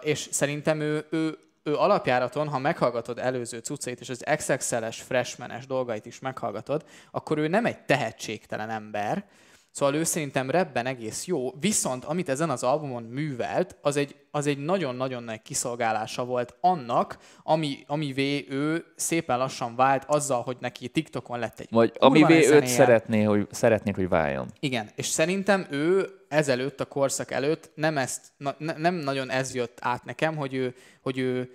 [0.00, 6.06] és szerintem ő, ő, ő alapjáraton, ha meghallgatod előző cuccait, és az XXL-es, freshmanes dolgait
[6.06, 9.24] is meghallgatod, akkor ő nem egy tehetségtelen ember,
[9.72, 14.46] Szóval ő szerintem rapben egész jó, viszont amit ezen az albumon művelt, az egy, az
[14.46, 20.88] egy nagyon-nagyon nagy kiszolgálása volt annak, ami, amivé ő szépen lassan vált azzal, hogy neki
[20.88, 24.48] TikTokon lett egy Vagy amivé őt szeretné, hogy, szeretnék, hogy váljon.
[24.60, 29.54] Igen, és szerintem ő ezelőtt, a korszak előtt nem, ezt, na, ne, nem nagyon ez
[29.54, 31.50] jött át nekem, hogy ő, hogy ő,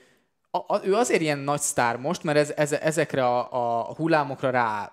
[0.51, 3.47] a, a, ő azért ilyen nagy sztár most, mert ez, ez, ezekre a,
[3.89, 4.91] a hullámokra rá,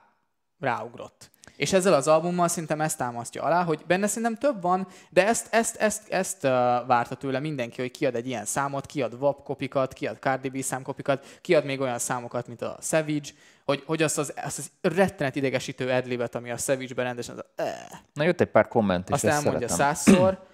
[0.58, 1.32] ráugrott.
[1.56, 5.46] És ezzel az albummal szerintem ezt támasztja alá, hogy benne szerintem több van, de ezt,
[5.50, 6.50] ezt, ezt, ezt uh,
[6.86, 11.38] várta tőle mindenki, hogy kiad egy ilyen számot, kiad WAP kopikat, kiad Cardi B számkopikat,
[11.40, 13.28] kiad még olyan számokat, mint a Savage,
[13.64, 17.64] hogy, hogy azt az, azt az rettenet idegesítő adlibet, ami a Savage-ben rendesen az,
[18.12, 20.46] Na jött egy pár komment, és azt elmondja százszor,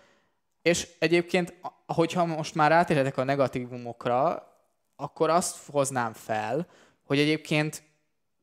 [0.63, 1.55] és egyébként,
[1.87, 4.49] hogyha most már rátérhetek a negatívumokra,
[4.97, 6.67] akkor azt hoznám fel,
[7.07, 7.83] hogy egyébként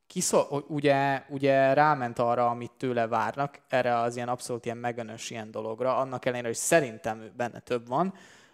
[0.07, 5.51] kiszol, ugye, ugye ráment arra, amit tőle várnak, erre az ilyen abszolút ilyen megönös ilyen
[5.51, 8.13] dologra, annak ellenére, hogy szerintem benne több van,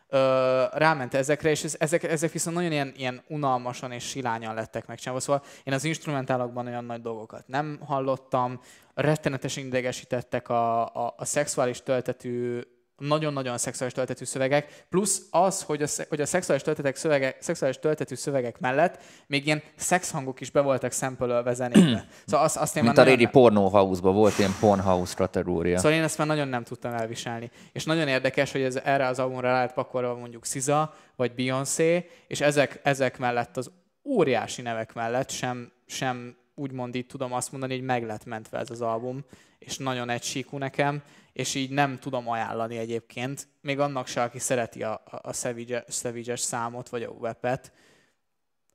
[0.10, 4.86] ö, ráment ezekre, és ez, ezek, ezek viszont nagyon ilyen, ilyen unalmasan és silányan lettek
[4.86, 5.22] megcsinálva.
[5.22, 8.60] Szóval én az instrumentálokban olyan nagy dolgokat nem hallottam,
[8.94, 12.62] rettenetesen idegesítettek a, a, a szexuális töltetű
[12.98, 18.16] nagyon-nagyon szexuális töltetű szövegek, plusz az, hogy a, hogy a szexuális, töltetek szövegek, szexuális töltetű
[18.16, 22.06] szövegek mellett még ilyen szexhangok is be voltak szempölölve zenébe.
[22.26, 25.78] Szóval azt, azt én Mint a régi pornóhouse-ban volt ilyen pornhouse kategória.
[25.78, 27.52] Szóval én ezt már nagyon nem tudtam elviselni.
[27.72, 32.42] És nagyon érdekes, hogy ez, erre az albumra lett pakolva mondjuk SZA, vagy Beyoncé, és
[32.42, 33.72] ezek, ezek mellett az
[34.04, 38.70] óriási nevek mellett sem, sem úgymond így tudom azt mondani, hogy meg lett mentve ez
[38.70, 39.24] az album,
[39.60, 41.02] és nagyon egysíkú nekem,
[41.34, 46.38] és így nem tudom ajánlani egyébként, még annak se, aki szereti a, a, a Savage-
[46.38, 47.72] számot, vagy a webet.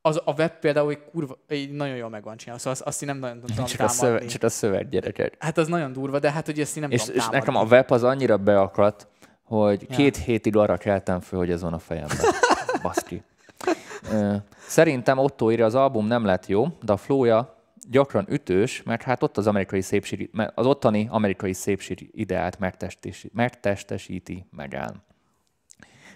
[0.01, 3.03] Az, a web például egy kurva, így nagyon jól meg van csinálva, szóval azt, azt
[3.03, 3.99] én nem nagyon tudom Csak a, támadni.
[3.99, 5.35] szöveg, csak a szöveg, gyerekek.
[5.39, 7.39] Hát az nagyon durva, de hát hogy ezt én nem És, tudom és támadni.
[7.47, 9.07] nekem a web az annyira beakadt,
[9.43, 9.97] hogy Ja.
[9.97, 12.17] két hétig arra keltem föl, hogy ez van a fejemben.
[12.83, 13.23] Baszki.
[14.67, 17.58] Szerintem Otto írja, az album nem lett jó, de a flója
[17.91, 22.59] gyakran ütős, mert hát ott az amerikai szépség, az ottani amerikai szépség ideát
[23.33, 25.03] megtestesíti, Megán.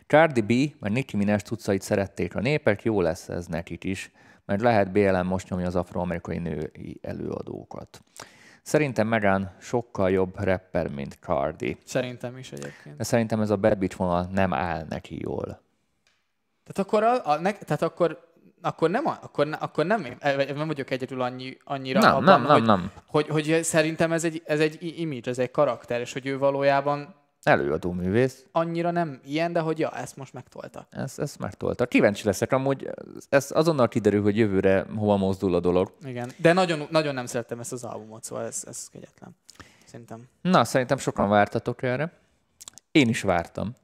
[0.07, 4.11] Cardi B, mert Nicki Minaj tucait szerették a népek, jó lesz ez nekik is,
[4.45, 8.03] mert lehet BLM most nyomja az afroamerikai női előadókat.
[8.63, 11.77] Szerintem Megan sokkal jobb rapper, mint Cardi.
[11.85, 12.97] Szerintem is egyébként.
[12.97, 15.45] De szerintem ez a bad bitch vonal nem áll neki jól.
[16.65, 18.32] Tehát akkor, a, a, ne, tehát akkor,
[18.63, 22.43] akkor nem, akkor, akkor nem, én- eh, nem vagyok egyedül annyi, annyira Nem, abban, nem,
[22.43, 22.91] nem, hogy, nem.
[23.07, 27.15] Hogy, hogy, szerintem ez egy, ez egy image, ez egy karakter, és hogy ő valójában
[27.43, 28.45] Előadó művész.
[28.53, 30.87] annyira nem ilyen, de hogy ja, ezt most megtolta.
[30.91, 31.87] Ezt, ezt megtolta.
[31.87, 32.91] Kíváncsi leszek, amúgy
[33.29, 35.93] ez azonnal kiderül, hogy jövőre hova mozdul a dolog.
[36.05, 36.31] Igen.
[36.37, 39.37] De nagyon, nagyon nem szerettem ezt az albumot, szóval ez, ez kegyetlen.
[39.85, 40.29] Szerintem.
[40.43, 42.13] Na, szerintem sokan vártatok erre.
[42.93, 43.75] Én is vártam.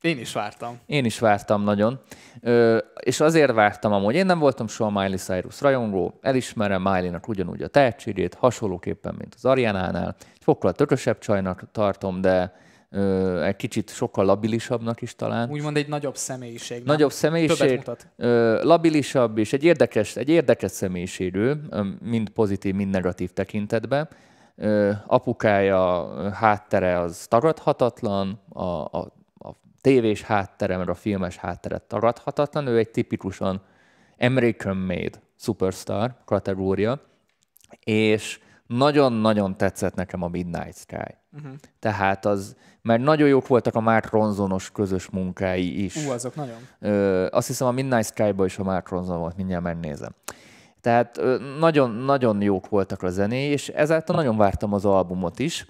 [0.00, 0.78] Én is vártam.
[0.86, 2.00] Én is vártam nagyon.
[2.40, 4.14] Ö, és azért vártam amúgy.
[4.14, 6.18] Én nem voltam soha Miley Cyrus rajongó.
[6.22, 10.16] Elismerem Miley-nak ugyanúgy a tehetségét, hasonlóképpen, mint az Ariánánál.
[10.18, 12.54] Egy fokkal tökösebb csajnak tartom, de
[12.90, 15.50] ö, egy kicsit sokkal labilisabbnak is talán.
[15.50, 16.76] Úgymond egy nagyobb személyiség.
[16.76, 16.86] nem?
[16.86, 18.08] Nagyobb Többet személyiség, mutat.
[18.16, 21.52] ö, labilisabb és egy érdekes, egy érdekes személyiségű,
[22.02, 24.08] mind pozitív, mind negatív tekintetben.
[24.56, 29.14] Ö, Apukája háttere az tagadhatatlan, a, a
[29.86, 32.66] tévés háttere, mert a filmes hátteret tagadhatatlan.
[32.66, 33.62] Ő egy tipikusan
[34.18, 37.00] American Made superstar kategória,
[37.80, 41.14] és nagyon-nagyon tetszett nekem a Midnight Sky.
[41.32, 41.52] Uh-huh.
[41.78, 46.06] Tehát az, mert nagyon jók voltak a Mark Ronzonos közös munkái is.
[46.06, 46.56] Ú, azok nagyon.
[46.80, 50.14] Ö, azt hiszem a Midnight Sky-ba is a Mark Ronson volt, mindjárt megnézem.
[50.80, 51.20] Tehát
[51.58, 55.66] nagyon-nagyon jók voltak a zené, és ezáltal nagyon vártam az albumot is.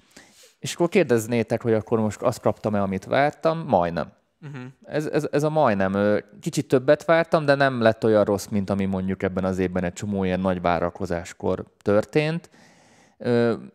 [0.58, 3.64] És akkor kérdeznétek, hogy akkor most azt kaptam-e, amit vártam?
[3.66, 4.12] Majdnem.
[4.42, 4.62] Uh-huh.
[4.84, 6.22] Ez, ez, ez a majdnem.
[6.40, 9.92] Kicsit többet vártam, de nem lett olyan rossz, mint ami mondjuk ebben az évben egy
[9.92, 12.50] csomó ilyen nagy várakozáskor történt.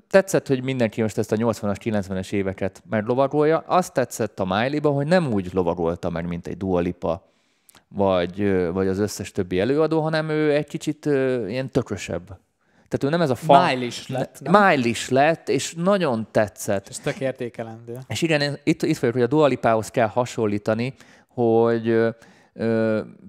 [0.09, 3.57] Tetszett, hogy mindenki most ezt a 80-as, 90-es éveket meglovagolja.
[3.57, 7.29] Azt tetszett a miley hogy nem úgy lovagolta meg, mint egy Dua Lipa,
[7.88, 11.05] vagy, vagy az összes többi előadó, hanem ő egy kicsit
[11.47, 12.39] ilyen tökösebb.
[12.92, 13.54] Tehát ő nem ez a fa...
[13.54, 14.50] Májlis lett.
[14.50, 16.89] Májlis lett, és nagyon tetszett.
[16.89, 17.98] És tök értékelendő.
[18.08, 20.94] És igen, itt, itt vagyok, hogy a Dua Lipához kell hasonlítani,
[21.28, 22.14] hogy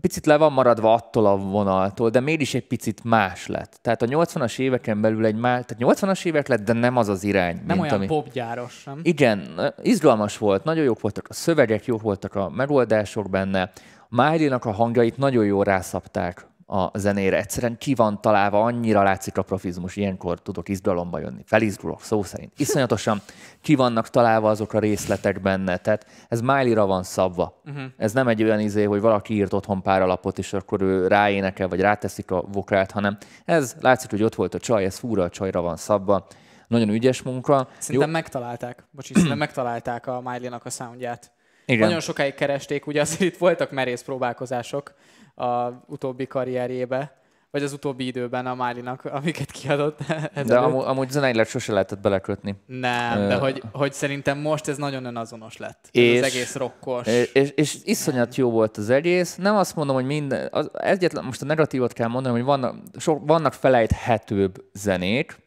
[0.01, 3.79] picit le van maradva attól a vonaltól, de mégis egy picit más lett.
[3.83, 7.25] Tehát a 80-as éveken belül egy más, tehát 80-as évek lett, de nem az az
[7.25, 7.55] irány.
[7.67, 8.07] Nem mint olyan ami...
[8.07, 9.01] popgyáros, nem?
[9.03, 13.71] Igen, izgalmas volt, nagyon jók voltak a szövegek, jók voltak a megoldások benne.
[14.09, 17.37] Miley-nak a hangjait nagyon jól rászapták a zenére.
[17.37, 21.43] Egyszerűen ki van találva, annyira látszik a profizmus, ilyenkor tudok izgalomba jönni.
[21.45, 22.53] Felizgulok, szó szerint.
[22.57, 23.21] Iszonyatosan
[23.61, 25.77] ki vannak találva azok a részletek benne.
[25.77, 27.61] Tehát ez Miley-ra van szabva.
[27.65, 27.83] Uh-huh.
[27.97, 31.69] Ez nem egy olyan izé, hogy valaki írt otthon pár alapot, és akkor ő ráénekel,
[31.69, 35.29] vagy ráteszik a vokált, hanem ez látszik, hogy ott volt a csaj, ez fúra a
[35.29, 36.27] csajra van szabva.
[36.69, 37.69] Nagyon ügyes munka.
[37.79, 38.15] Szerintem Jó.
[38.15, 38.85] megtalálták.
[38.91, 41.33] Bocsi, szerintem megtalálták a Miley-nak a soundját.
[41.67, 41.87] Igen.
[41.87, 44.95] Nagyon sokáig keresték, ugye azért itt voltak merész próbálkozások,
[45.35, 47.23] a utóbbi karrierjébe,
[47.53, 49.99] vagy az utóbbi időben a Málinak, amiket kiadott.
[50.47, 52.55] de amúgy, amúgy zeneileg sose lehetett belekötni.
[52.67, 55.89] Nem, uh, de hogy, hogy szerintem most ez nagyon önazonos lett.
[55.91, 57.07] És, ez az egész rokkos.
[57.07, 59.37] És, és, és iszonyat jó volt az egész.
[59.37, 63.27] Nem azt mondom, hogy minden, az egyetlen, most a negatívot kell mondani, hogy vannak, sok,
[63.27, 65.41] vannak felejthetőbb zenék,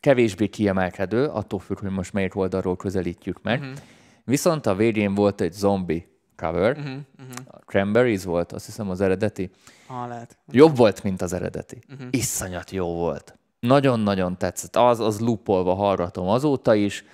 [0.00, 3.60] kevésbé kiemelkedő, attól függ, hogy most melyik oldalról közelítjük meg.
[3.60, 3.76] Uh-huh.
[4.24, 6.06] Viszont a végén volt egy zombi
[6.38, 6.76] cover.
[6.76, 7.60] Uh-huh, uh-huh.
[7.66, 9.50] Cranberries volt, azt hiszem az eredeti.
[9.86, 10.38] Ah, lehet.
[10.50, 11.78] Jobb volt, mint az eredeti.
[11.92, 12.08] Uh-huh.
[12.10, 13.38] Iszonyat jó volt.
[13.60, 14.76] Nagyon-nagyon tetszett.
[14.76, 17.04] Az, az lupolva hallgatom azóta is.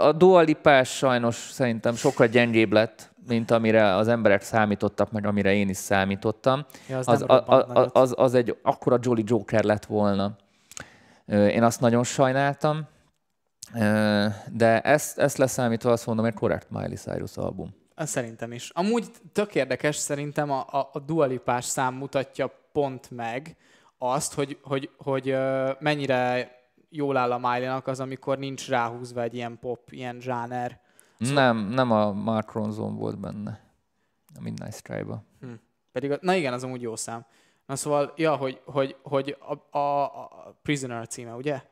[0.00, 5.68] A dualipás sajnos szerintem sokkal gyengébb lett, mint amire az emberek számítottak, meg amire én
[5.68, 6.64] is számítottam.
[6.88, 10.36] Ja, az, az, a, a, az, az egy akkora Jolly Joker lett volna.
[11.26, 12.86] Én azt nagyon sajnáltam,
[14.52, 17.74] de ezt, ezt leszámítva azt mondom, egy korrekt Miley Cyrus album.
[17.96, 18.70] Szerintem is.
[18.70, 23.56] Amúgy tök érdekes, szerintem a, a, a dualipás szám mutatja pont meg
[23.98, 25.36] azt, hogy, hogy, hogy
[25.78, 26.50] mennyire
[26.88, 30.80] jól áll a miley az, amikor nincs ráhúzva egy ilyen pop, ilyen zsáner.
[31.20, 31.44] Szóval...
[31.44, 33.60] Nem, nem a Mark Ronson volt benne.
[34.34, 35.24] A Midnight Sky-ba.
[35.40, 35.52] Hm.
[35.92, 37.26] Pedig, a, na igen, az amúgy jó szám.
[37.66, 39.36] Na szóval, ja, hogy, hogy, hogy
[39.70, 41.62] a, a, a Prisoner címe, ugye?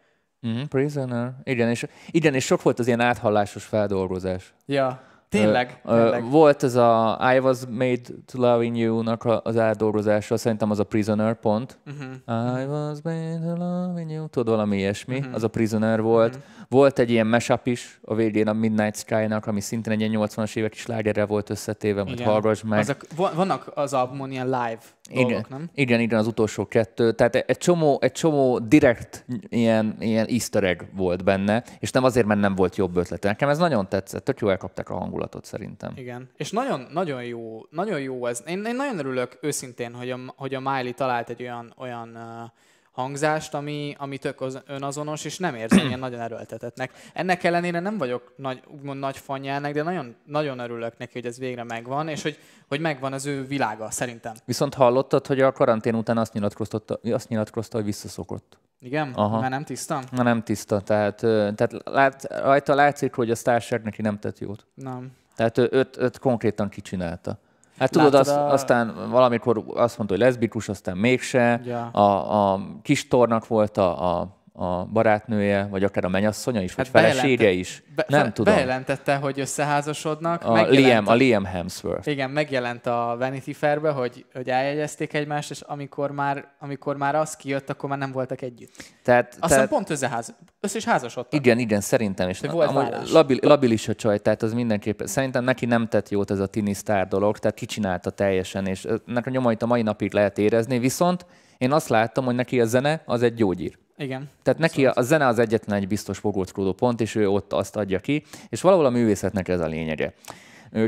[0.47, 1.35] Mm, Prisoner.
[1.43, 4.55] Igen és, igen, és sok volt az ilyen áthallásos feldolgozás.
[4.67, 5.03] Ja.
[5.33, 6.31] Tényleg, uh, tényleg.
[6.31, 8.01] Volt ez a I was made
[8.33, 11.79] to love in you-nak az átdolgozása, szerintem az a Prisoner pont.
[11.87, 12.61] Uh-huh.
[12.61, 15.35] I was made to love in you, tudod, valami ilyesmi, uh-huh.
[15.35, 16.35] az a Prisoner volt.
[16.35, 16.45] Uh-huh.
[16.69, 20.57] Volt egy ilyen mashup is a végén a Midnight Sky-nak, ami szintén egy ilyen 80-as
[20.57, 22.79] évek is lágerre volt összetéve, majd hallgass meg.
[22.79, 23.05] Azok,
[23.35, 24.81] vannak az albumon ilyen live
[25.11, 25.71] igen, dolgok, nem?
[25.75, 27.13] Igen, igen, az utolsó kettő.
[27.13, 32.27] Tehát egy csomó, egy csomó direkt ilyen, ilyen easter egg volt benne, és nem azért,
[32.27, 33.23] mert nem volt jobb ötlet.
[33.23, 35.93] Nekem ez nagyon tetszett, tök jó elkapták a hangulatot szerintem.
[35.97, 38.43] Igen, és nagyon, nagyon jó, nagyon jó ez.
[38.47, 42.51] Én, én nagyon örülök őszintén, hogy a, hogy a Miley talált egy olyan, olyan uh,
[42.93, 46.93] hangzást, ami, ami tök az, önazonos, és nem érzem ilyen nagyon erőltetetnek.
[47.13, 51.39] Ennek ellenére nem vagyok nagy, úgymond nagy fanjának, de nagyon, nagyon örülök neki, hogy ez
[51.39, 52.39] végre megvan, és hogy,
[52.69, 54.35] hogy megvan az ő világa, szerintem.
[54.45, 58.59] Viszont hallottad, hogy a karantén után azt nyilatkozta, azt nyilatkozta hogy visszaszokott.
[58.81, 59.13] Igen?
[59.15, 59.41] Aha.
[59.41, 60.03] Már nem tiszta?
[60.13, 64.67] Már nem tiszta, tehát, tehát lát, rajta látszik, hogy a sztárság neki nem tett jót.
[64.75, 65.13] Nem.
[65.37, 67.39] Tehát őt, őt konkrétan kicsinálta.
[67.83, 68.53] Hát tudod, az, a...
[68.53, 71.61] aztán valamikor azt mondta, hogy leszbikus, aztán mégse.
[71.65, 71.87] Ja.
[71.87, 76.89] A, a kis tornak volt a, a a barátnője, vagy akár a menyasszonya is, hát
[76.89, 77.83] vagy felesége is.
[77.95, 78.55] Be, nem fe, tudom.
[78.55, 80.45] Bejelentette, hogy összeházasodnak.
[80.45, 82.09] A Liam, a Liam Hemsworth.
[82.09, 87.37] Igen, megjelent a Vanity Fairbe, hogy, hogy eljegyezték egymást, és amikor már, amikor már az
[87.37, 88.73] kijött, akkor már nem voltak együtt.
[89.03, 89.69] Tehát, Azt tehát...
[89.69, 91.41] pont összeház, össze is házasodtak.
[91.41, 92.41] Igen, igen, szerintem is.
[92.41, 95.07] Volt labil, labilis a csaj, tehát az mindenképpen.
[95.07, 99.27] Szerintem neki nem tett jót ez a tini sztár dolog, tehát kicsinálta teljesen, és ennek
[99.27, 101.27] a nyomait a mai napig lehet érezni, viszont
[101.59, 103.81] én azt láttam, hogy neki a zene az egy gyógyír.
[103.97, 104.29] Igen.
[104.43, 104.93] Tehát neki szóval.
[104.97, 108.61] a zene az egyetlen egy biztos fogóckodó pont, és ő ott azt adja ki, és
[108.61, 110.13] valahol a művészetnek ez a lényege.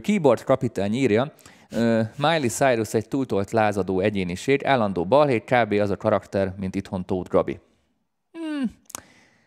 [0.00, 1.32] Keyboard kapitány írja,
[2.16, 5.72] Miley Cyrus egy túltolt lázadó egyéniség, állandó balhét, kb.
[5.72, 7.60] az a karakter, mint itthon Tóth Gabi.
[8.32, 8.70] Hmm.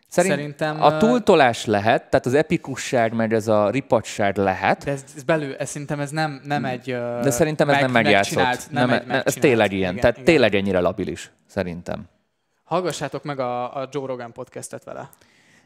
[0.08, 5.04] Szerint Szerintem, a túltolás lehet, tehát az epikusság, meg ez a ripatság lehet, De ez,
[5.16, 6.84] ez belül, ez szerintem ez nem, nem egy
[7.22, 8.36] de szerintem ez nem megjátszott.
[8.36, 10.24] megcsinált- Nem, egy ez tényleg ilyen, Igen, tehát igen.
[10.26, 12.08] tényleg ennyire labilis, szerintem.
[12.68, 15.08] Hallgassátok meg a, a Joe Rogan podcastet vele.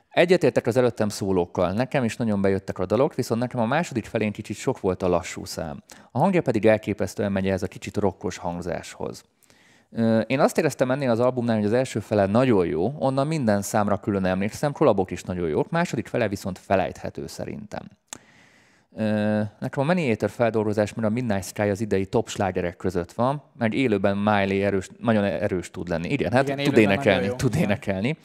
[0.08, 4.32] Egyetértek az előttem szólókkal, nekem is nagyon bejöttek a dalok, viszont nekem a második felén
[4.32, 5.82] kicsit sok volt a lassú szám.
[6.10, 9.24] A hangja pedig elképesztően megy ez a kicsit rokkos hangzáshoz.
[10.26, 13.96] Én azt éreztem ennél az albumnál, hogy az első fele nagyon jó, onnan minden számra
[13.96, 17.90] külön emlékszem, kollabok is nagyon jók, második fele viszont felejthető szerintem.
[19.58, 23.72] Nekem a Maniator feldolgozás, mert a Midnight Sky az idei top slágerek között van, mert
[23.72, 26.08] élőben Miley erős, nagyon erős tud lenni.
[26.08, 28.16] Igen, hát Igen, tud énekelni, tud énekelni.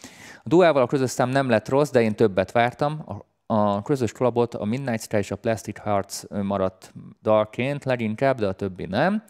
[0.43, 3.03] A duával a közös szám nem lett rossz, de én többet vártam.
[3.05, 8.47] A, a közös kolabot a Midnight Sky és a Plastic Hearts maradt dalként leginkább, de
[8.47, 9.23] a többi nem.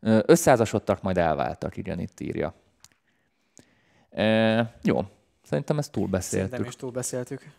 [0.00, 2.54] Összeházasodtak, majd elváltak, igen, itt írja.
[4.10, 5.00] E, jó,
[5.42, 6.50] szerintem ezt túlbeszéltük.
[6.50, 7.52] Szerintem is túlbeszéltük.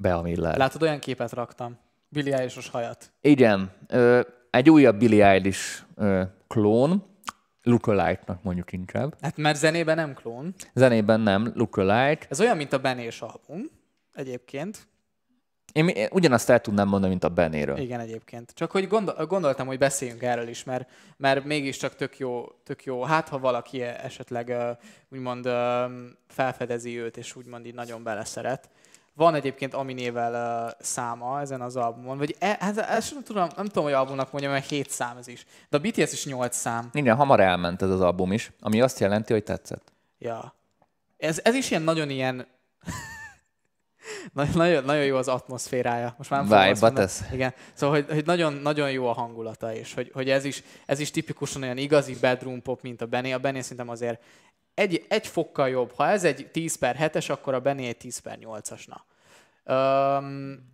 [0.00, 0.56] Be a Miller.
[0.56, 1.78] Látod, olyan képet raktam.
[2.08, 3.12] Billy Eilish-os hajat.
[3.20, 4.20] Igen, ö,
[4.50, 7.04] egy újabb Billie Eilish ö, klón,
[7.62, 9.16] lookalike-nak mondjuk inkább.
[9.20, 10.54] Hát mert zenében nem klón.
[10.74, 12.26] Zenében nem, lookalike.
[12.28, 13.70] Ez olyan, mint a Benés album.
[14.12, 14.88] Egyébként.
[15.72, 17.78] Én, én ugyanazt el tudnám mondani, mint a Benéről.
[17.78, 18.52] Igen, egyébként.
[18.54, 23.02] Csak hogy gondol, gondoltam, hogy beszéljünk erről is, mert, mert mégiscsak tök jó, tök jó.
[23.02, 24.54] Hát, ha valaki esetleg
[25.10, 25.48] úgymond
[26.28, 28.70] felfedezi őt, és úgymond így nagyon beleszeret.
[29.20, 33.66] Van egyébként Aminével uh, száma ezen az albumon, vagy e, hát ezt nem tudom, nem
[33.66, 35.46] tudom, hogy albumnak mondjam, mert 7 szám ez is.
[35.68, 36.90] De a BTS is 8 szám.
[36.92, 39.92] Igen, hamar elment ez az album is, ami azt jelenti, hogy tetszett.
[40.18, 40.54] Ja.
[41.16, 42.46] Ez, ez is ilyen nagyon ilyen...
[44.32, 46.14] Nagyon- nagyon, jó az atmoszférája.
[46.18, 46.94] Most már nem mondani.
[46.94, 47.22] tesz.
[47.32, 47.54] Igen.
[47.72, 51.10] Szóval, hogy, hogy nagyon, nagyon jó a hangulata, és hogy, hogy ez, is, ez is
[51.10, 53.32] tipikusan olyan igazi bedroom pop, mint a Benny.
[53.32, 54.22] A Benny szerintem azért
[54.74, 55.92] egy, egy fokkal jobb.
[55.96, 58.86] Ha ez egy 10 per 7-es, akkor a Benny egy 10 per 8-as.
[59.70, 60.68] Um,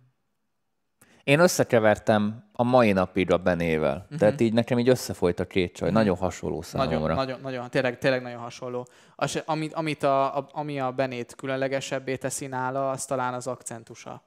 [1.23, 4.01] Én összekevertem a mai napig a Benével.
[4.03, 4.17] Uh-huh.
[4.19, 5.91] Tehát így nekem így összefolyt a két csaj.
[5.91, 6.97] Nagyon hasonló számomra.
[6.97, 8.87] nagyon, nagyon, nagyon, tényleg, tényleg nagyon hasonló.
[9.15, 14.23] Az, amit, amit a, a, ami a Benét különlegesebbé teszi nála, az talán az akcentusa.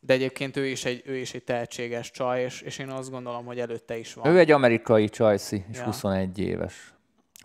[0.00, 3.44] De egyébként ő is egy, ő is egy tehetséges csaj, és, és én azt gondolom,
[3.44, 4.26] hogy előtte is van.
[4.26, 5.84] Ő egy amerikai csajszi, és Ja.
[5.84, 6.94] 21 éves.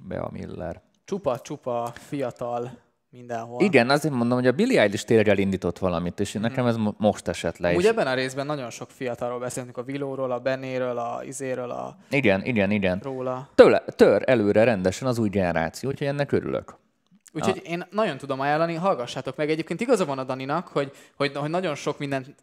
[0.02, 0.82] Bea Miller.
[1.06, 2.78] Csupa, csupa, fiatal,
[3.16, 3.62] mindenhol.
[3.62, 7.28] Igen, azért mondom, hogy a Billie Eilish tényleg elindított valamit, és nekem ez mo- most
[7.28, 7.74] esett le.
[7.74, 11.98] És ebben a részben nagyon sok fiatalról beszélünk, a Vilóról, a Benéről, a Izéről, a
[12.10, 13.00] igen, igen, igen.
[13.04, 13.50] róla.
[13.56, 16.76] Tőle, tör előre rendesen az új generáció, úgyhogy ennek örülök.
[17.34, 19.50] Úgyhogy én nagyon tudom ajánlani, hallgassátok meg.
[19.50, 22.36] Egyébként igaza van a Daninak, hogy, hogy, hogy nagyon sok mindent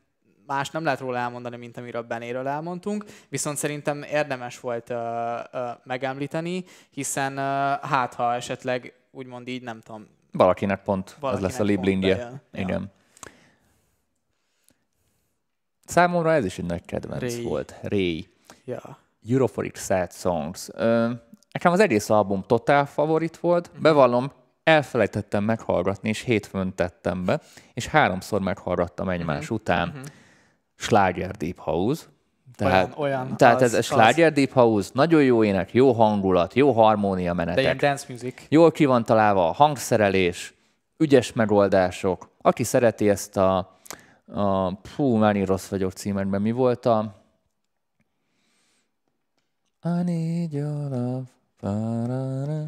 [0.46, 4.98] más nem lehet róla elmondani, mint amiről a Benéről elmondtunk, viszont szerintem érdemes volt uh,
[5.52, 7.38] uh, megemlíteni, hiszen uh,
[7.90, 12.14] hát ha esetleg úgymond így, nem tudom, Valakinek pont az Valakinek lesz a liblingje.
[12.16, 12.40] bejön.
[12.52, 12.60] Ja.
[12.60, 12.90] Igen.
[15.84, 17.42] Számomra ez is egy nagy kedvenc Ray.
[17.42, 17.74] volt.
[17.82, 18.28] Ray.
[18.64, 18.98] ja,
[19.28, 20.68] Europhoric Sad Songs.
[20.72, 21.10] Ö,
[21.52, 23.72] nekem az egész album totál favorit volt.
[23.72, 23.82] Mhm.
[23.82, 24.32] Bevallom,
[24.64, 27.40] elfelejtettem meghallgatni, és hétfőn tettem be,
[27.74, 29.54] és háromszor meghallgattam egymás Mhm.
[29.54, 30.02] után.
[30.74, 32.04] Sláger Deep House.
[32.56, 33.84] Tehát, Olyan- olyan, tehát az- ez a az.
[33.84, 37.80] Sláger Deep House, nagyon jó ének, jó hangulat, jó harmónia de ilyen menetek.
[37.80, 38.34] dance music.
[38.48, 40.54] Jól ki van találva a hangszerelés,
[40.96, 42.28] ügyes megoldások.
[42.40, 43.56] Aki szereti ezt a,
[44.26, 47.20] a fú, már én rossz vagyok címekben, mi volt a
[49.84, 51.22] I need your love,
[51.60, 52.66] parara,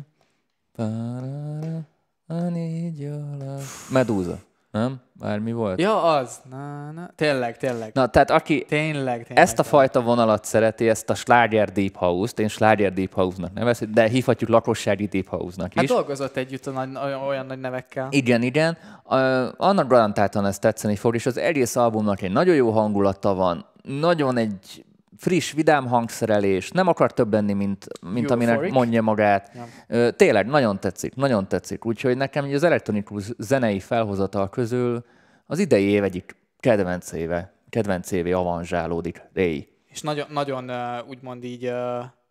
[0.77, 1.81] parara,
[2.28, 3.62] I need your love.
[3.90, 4.39] Medúza,
[4.70, 5.01] nem?
[5.20, 5.81] Bármi volt?
[5.81, 6.41] Ja, az.
[6.51, 7.11] Na, na.
[7.15, 7.91] Tényleg, tényleg.
[7.95, 9.45] Na, tehát aki Tényleg, tényleg.
[9.45, 13.93] ezt a fajta vonalat szereti, ezt a Sláger Deep House-t, én Sláger Deep House-nak nevezem,
[13.93, 15.91] de hívhatjuk lakossági Deep House-nak Hát is.
[15.91, 16.89] dolgozott együtt a nagy,
[17.28, 18.07] olyan, nagy nevekkel.
[18.11, 18.77] Igen, igen.
[19.05, 23.65] Uh, annak garantáltan ez tetszeni fog, és az egész albumnak egy nagyon jó hangulata van,
[23.82, 24.85] nagyon egy
[25.16, 28.74] friss, vidám hangszerelés, nem akar több lenni, mint, mint aminek Euphoric.
[28.74, 29.57] mondja magát.
[29.89, 30.11] Ja.
[30.11, 31.85] Tényleg, nagyon tetszik, nagyon tetszik.
[31.85, 35.05] Úgyhogy nekem az elektronikus zenei felhozatal közül
[35.47, 39.23] az idei év egyik kedvenc éve, kedvenc évé avanzsálódik.
[39.35, 39.69] Ray.
[39.86, 40.70] És nagyon, nagyon
[41.09, 41.73] úgymond így,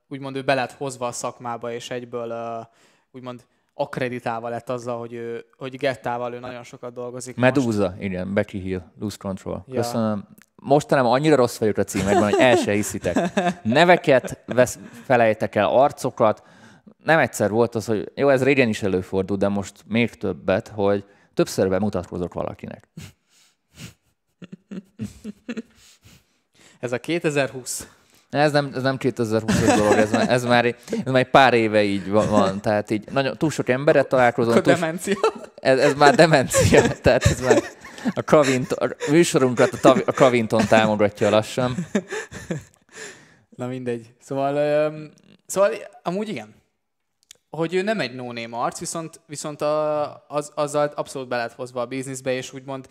[0.08, 2.34] úgymond ő be lett hozva a szakmába, és egyből
[3.12, 7.36] úgymond akreditálva lett azzal, hogy, ő, hogy Gettával ő nagyon sokat dolgozik.
[7.36, 7.56] most.
[7.56, 9.64] Medusa, igen, Becky Hill, Lose Control.
[9.68, 9.76] Ja.
[9.76, 10.28] Köszönöm.
[10.56, 13.34] Mostanában annyira rossz vagyok a címekben, hogy el se hiszitek.
[13.64, 16.44] Neveket vesz, felejtek el, arcokat.
[16.98, 21.06] Nem egyszer volt az, hogy jó, ez régen is előfordul, de most még többet, hogy
[21.34, 22.88] többször bemutatkozok valakinek.
[26.80, 27.88] Ez a 2020.
[28.34, 31.84] Ez nem, ez nem 2020-as dolog, ez már, ez, már, ez már egy pár éve
[31.84, 32.62] így van.
[32.62, 34.54] Tehát így nagyon, túl sok emberet találkozom.
[34.54, 35.20] Túl, demencia.
[35.56, 36.82] Ez, ez már demencia.
[37.02, 37.62] Tehát ez már
[38.14, 41.76] a, Kavint, a műsorunkat a, a Kavinton támogatja lassan.
[43.58, 44.14] Na mindegy.
[44.20, 45.12] Szóval, um,
[45.46, 45.72] szóval
[46.04, 46.56] amúgy igen,
[47.50, 51.82] hogy ő nem egy no arc, viszont, viszont a, az, azzal abszolút be lett hozva
[51.82, 52.88] a bizniszbe, és úgymond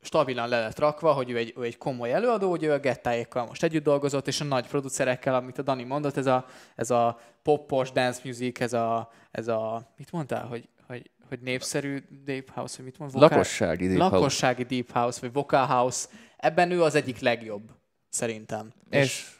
[0.00, 3.46] stabilan le lett rakva, hogy ő egy, ő egy komoly előadó, hogy ő a gettáékkal
[3.46, 7.18] most együtt dolgozott, és a nagy producerekkel, amit a Dani mondott, ez a, ez a
[7.42, 12.74] poppos dance music, ez a, ez a mit mondtál, hogy, hogy, hogy népszerű deep house,
[12.76, 13.12] vagy mit mond?
[13.12, 14.74] Vokál, lakossági deep lakossági house.
[14.74, 16.08] deep house, vagy vocal house.
[16.36, 17.70] Ebben ő az egyik legjobb,
[18.08, 18.72] szerintem.
[18.90, 19.37] És, és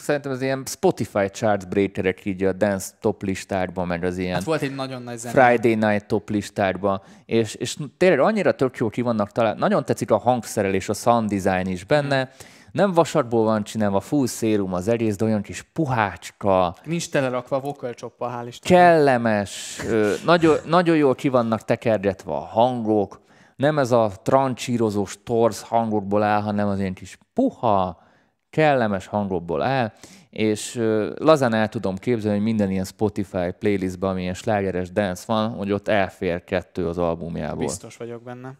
[0.00, 4.44] szerintem az ilyen Spotify charts breakerek így a dance top listákban, meg az ilyen hát
[4.44, 5.42] volt egy nagyon nagy zene.
[5.42, 10.10] Friday night top listákban, és, és tényleg annyira tök jó ki vannak talán, nagyon tetszik
[10.10, 12.30] a hangszerelés, a sound design is benne, hmm.
[12.72, 16.76] nem vasatból van csinálva, full szérum az egész, de olyan kis puhácska.
[16.84, 18.82] Nincs telerakva a vocal choppa, hál' Istennek.
[18.82, 19.80] Kellemes,
[20.24, 23.20] nagyon, nagyon jól ki vannak tekergetve a hangok,
[23.56, 28.08] nem ez a trancsírozós torz hangokból áll, hanem az ilyen kis puha,
[28.50, 29.92] kellemes hangokból áll,
[30.30, 30.74] és
[31.16, 35.88] lazán el tudom képzelni, hogy minden ilyen Spotify playlistben, amilyen slágeres dance van, hogy ott
[35.88, 37.64] elfér kettő az albumjából.
[37.64, 38.54] Biztos vagyok benne.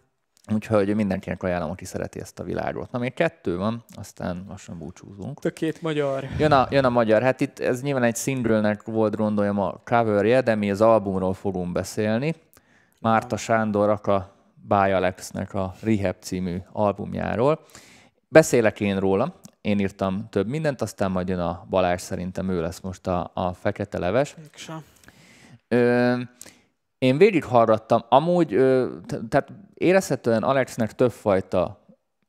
[0.53, 2.91] Úgyhogy mindenkinek ajánlom, aki szereti ezt a világot.
[2.91, 5.39] Na, még kettő van, aztán lassan búcsúzunk.
[5.43, 6.27] A két magyar.
[6.37, 7.21] Jön a, jön a magyar.
[7.21, 11.71] Hát itt ez nyilván egy single volt, gondoljam, a coverje, de mi az albumról fogunk
[11.71, 12.35] beszélni.
[12.99, 14.35] Márta Sándor, a
[14.67, 17.59] By Alexnek a Rehab című albumjáról.
[18.27, 22.79] Beszélek én róla, én írtam több mindent, aztán majd jön a Balázs, szerintem ő lesz
[22.79, 24.35] most a, a fekete leves.
[25.67, 26.19] Ö,
[26.97, 28.95] én végighallgattam, amúgy, ö,
[29.29, 31.80] tehát érezhetően Alexnek többfajta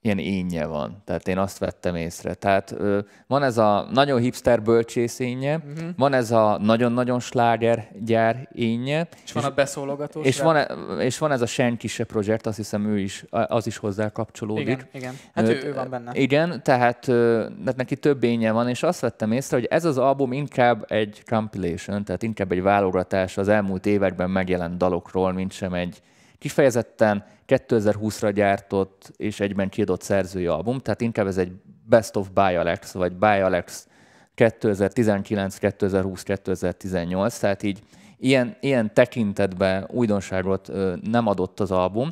[0.03, 1.03] ilyen énje van.
[1.05, 2.35] Tehát én azt vettem észre.
[2.35, 5.73] Tehát ö, van ez a nagyon hipster bölcsészénye, uh-huh.
[5.73, 5.89] Mhm.
[5.97, 9.09] van ez a nagyon-nagyon sláger gyár énje.
[9.15, 10.27] És, és van a beszólogatós.
[10.27, 10.65] És van, e,
[10.99, 14.67] és van ez a senki se projekt, azt hiszem ő is, az is hozzá kapcsolódik.
[14.67, 15.15] Igen, igen.
[15.35, 16.11] Hát ő, ő van benne.
[16.15, 20.33] Igen, tehát, tehát neki több énje van, és azt vettem észre, hogy ez az album
[20.33, 26.03] inkább egy compilation, tehát inkább egy válogatás az elmúlt években megjelent dalokról, mint sem egy
[26.39, 31.53] kifejezetten 2020-ra gyártott és egyben kiadott szerzői album, tehát inkább ez egy
[31.85, 33.87] Best of By Alex, vagy By Alex
[34.35, 37.79] 2019, 2020, 2018, tehát így
[38.19, 42.11] ilyen, ilyen tekintetben újdonságot ö, nem adott az album.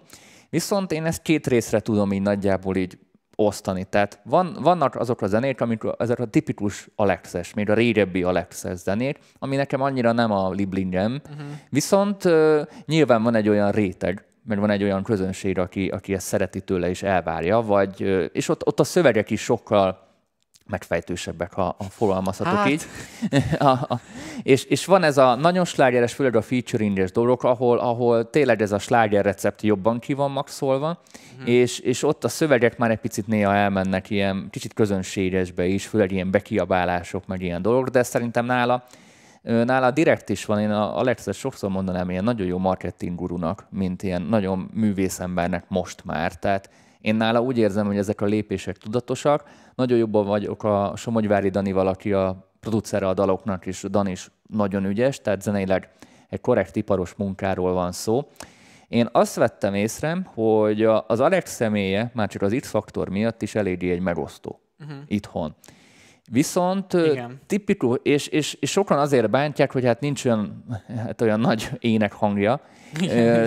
[0.50, 2.98] Viszont én ezt két részre tudom így nagyjából így
[3.36, 3.84] osztani.
[3.84, 8.78] Tehát van, vannak azok a zenék, amik ezek a tipikus Alexes, még a régebbi Alexes
[8.78, 11.20] zenék, ami nekem annyira nem a liblingem.
[11.24, 11.46] Uh-huh.
[11.68, 16.26] Viszont uh, nyilván van egy olyan réteg, mert van egy olyan közönség, aki, aki ezt
[16.26, 18.00] szereti tőle és elvárja, vagy,
[18.32, 20.08] és ott, ott a szövegek is sokkal
[20.70, 22.68] megfejtősebbek, ha, ha fogalmazhatok hát.
[22.68, 22.82] így.
[23.58, 24.00] a, a,
[24.42, 28.72] és, és van ez a nagyon slágeres, főleg a featuringes dolgok, ahol, ahol tényleg ez
[28.72, 31.00] a sláger recept jobban ki van maxolva,
[31.36, 31.46] hmm.
[31.46, 36.12] és, és ott a szövegek már egy picit néha elmennek ilyen kicsit közönségesbe is, főleg
[36.12, 38.84] ilyen bekiabálások, meg ilyen dolgok, de szerintem nála
[39.42, 44.02] Nála direkt is van, én a Alexet sokszor mondanám ilyen nagyon jó marketing gurunak, mint
[44.02, 46.34] ilyen nagyon művészembernek most már.
[46.34, 49.44] Tehát én nála úgy érzem, hogy ezek a lépések tudatosak.
[49.74, 54.84] Nagyon jobban vagyok a Somogyvári Dani valaki a producere a daloknak, és Dan is nagyon
[54.84, 55.88] ügyes, tehát zeneileg
[56.28, 58.28] egy korrekt iparos munkáról van szó.
[58.88, 63.90] Én azt vettem észre, hogy az Alex személye, már csak az X-faktor miatt is eléggé
[63.90, 64.96] egy megosztó uh-huh.
[65.06, 65.54] itthon.
[66.32, 67.40] Viszont Igen.
[67.46, 70.64] tipikus, és, és, és sokan azért bántják, hogy hát nincs olyan,
[70.96, 72.60] hát olyan nagy énekhangja,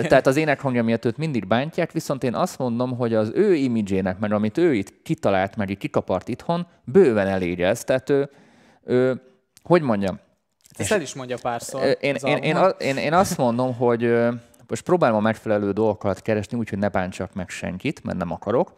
[0.08, 4.18] tehát az énekhangja miatt őt mindig bántják, viszont én azt mondom, hogy az ő imidzsének,
[4.18, 7.84] meg amit ő itt kitalált, meg itt kikapart itthon, bőven elég ez.
[7.84, 8.30] Tehát ő,
[8.84, 9.20] ő
[9.62, 10.20] hogy mondjam?
[10.78, 11.96] Ezt el is mondja párszor.
[12.00, 14.14] Én, én, én, én, én azt mondom, hogy
[14.68, 18.72] most próbálom a megfelelő dolgokat keresni, úgyhogy ne bántsak meg senkit, mert nem akarok,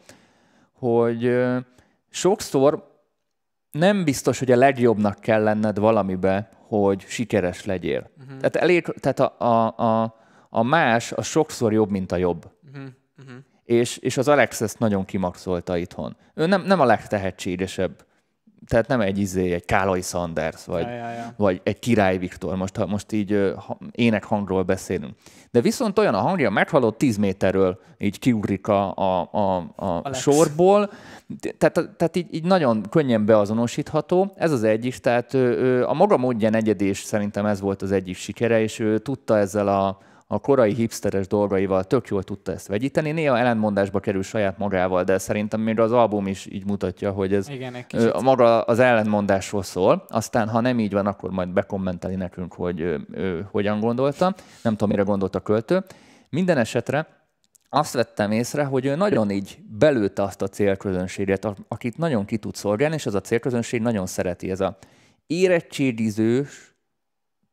[0.72, 1.36] hogy
[2.10, 2.94] sokszor
[3.78, 8.10] nem biztos, hogy a legjobbnak kell lenned valamibe, hogy sikeres legyél.
[8.18, 8.36] Uh-huh.
[8.36, 10.16] Tehát, elég, tehát a, a, a,
[10.50, 12.50] a más a sokszor jobb, mint a jobb.
[12.68, 12.88] Uh-huh.
[13.18, 13.36] Uh-huh.
[13.64, 16.16] És, és az Alex ezt nagyon kimaxolta itthon.
[16.34, 18.04] Ő nem, nem a legtehetségesebb
[18.66, 21.34] tehát nem egy izé, egy Kálai Sanders, vagy, ja, ja, ja.
[21.36, 23.50] vagy egy Király Viktor, most, ha most így uh,
[23.90, 25.14] énekhangról beszélünk.
[25.50, 29.28] De viszont olyan a hangja, meghallott 10 méterről így kiugrik a, a,
[29.76, 30.90] a, a sorból,
[31.58, 34.32] tehát, tehát így, így nagyon könnyen beazonosítható.
[34.36, 37.92] Ez az egy is, tehát ő, ő, a maga módján egyedés szerintem ez volt az
[37.92, 42.66] egyik sikere, és ő tudta ezzel a, a korai hipsteres dolgaival tök jól tudta ezt
[42.66, 43.10] vegyíteni.
[43.10, 47.48] Néha ellentmondásba kerül saját magával, de szerintem még az album is így mutatja, hogy ez
[47.48, 47.86] Igen,
[48.22, 50.04] maga az ellentmondásról szól.
[50.08, 54.34] Aztán, ha nem így van, akkor majd bekommenteli nekünk, hogy ő, ő hogyan gondolta.
[54.62, 55.84] Nem tudom, mire gondolt a költő.
[56.30, 57.06] Minden esetre
[57.68, 62.54] azt vettem észre, hogy ő nagyon így belőtte azt a célközönséget, akit nagyon ki tud
[62.54, 64.50] szolgálni, és ez a célközönség nagyon szereti.
[64.50, 64.76] Ez a
[65.26, 66.75] érettségizős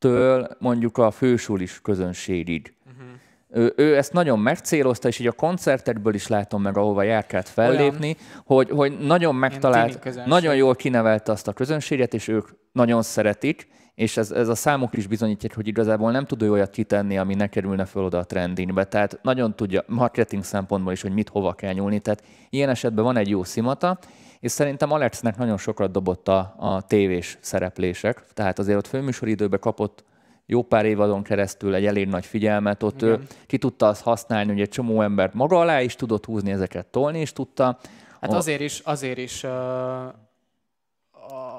[0.04, 2.74] től mondjuk a fősulis közönségig.
[2.86, 3.64] Uh-huh.
[3.64, 8.18] Ő, ő ezt nagyon megcélozta, és így a koncertekből is látom meg, ahova járkált fellépni,
[8.46, 14.18] hogy, hogy nagyon megtalált, nagyon jól kinevelte azt a közönséget, és ők nagyon szeretik, és
[14.18, 17.48] ez, ez a számok is bizonyítják, hogy igazából nem tud ő olyat kitenni, ami ne
[17.48, 18.84] kerülne föl oda a trendingbe.
[18.84, 22.00] Tehát nagyon tudja marketing szempontból is, hogy mit hova kell nyúlni.
[22.00, 24.00] Tehát ilyen esetben van egy jó szimata,
[24.44, 28.34] és szerintem Alexnek nagyon sokat dobott a, a tévés szereplések.
[28.34, 30.04] Tehát azért ott főműsoridőbe kapott
[30.46, 33.28] jó pár évadon keresztül egy elég nagy figyelmet, ott ő Igen.
[33.48, 37.22] ki tudta azt használni, hogy egy csomó embert maga alá is tudott húzni, ezeket tolni
[37.22, 37.80] is tudta.
[38.22, 39.46] Hát A- azért is, azért is,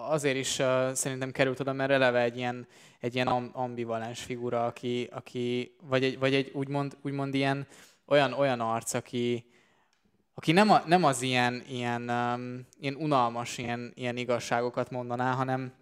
[0.08, 0.62] azért is
[0.92, 2.66] szerintem került oda, mert eleve egy ilyen,
[3.00, 7.66] egy ilyen am- ambivalens figura, aki, aki vagy, egy, vagy egy úgymond, úgymond ilyen
[8.06, 9.44] olyan, olyan arc, aki,
[10.34, 15.72] aki nem, a, nem az ilyen, ilyen, um, ilyen unalmas ilyen, ilyen igazságokat mondaná, hanem,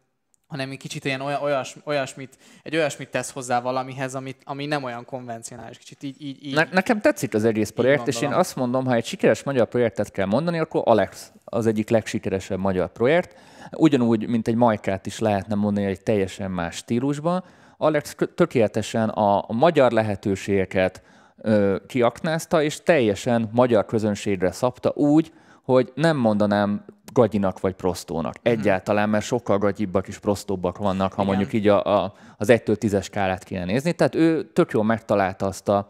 [0.46, 4.82] hanem egy kicsit ilyen oly- olyas, olyasmit, egy olyasmit tesz hozzá valamihez, amit, ami nem
[4.82, 5.78] olyan konvencionális.
[5.78, 8.94] Kicsit így, így, így Ne, nekem tetszik az egész projekt, és én azt mondom, ha
[8.94, 13.36] egy sikeres magyar projektet kell mondani, akkor Alex az egyik legsikeresebb magyar projekt.
[13.70, 17.44] Ugyanúgy, mint egy Majkát is lehetne mondani egy teljesen más stílusban.
[17.76, 21.02] Alex tökéletesen a, a magyar lehetőségeket
[21.42, 25.32] ö, kiaknázta, és teljesen magyar közönségre szabta úgy,
[25.62, 28.34] hogy nem mondanám gagyinak vagy prostónak.
[28.42, 31.34] Egyáltalán, mert sokkal gagyibbak és prostóbbak vannak, ha Igen.
[31.34, 33.92] mondjuk így a, a, az 1-től 10-es skálát kéne nézni.
[33.92, 35.88] Tehát ő tök jól megtalálta azt a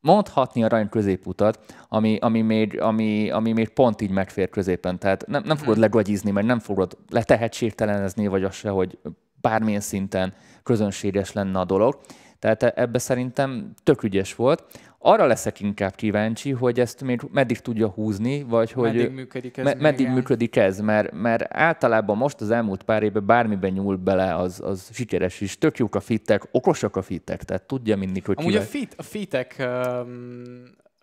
[0.00, 1.58] mondhatni arany középutat,
[1.88, 4.98] ami, ami, még, ami, ami még pont így megfér középen.
[4.98, 8.98] Tehát nem, nem fogod legagyizni, meg nem fogod letehetségtelenezni, vagy az se, hogy
[9.40, 11.98] bármilyen szinten közönséges lenne a dolog.
[12.38, 14.64] Tehát e- ebbe szerintem tök ügyes volt.
[14.98, 19.64] Arra leszek inkább kíváncsi, hogy ezt még meddig tudja húzni, vagy hogy meddig működik ez
[19.64, 24.34] me- meddig működik ez, mert, mert általában most az elmúlt pár évben bármiben nyúl bele,
[24.34, 25.58] az, az sikeres is.
[25.58, 28.94] Tök jók a fittek, okosak a fittek, tehát tudja mindig, hogy Amúgy kivel- a, fit,
[28.96, 30.42] a fitek um,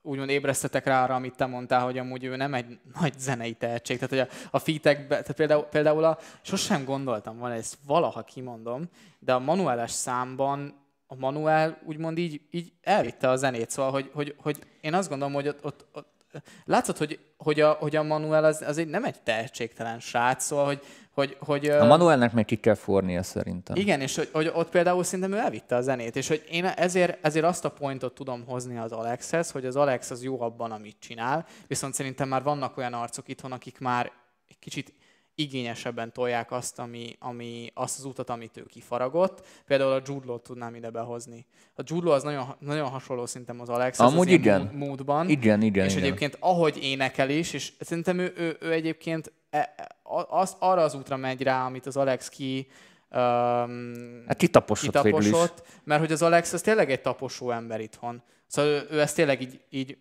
[0.01, 3.99] úgymond ébresztetek rá arra, amit te mondtál, hogy amúgy ő nem egy nagy zenei tehetség.
[3.99, 8.83] Tehát, hogy a, a fitekbe, tehát például, például a, sosem gondoltam volna, ezt valaha kimondom,
[9.19, 10.73] de a manuáles számban
[11.11, 15.33] a manuál úgymond így, így elvitte a zenét, szóval, hogy, hogy, hogy én azt gondolom,
[15.33, 19.03] hogy ott, ott, ott látszott, hogy, hogy, a, hogy a Manuel az, az egy, nem
[19.03, 20.81] egy tehetségtelen srác, szóval, hogy,
[21.13, 23.75] hogy, hogy A Manuelnek meg ki kell fornia szerintem.
[23.75, 27.25] igen, és hogy, hogy ott például szerintem ő elvitte a zenét, és hogy én ezért,
[27.25, 30.99] ezért azt a pointot tudom hozni az Alexhez, hogy az Alex az jó abban, amit
[30.99, 34.11] csinál, viszont szerintem már vannak olyan arcok itthon, akik már
[34.49, 34.93] egy kicsit
[35.41, 39.45] igényesebben tolják azt, ami, ami, azt az utat, amit ő kifaragott.
[39.65, 41.45] Például a Jude Law-t tudnám ide behozni.
[41.75, 43.99] A Jude Law az nagyon, nagyon hasonló szerintem az Alex.
[43.99, 44.71] Amúgy az igen.
[44.73, 45.29] Módban.
[45.29, 46.03] Igen, igen, És igen.
[46.03, 49.87] egyébként ahogy énekel is, és szerintem ő, ő, ő egyébként e, e,
[50.29, 52.67] az, arra az útra megy rá, amit az Alex ki
[53.11, 58.23] um, Hát kitaposott kitaposott, mert hogy az Alex az tényleg egy taposó ember itthon.
[58.47, 59.97] Szóval ő, ő ezt tényleg így, így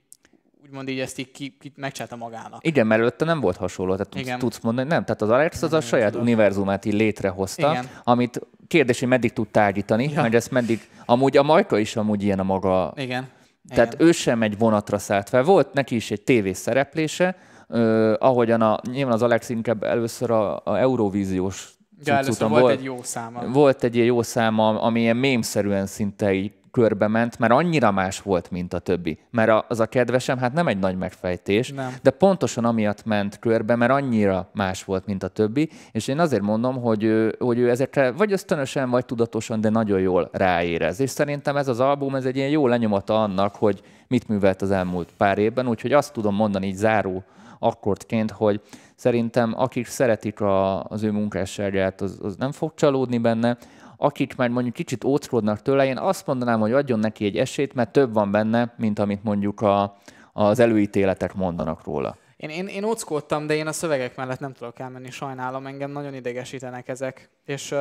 [0.65, 2.67] úgymond így ezt így ki, ki megcsinálta magának.
[2.67, 4.39] Igen, mert előtte nem volt hasonló, tehát tudsz, Igen.
[4.39, 6.23] tudsz mondani, nem, tehát az Alex az a saját tudom.
[6.27, 7.87] univerzumát így létrehozta, Igen.
[8.05, 10.23] amit kérdés, hogy meddig tud tágítani, Ja.
[10.23, 13.29] mert ezt meddig, amúgy a Majka is amúgy ilyen a maga, Igen.
[13.69, 14.07] tehát Igen.
[14.07, 17.37] ő sem egy vonatra szállt fel, volt neki is egy tévés szereplése,
[17.69, 22.73] ö, ahogyan a, nyilván az Alex inkább először a, a Eurovíziós Ja, először cuccuton volt
[22.79, 23.47] egy jó száma.
[23.47, 28.23] volt egy ilyen jó száma, ami ilyen mémszerűen szinte így körbe ment, mert annyira más
[28.23, 29.19] volt, mint a többi.
[29.31, 31.95] Mert az a kedvesem, hát nem egy nagy megfejtés, Nem.
[32.03, 36.43] de pontosan amiatt ment körbe, mert annyira más volt, mint a többi, és én azért
[36.43, 41.01] mondom, hogy ő, hogy ő ezekre vagy ösztönösen, vagy tudatosan, de nagyon jól ráérez.
[41.01, 44.71] És szerintem ez az album, ez egy ilyen jó lenyomata annak, hogy mit művelt az
[44.71, 47.25] elmúlt pár évben, úgyhogy azt tudom mondani így záró
[47.59, 48.61] akkordként, hogy
[48.95, 53.57] szerintem akik szeretik a, az ő munkásságát, az, az nem fog csalódni benne,
[54.03, 57.93] akik már mondjuk kicsit óckodnak tőle, én azt mondanám, hogy adjon neki egy esélyt, mert
[57.93, 59.97] több van benne, mint amit mondjuk a,
[60.33, 62.17] az előítéletek mondanak róla.
[62.37, 66.15] Én, én, én óckodtam, de én a szövegek mellett nem tudok elmenni, sajnálom, engem nagyon
[66.15, 67.31] idegesítenek ezek.
[67.45, 67.75] És,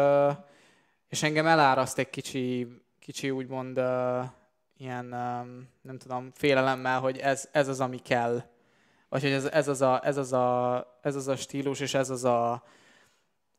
[1.08, 2.68] és engem eláraszt egy kicsi,
[3.00, 4.24] kicsi úgymond uh,
[4.78, 5.06] ilyen,
[5.82, 8.44] nem tudom, félelemmel, hogy ez, ez az, ami kell.
[9.10, 12.10] Vagy hogy ez, ez, az a, ez, az a, ez az a stílus, és ez
[12.10, 12.64] az a,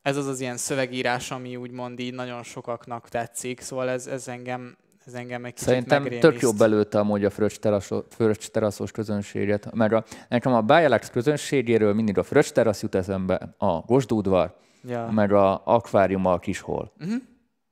[0.03, 4.77] ez az az ilyen szövegírás, ami úgymond így nagyon sokaknak tetszik, szóval ez, ez engem,
[5.07, 6.31] ez engem egy kicsit Szerintem megrémiszt.
[6.33, 11.11] tök jobb előtte amúgy a fröccs teraszos, fröccs teraszos közönséget, mert a, nekem a Bialex
[11.11, 14.59] közönségéről mindig a fröccs terasz jut eszembe, a Gosdúdvar,
[14.89, 15.11] Ja.
[15.11, 16.93] meg a akvárium a kishol.
[17.01, 17.17] Uh-huh.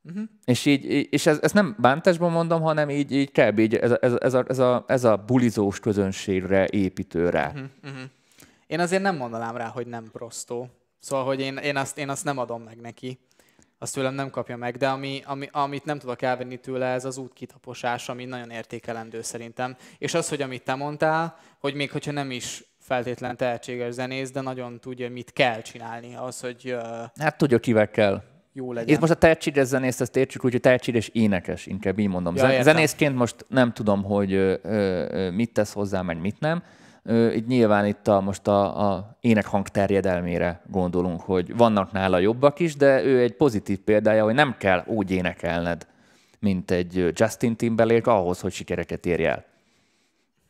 [0.03, 0.23] Uh-huh.
[0.45, 3.59] És, így, és ez, ezt nem bántásban mondom, hanem így, így kb.
[3.59, 7.47] Így ez, a, ez, ez, a, ez, a, ez a bulizós közönségre építő rá.
[7.47, 7.63] Uh-huh.
[7.85, 8.01] Uh-huh.
[8.67, 10.69] Én azért nem mondanám rá, hogy nem prostó.
[10.99, 13.19] Szóval, hogy én, én, azt, én azt nem adom meg neki.
[13.79, 17.17] Azt tőlem nem kapja meg, de ami, ami, amit nem tudok elvenni tőle, ez az
[17.17, 19.77] útkitaposás, ami nagyon értékelendő szerintem.
[19.99, 24.41] És az, hogy amit te mondtál, hogy még hogyha nem is feltétlen tehetséges zenész, de
[24.41, 26.83] nagyon tudja, mit kell csinálni ahhoz, hogy uh,
[27.21, 28.23] Hát tudja, kivel kell.
[28.53, 28.95] jó legyen.
[28.95, 32.37] Itt most a tehetséges zenész, ezt értsük úgy, hogy tehetséges énekes, inkább így mondom.
[32.37, 32.63] Ja, értem.
[32.63, 36.63] Zenészként most nem tudom, hogy ö, ö, mit tesz hozzá, meg mit nem.
[37.09, 42.77] Itt nyilván itt a, most a, a énekhang terjedelmére gondolunk, hogy vannak nála jobbak is,
[42.77, 45.87] de ő egy pozitív példája, hogy nem kell úgy énekelned,
[46.39, 49.45] mint egy Justin Timberlake ahhoz, hogy sikereket érj el.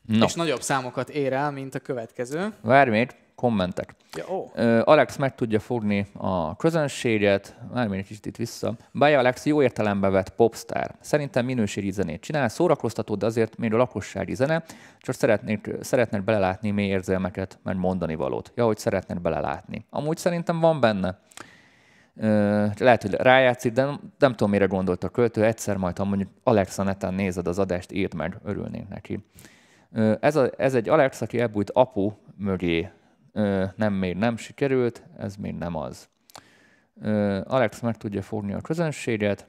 [0.07, 2.53] No, És nagyobb számokat ér el, mint a következő.
[2.61, 3.95] várj még, kommentek.
[4.17, 4.51] Ja, ó.
[4.85, 8.75] Alex meg tudja fogni a közönséget, már egy kicsit itt vissza.
[8.93, 10.95] Baja Alex jó értelembe vett popstar.
[11.01, 14.63] Szerintem minőségi zenét csinál, szórakoztató, de azért még a lakossági zene,
[14.99, 18.53] csak szeretnék, szeretnéd belelátni mély érzelmeket, meg mondani valót.
[18.55, 19.85] Ja, hogy szeretnéd belelátni.
[19.91, 21.19] Amúgy szerintem van benne.
[22.17, 25.45] Ö, lehet, hogy rájátszik, de nem, nem tudom, mire gondolt a költő.
[25.45, 29.25] Egyszer majd, ha mondjuk Alexa neten nézed az adást, írd meg, örülnénk neki.
[29.93, 32.89] Ö, Ez, a, ez egy Alex, aki elbújt apu mögé.
[33.77, 36.09] Nem, még nem sikerült, ez még nem az.
[37.45, 39.49] Alex meg tudja fogni a közönséget.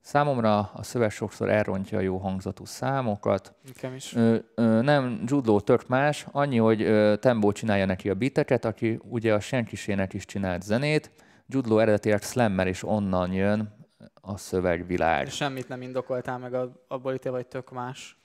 [0.00, 3.54] Számomra a szöveg sokszor elrontja a jó hangzatú számokat.
[3.66, 4.14] Nekem is.
[4.14, 9.00] Ö, ö, nem, Judló tök más, annyi, hogy ö, Tembo csinálja neki a biteket, aki
[9.08, 11.10] ugye a senkisének is csinált zenét.
[11.46, 13.74] Judló eredetileg slammer, és onnan jön
[14.20, 15.28] a szövegvilág.
[15.28, 18.18] Semmit nem indokoltál meg a- abból, te vagy tök más.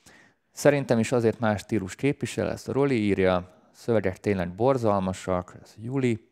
[0.52, 6.30] Szerintem is azért más stílus képvisel, ezt a Roli írja, szövegek tényleg borzalmasak, ez Juli.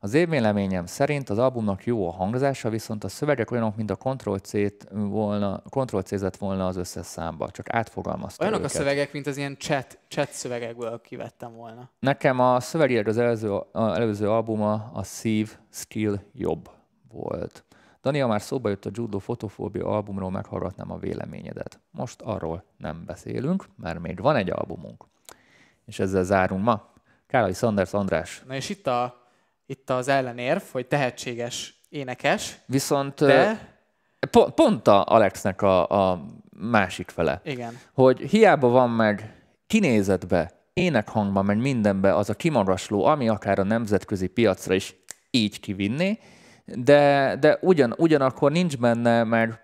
[0.00, 3.96] Az én véleményem szerint az albumnak jó a hangzása, viszont a szövegek olyanok, mint a
[3.96, 8.74] Ctrl-C-t volna, Ctrl-C-zett volna az összes számba, csak átfogalmazta Olyanok őket.
[8.74, 11.90] a szövegek, mint az ilyen chat, chat szövegekből kivettem volna.
[12.00, 16.70] Nekem a szövegíreg az előző, a előző albuma, a Szív Skill jobb
[17.12, 17.64] volt.
[18.02, 21.80] Dani, ha már szóba jött a Judo Fotofóbia albumról, meghallgatnám a véleményedet.
[21.90, 25.04] Most arról nem beszélünk, mert még van egy albumunk.
[25.88, 26.92] És ezzel zárunk ma.
[27.26, 28.42] Kálai Sanders András.
[28.46, 29.28] Na és itt, a,
[29.66, 33.76] itt az ellenérv, hogy tehetséges énekes, Viszont de
[34.30, 37.40] pont, pont a Alexnek a, a másik fele.
[37.44, 37.78] igen.
[37.92, 44.26] hogy hiába van meg kinézetbe, énekhangban, meg mindenbe az a kimagasló, ami akár a nemzetközi
[44.26, 44.94] piacra is
[45.30, 46.18] így kivinné,
[46.64, 49.60] de, de ugyan, ugyanakkor nincs benne, mert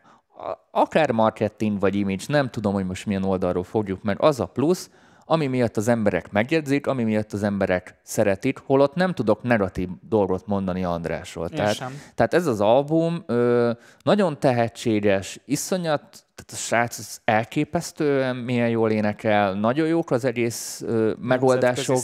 [0.71, 4.91] akár marketing vagy image, nem tudom, hogy most milyen oldalról fogjuk meg, az a plusz,
[5.27, 10.47] ami miatt az emberek megjegyzik, ami miatt az emberek szeretik, holott nem tudok negatív dolgot
[10.47, 11.47] mondani Andrásról.
[11.47, 12.01] Én Tehát, sem.
[12.15, 13.71] tehát ez az album ö,
[14.03, 20.83] nagyon tehetséges, iszonyat, tehát a srác az elképesztően milyen jól énekel, nagyon jók az egész
[20.87, 21.97] ö, megoldások.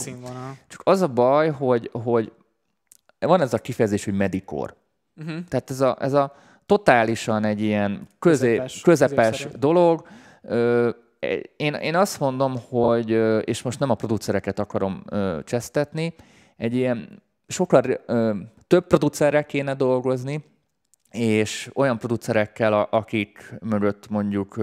[0.67, 2.31] Csak az a baj, hogy, hogy
[3.19, 4.75] van ez a kifejezés, hogy medikor.
[5.15, 5.43] Uh-huh.
[5.47, 6.35] Tehát ez a, ez a
[6.65, 10.07] totálisan egy ilyen közé, Közepes, közepes, dolog.
[10.41, 10.89] Ö,
[11.57, 13.09] én, én azt mondom, hogy,
[13.47, 15.03] és most nem a producereket akarom
[15.43, 16.13] csesztetni,
[16.57, 17.83] egy ilyen sokkal
[18.67, 20.43] több producerrel kéne dolgozni,
[21.11, 24.55] és olyan producerekkel, a- akik mögött mondjuk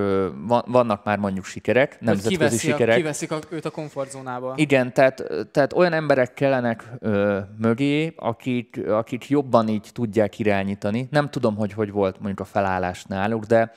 [0.67, 2.97] vannak már mondjuk sikerek, nemzetközi kiveszi a, sikerek.
[2.97, 4.53] kiveszik a, őt a komfortzónába.
[4.57, 11.09] Igen, tehát, tehát olyan emberek kellenek ö, mögé, akik, akik jobban így tudják irányítani.
[11.11, 13.73] Nem tudom, hogy hogy volt mondjuk a felállás náluk, de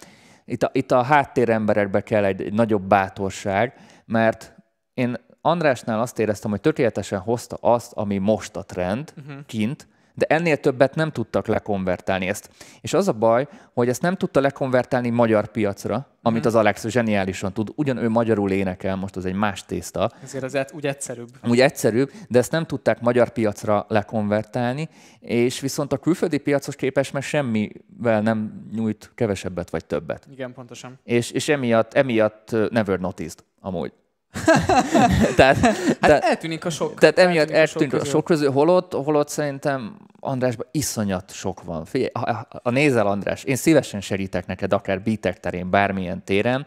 [0.52, 3.74] itt a, itt a háttéremberekbe kell egy, egy nagyobb bátorság,
[4.06, 4.56] mert
[4.94, 9.46] én Andrásnál azt éreztem, hogy tökéletesen hozta azt, ami most a trend uh-huh.
[9.46, 12.50] kint, de ennél többet nem tudtak lekonvertálni ezt.
[12.82, 17.54] És az a baj, hogy ezt nem tudta lekonvertálni magyar piacra, amit az Alex zseniálisan
[17.54, 17.70] tud.
[17.76, 21.30] Ugyan ő magyarul énekel, most az egy más tészta, Ezért az úgy egyszerűbb.
[21.48, 24.90] úgy egyszerűbb, de ezt nem tudták magyar piacra lekonvertálni,
[25.20, 30.28] és viszont a külföldi piacos képes, mert semmivel nem nyújt kevesebbet vagy többet.
[30.32, 31.00] Igen, pontosan.
[31.04, 33.92] És, és emiatt, emiatt never noticed, amúgy.
[35.36, 37.00] tehát, Hát tehát, eltűnik a sok.
[37.00, 38.12] tehát emiatt eltűnt a közül.
[38.12, 41.86] sok közül, holott, holott szerintem Andrásban iszonyat sok van.
[41.86, 46.66] Figyelj, ha, ha nézel András, én szívesen segítek neked, akár beatek terén, bármilyen téren.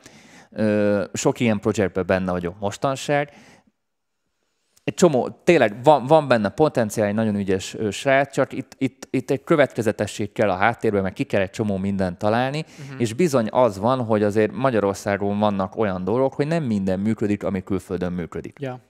[0.50, 3.30] Ö, sok ilyen projektben benne vagyok mostanság.
[4.84, 9.30] Egy csomó, tényleg van, van benne potenciál, egy nagyon ügyes srác, csak itt, itt, itt
[9.30, 13.00] egy következetesség kell a háttérben, mert ki kell egy csomó mindent találni, uh-huh.
[13.00, 17.62] és bizony az van, hogy azért Magyarországon vannak olyan dolgok, hogy nem minden működik, ami
[17.62, 18.58] külföldön működik.
[18.60, 18.80] Ja.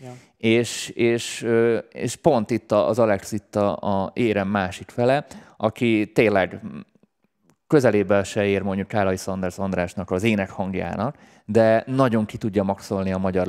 [0.00, 0.12] Ja.
[0.36, 1.46] És, és,
[1.92, 5.26] és pont itt az Alex itt a, a érem másik fele,
[5.56, 6.60] aki tényleg
[7.72, 13.12] közelébe se ér mondjuk Kálai Sanders Andrásnak az ének hangjának, de nagyon ki tudja maxolni
[13.12, 13.46] a magyar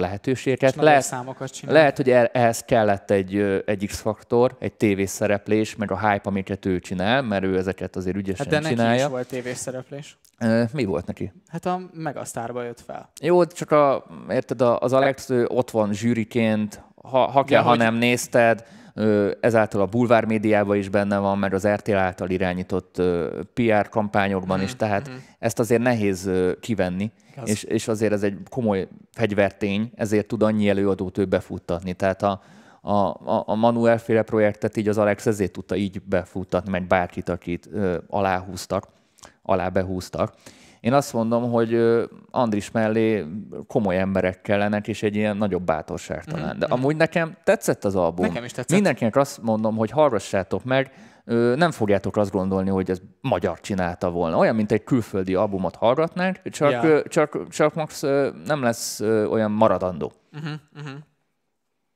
[0.76, 1.74] nagy Lehet, számokat csinál.
[1.76, 6.80] lehet, hogy el- ehhez kellett egy, egy X-faktor, egy tévészereplés, meg a hype, amiket ő
[6.80, 9.04] csinál, mert ő ezeket azért ügyesen Hát de neki csinálja.
[9.06, 10.18] is volt tévészereplés.
[10.74, 11.32] Mi volt neki?
[11.48, 13.10] Hát a Megasztárba jött fel.
[13.22, 17.70] Jó, csak a, érted, az Alex ő ott van zsűriként, ha, ha kell, Ja, ha
[17.70, 18.64] hogy- nem nézted,
[19.40, 23.02] ezáltal a bulvár médiában is benne van, meg az RTL által irányított
[23.54, 26.30] PR kampányokban is, tehát ezt azért nehéz
[26.60, 27.50] kivenni, Igaz.
[27.50, 31.94] és, és azért ez egy komoly fegyvertény, ezért tud annyi előadót ő befuttatni.
[31.94, 32.42] Tehát a,
[32.82, 37.30] a, a, a Manuel féle projektet így az Alex ezért tudta így befuttatni, meg bárkit,
[37.30, 38.88] akit ö, aláhúztak,
[39.42, 40.34] alá behúztak.
[40.84, 41.80] Én azt mondom, hogy
[42.32, 43.26] Andris mellé
[43.68, 46.60] komoly emberek kellenek, és egy ilyen nagyobb bátorság talán.
[46.60, 48.26] De amúgy nekem tetszett az album.
[48.26, 48.72] Nekem is tetszett.
[48.72, 50.92] Mindenkinek azt mondom, hogy hallgassátok meg,
[51.56, 54.38] nem fogjátok azt gondolni, hogy ez magyar csinálta volna.
[54.38, 58.02] Olyan, mint egy külföldi albumot hallgatnánk, csak, ö, csak, csak max
[58.46, 60.12] nem lesz olyan maradandó.
[60.34, 61.00] Uh-huh, uh-huh.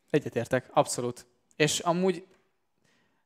[0.09, 1.25] Egyetértek, abszolút.
[1.55, 2.25] És amúgy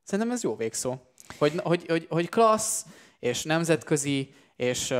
[0.02, 0.96] szerintem ez jó végszó.
[1.38, 2.86] Hogy, hogy, hogy, hogy klassz,
[3.18, 4.98] és nemzetközi, és uh,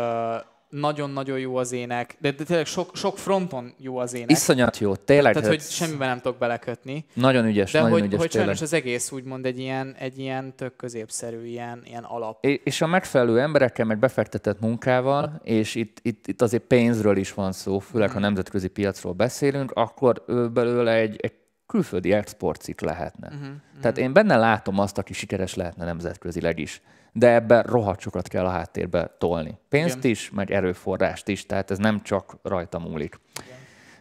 [0.72, 4.30] nagyon-nagyon jó az ének, de, de tényleg sok, sok fronton jó az ének.
[4.30, 5.34] Iszonyat jó, tényleg.
[5.34, 7.04] Tehát, hogy semmiben nem tudok belekötni.
[7.14, 8.56] Nagyon ügyes, De nagyon hogy, ügyes hogy tényleg.
[8.56, 12.44] sajnos az egész úgymond egy ilyen, egy ilyen tök középszerű, ilyen, ilyen alap.
[12.44, 17.52] És a megfelelő emberekkel, meg befektetett munkával, és itt, itt, itt azért pénzről is van
[17.52, 21.32] szó, főleg ha nemzetközi piacról beszélünk, akkor belőle egy, egy
[21.72, 23.28] külföldi exportcikk lehetne.
[23.28, 26.80] Uh-huh, Tehát én benne látom azt, aki sikeres lehetne nemzetközileg is.
[27.12, 29.58] De ebben rohadt sokat kell a háttérbe tolni.
[29.68, 30.10] Pénzt Igen.
[30.10, 33.20] is, meg erőforrást is, tehát ez nem csak rajta múlik.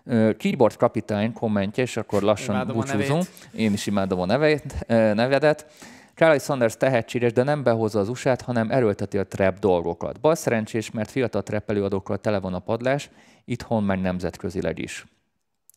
[0.03, 3.23] Ö, Keyboard kapitány kommentje, és akkor lassan Imádom búcsúzunk.
[3.52, 5.65] Én is imádom a nevét, nevedet.
[6.15, 10.19] Charlie Sanders tehetséges, de nem behozza az usa hanem erőlteti a trap dolgokat.
[10.19, 13.10] Bal szerencsés, mert fiatal trap előadókkal tele van a padlás,
[13.45, 15.06] itthon meg nemzetközileg is.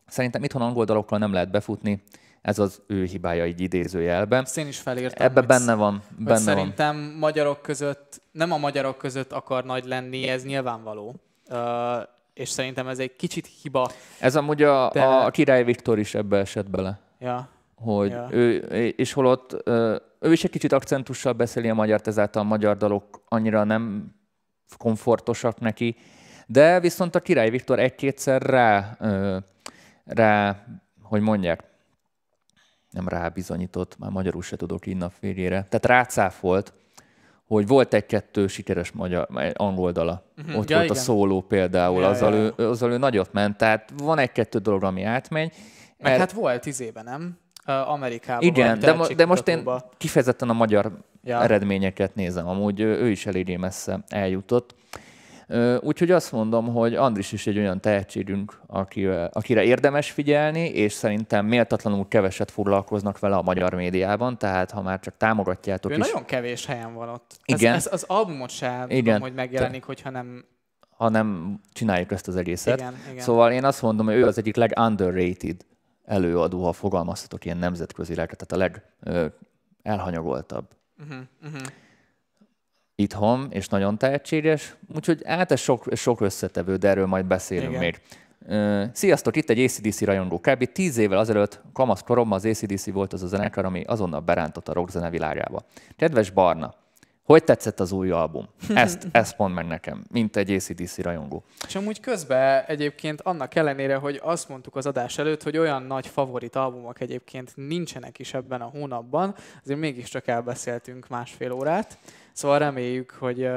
[0.07, 2.03] Szerintem itthon angol dalokkal nem lehet befutni,
[2.43, 4.43] ez az ő hibája így idézőjelben.
[4.43, 5.27] Ezt én is felírtam.
[5.27, 6.39] Ebbe hogy benne van, benne van.
[6.39, 11.15] szerintem magyarok között, nem a magyarok között akar nagy lenni, ez nyilvánvaló.
[11.51, 11.59] Uh,
[12.35, 13.91] és szerintem ez egy kicsit hiba.
[14.21, 17.01] Ez amúgy a, De- a Király Viktor is ebbe esett bele.
[17.19, 17.49] Ja.
[17.77, 18.29] hogy Ja.
[18.31, 18.57] ő,
[18.97, 19.69] és holott
[20.21, 24.15] ő is egy kicsit akcentussal beszéli a magyart, ezáltal a magyar dalok annyira nem
[24.79, 25.97] komfortosak neki,
[26.47, 29.37] de viszont a Király Viktor egy-kétszer rá, ö,
[30.05, 30.65] rá,
[31.03, 31.63] hogy mondják,
[32.91, 36.73] nem rábizonyított, már magyarul se tudok így napvégére, tehát rácáfolt,
[37.47, 40.23] hogy volt egy-kettő sikeres magyar, angol dala.
[40.39, 40.59] Uh-huh.
[40.59, 41.05] Ott Ja, volt a igen.
[41.05, 45.03] szóló például, Ja, azzal, ja, Ő, azzal ő nagyot ment, tehát van egy-kettő dolog, ami
[45.03, 45.53] átmegy.
[45.99, 47.39] Meg Er- hát volt izében, nem?
[47.87, 48.43] Amerikában.
[48.43, 51.43] igen, de, mo- de most én kifejezetten a magyar Ja.
[51.43, 52.49] eredményeket nézem.
[52.49, 54.75] Amúgy ő, ő is eléggé messze eljutott.
[55.81, 61.47] Úgyhogy azt mondom, hogy Andris is egy olyan tehetségünk, aki, akire érdemes figyelni, és szerintem
[61.47, 66.25] méltatlanul keveset foglalkoznak vele a magyar médiában, tehát ha már csak támogatjátok Ő is, nagyon
[66.25, 67.37] kevés helyen van ott.
[67.45, 67.75] Igen.
[67.75, 69.05] Ez, ez az albumot sem Igen.
[69.05, 70.45] tudom, hogy megjelenik, hogyha nem...
[70.91, 72.79] ha nem csináljuk ezt az egészet.
[72.79, 73.23] Igen, igen.
[73.23, 75.57] Szóval én azt mondom, hogy ő az egyik leg-underrated
[76.05, 79.27] előadó, ha fogalmazhatok ilyen nemzetközileg, tehát a leg ö,
[79.83, 80.67] elhanyagoltabb
[81.01, 81.67] Uh-huh, uh-huh.
[82.97, 84.77] Itthon, és nagyon tehetséges.
[84.95, 87.81] Úgyhogy hát ez sok, sok összetevő, de erről majd beszélünk Igen.
[87.81, 88.01] még.
[88.93, 90.39] Sziasztok, itt egy ACDC rajongó.
[90.39, 90.73] Kb.
[90.73, 94.73] tíz évvel azelőtt kamasz koromban az ACDC volt az a zenekar, ami azonnal berántott a
[94.73, 95.63] rockzene világába.
[95.97, 96.75] Kedves Barna,
[97.25, 98.49] hogy tetszett az új album?
[98.75, 101.45] Ezt, ezt mondd meg nekem, mint egy ACDC rajongó.
[101.67, 106.07] És amúgy közben egyébként annak ellenére, hogy azt mondtuk az adás előtt, hogy olyan nagy
[106.07, 111.99] favorit albumok egyébként nincsenek is ebben a hónapban, azért mégiscsak elbeszéltünk másfél órát.
[112.33, 113.49] Szóval reméljük, hogy,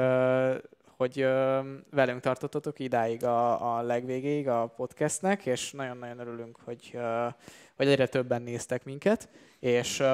[0.96, 7.26] hogy ö, velünk tartottatok idáig a, a legvégéig a podcastnek, és nagyon-nagyon örülünk, hogy, ö,
[7.76, 9.28] hogy egyre többen néztek minket,
[9.60, 10.06] és ö,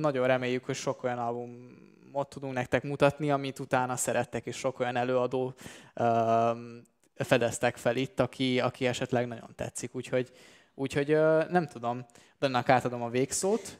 [0.00, 1.18] nagyon reméljük, hogy sok olyan
[2.12, 5.54] albumot tudunk nektek mutatni, amit utána szerettek, és sok olyan előadó
[7.14, 9.94] fedeztek fel itt, aki, aki esetleg nagyon tetszik.
[9.94, 10.30] Úgyhogy,
[10.74, 11.16] úgyhogy
[11.50, 12.06] nem tudom,
[12.38, 13.78] de annak átadom a végszót.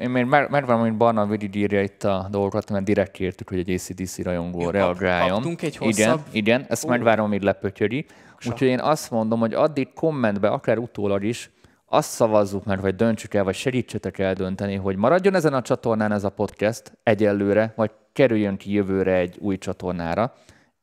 [0.00, 3.70] Én még meg- megvárom, hogy Barna végigírja itt a dolgokat, mert direkt kértük, hogy egy
[3.70, 5.30] ACDC rajongó Jó, reagáljon.
[5.32, 6.88] kaptunk egy Igen, hosszabb- igen, ezt Ú.
[6.88, 8.06] megvárom, míg lepötyöri.
[8.48, 11.50] Úgyhogy én azt mondom, hogy addig kommentbe, akár utólag is,
[11.94, 16.24] azt szavazzuk meg, vagy döntsük el, vagy segítsetek eldönteni, hogy maradjon ezen a csatornán ez
[16.24, 20.34] a podcast egyelőre, vagy kerüljön ki jövőre egy új csatornára.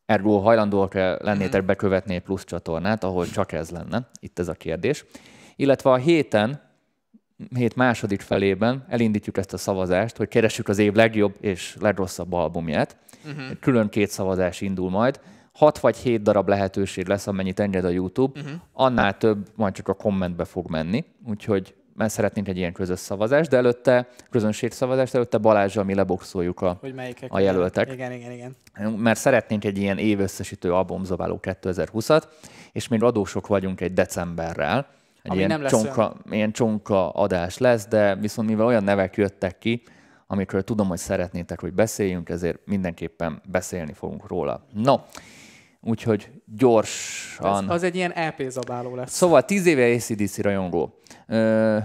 [0.05, 4.09] Erről hajlandóak lennétek bekövetni egy plusz csatornát, ahol csak ez lenne.
[4.19, 5.05] Itt ez a kérdés.
[5.55, 6.61] Illetve a héten,
[7.55, 12.97] hét második felében elindítjuk ezt a szavazást, hogy keressük az év legjobb és legrosszabb albumját.
[13.25, 13.59] Uh-huh.
[13.59, 15.19] Külön két szavazás indul majd.
[15.59, 18.39] Hat vagy hét darab lehetőség lesz, amennyit enged a YouTube.
[18.39, 18.59] Uh-huh.
[18.73, 21.05] Annál több majd csak a kommentbe fog menni.
[21.27, 26.79] Úgyhogy mert szeretnénk egy ilyen közös szavazást, de előtte, közönségszavazást, előtte Balázsral mi leboxoljuk a,
[27.27, 27.91] a jelöltek.
[27.91, 28.55] Igen, igen, igen.
[28.97, 32.23] Mert szeretnénk egy ilyen évösszesítő albumzabáló 2020-at,
[32.71, 34.87] és még adósok vagyunk egy decemberrel.
[35.21, 39.15] Egy Ami ilyen, nem lesz csonka, ilyen csonka adás lesz, de viszont mivel olyan nevek
[39.15, 39.83] jöttek ki,
[40.27, 44.65] amikről tudom, hogy szeretnétek, hogy beszéljünk, ezért mindenképpen beszélni fogunk róla.
[44.73, 44.95] No,
[45.81, 47.63] úgyhogy gyorsan...
[47.63, 49.11] Ez, az egy ilyen EP zabáló lesz.
[49.11, 50.93] Szóval 10 éve ACDC rajongó.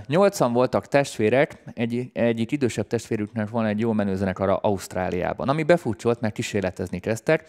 [0.06, 6.20] Nyolcan voltak testvérek, egy, egyik idősebb testvérüknek van egy jó menő zenekara Ausztráliában, ami befutcsolt,
[6.20, 7.48] mert kísérletezni kezdtek.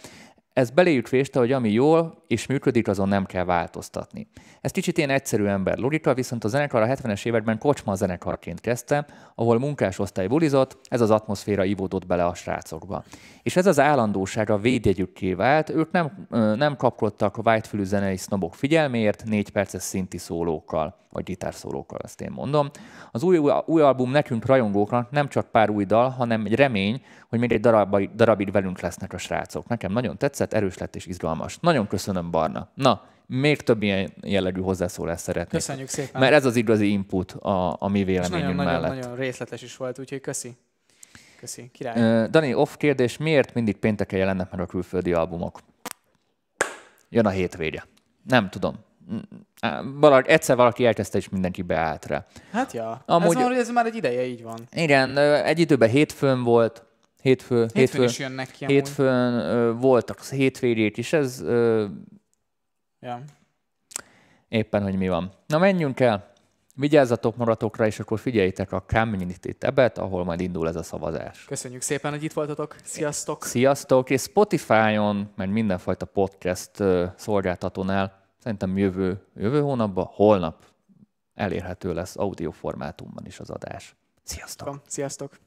[0.55, 4.27] Ez beléjük féste, hogy ami jól és működik, azon nem kell változtatni.
[4.61, 9.05] Ez kicsit ilyen egyszerű ember logika, viszont a zenekar a 70-es években kocsma zenekarként kezdte,
[9.35, 13.03] ahol munkásosztály bulizott, ez az atmoszféra ivódott bele a srácokba.
[13.43, 19.23] És ez az állandóság a védjegyükké vált, ők nem, nem kapkodtak whitefülű zenei sznobok figyelméért
[19.25, 22.69] négy perces szinti szólókkal, vagy gitárszólókkal, ezt én mondom.
[23.11, 27.39] Az új, új, album nekünk rajongóknak nem csak pár új dal, hanem egy remény, hogy
[27.39, 29.67] még egy darab, darabig velünk lesznek a srácok.
[29.67, 31.57] Nekem nagyon tetszett, erős lett és izgalmas.
[31.59, 32.69] Nagyon köszönöm, Barna.
[32.73, 35.61] Na, még több ilyen jellegű hozzászólást szeretnék.
[35.61, 36.21] Köszönjük szépen.
[36.21, 38.99] Mert ez az igazi input a, a mi véleményünk nagyon, nagyon, mellett.
[38.99, 40.57] nagyon részletes is volt, úgyhogy köszi.
[41.39, 42.01] Köszi, király.
[42.01, 45.59] Ö, Dani, off kérdés, miért mindig pénteken jelennek meg a külföldi albumok?
[47.09, 47.85] Jön a hétvége.
[48.23, 48.75] Nem tudom.
[49.13, 52.25] Mm, Valahogy, egyszer valaki elkezdte, és mindenki beállt rá.
[52.51, 54.59] Hát ja, Amúgy- ez, már, ez már egy ideje így van.
[54.71, 56.84] Igen, egy időben hétfőn volt,
[57.25, 58.75] hétfő, Hétfőn hétfő, is jönnek ki amúgy.
[58.75, 61.85] hétfőn ö, voltak hétvégét is, ez ö,
[62.99, 63.21] Ja.
[64.47, 65.31] éppen, hogy mi van.
[65.47, 66.31] Na menjünk el,
[66.75, 71.45] vigyázzatok maratokra, és akkor figyeljétek a Community tabet, ahol majd indul ez a szavazás.
[71.45, 72.75] Köszönjük szépen, hogy itt voltatok.
[72.83, 73.43] Sziasztok!
[73.43, 80.65] Sziasztok, és Spotify-on, meg mindenfajta podcast ö, szolgáltatónál szerintem jövő, jövő hónapban, holnap
[81.33, 83.95] elérhető lesz audio formátumban is az adás.
[84.23, 84.81] Sziasztok!
[84.87, 85.39] Sziasztok!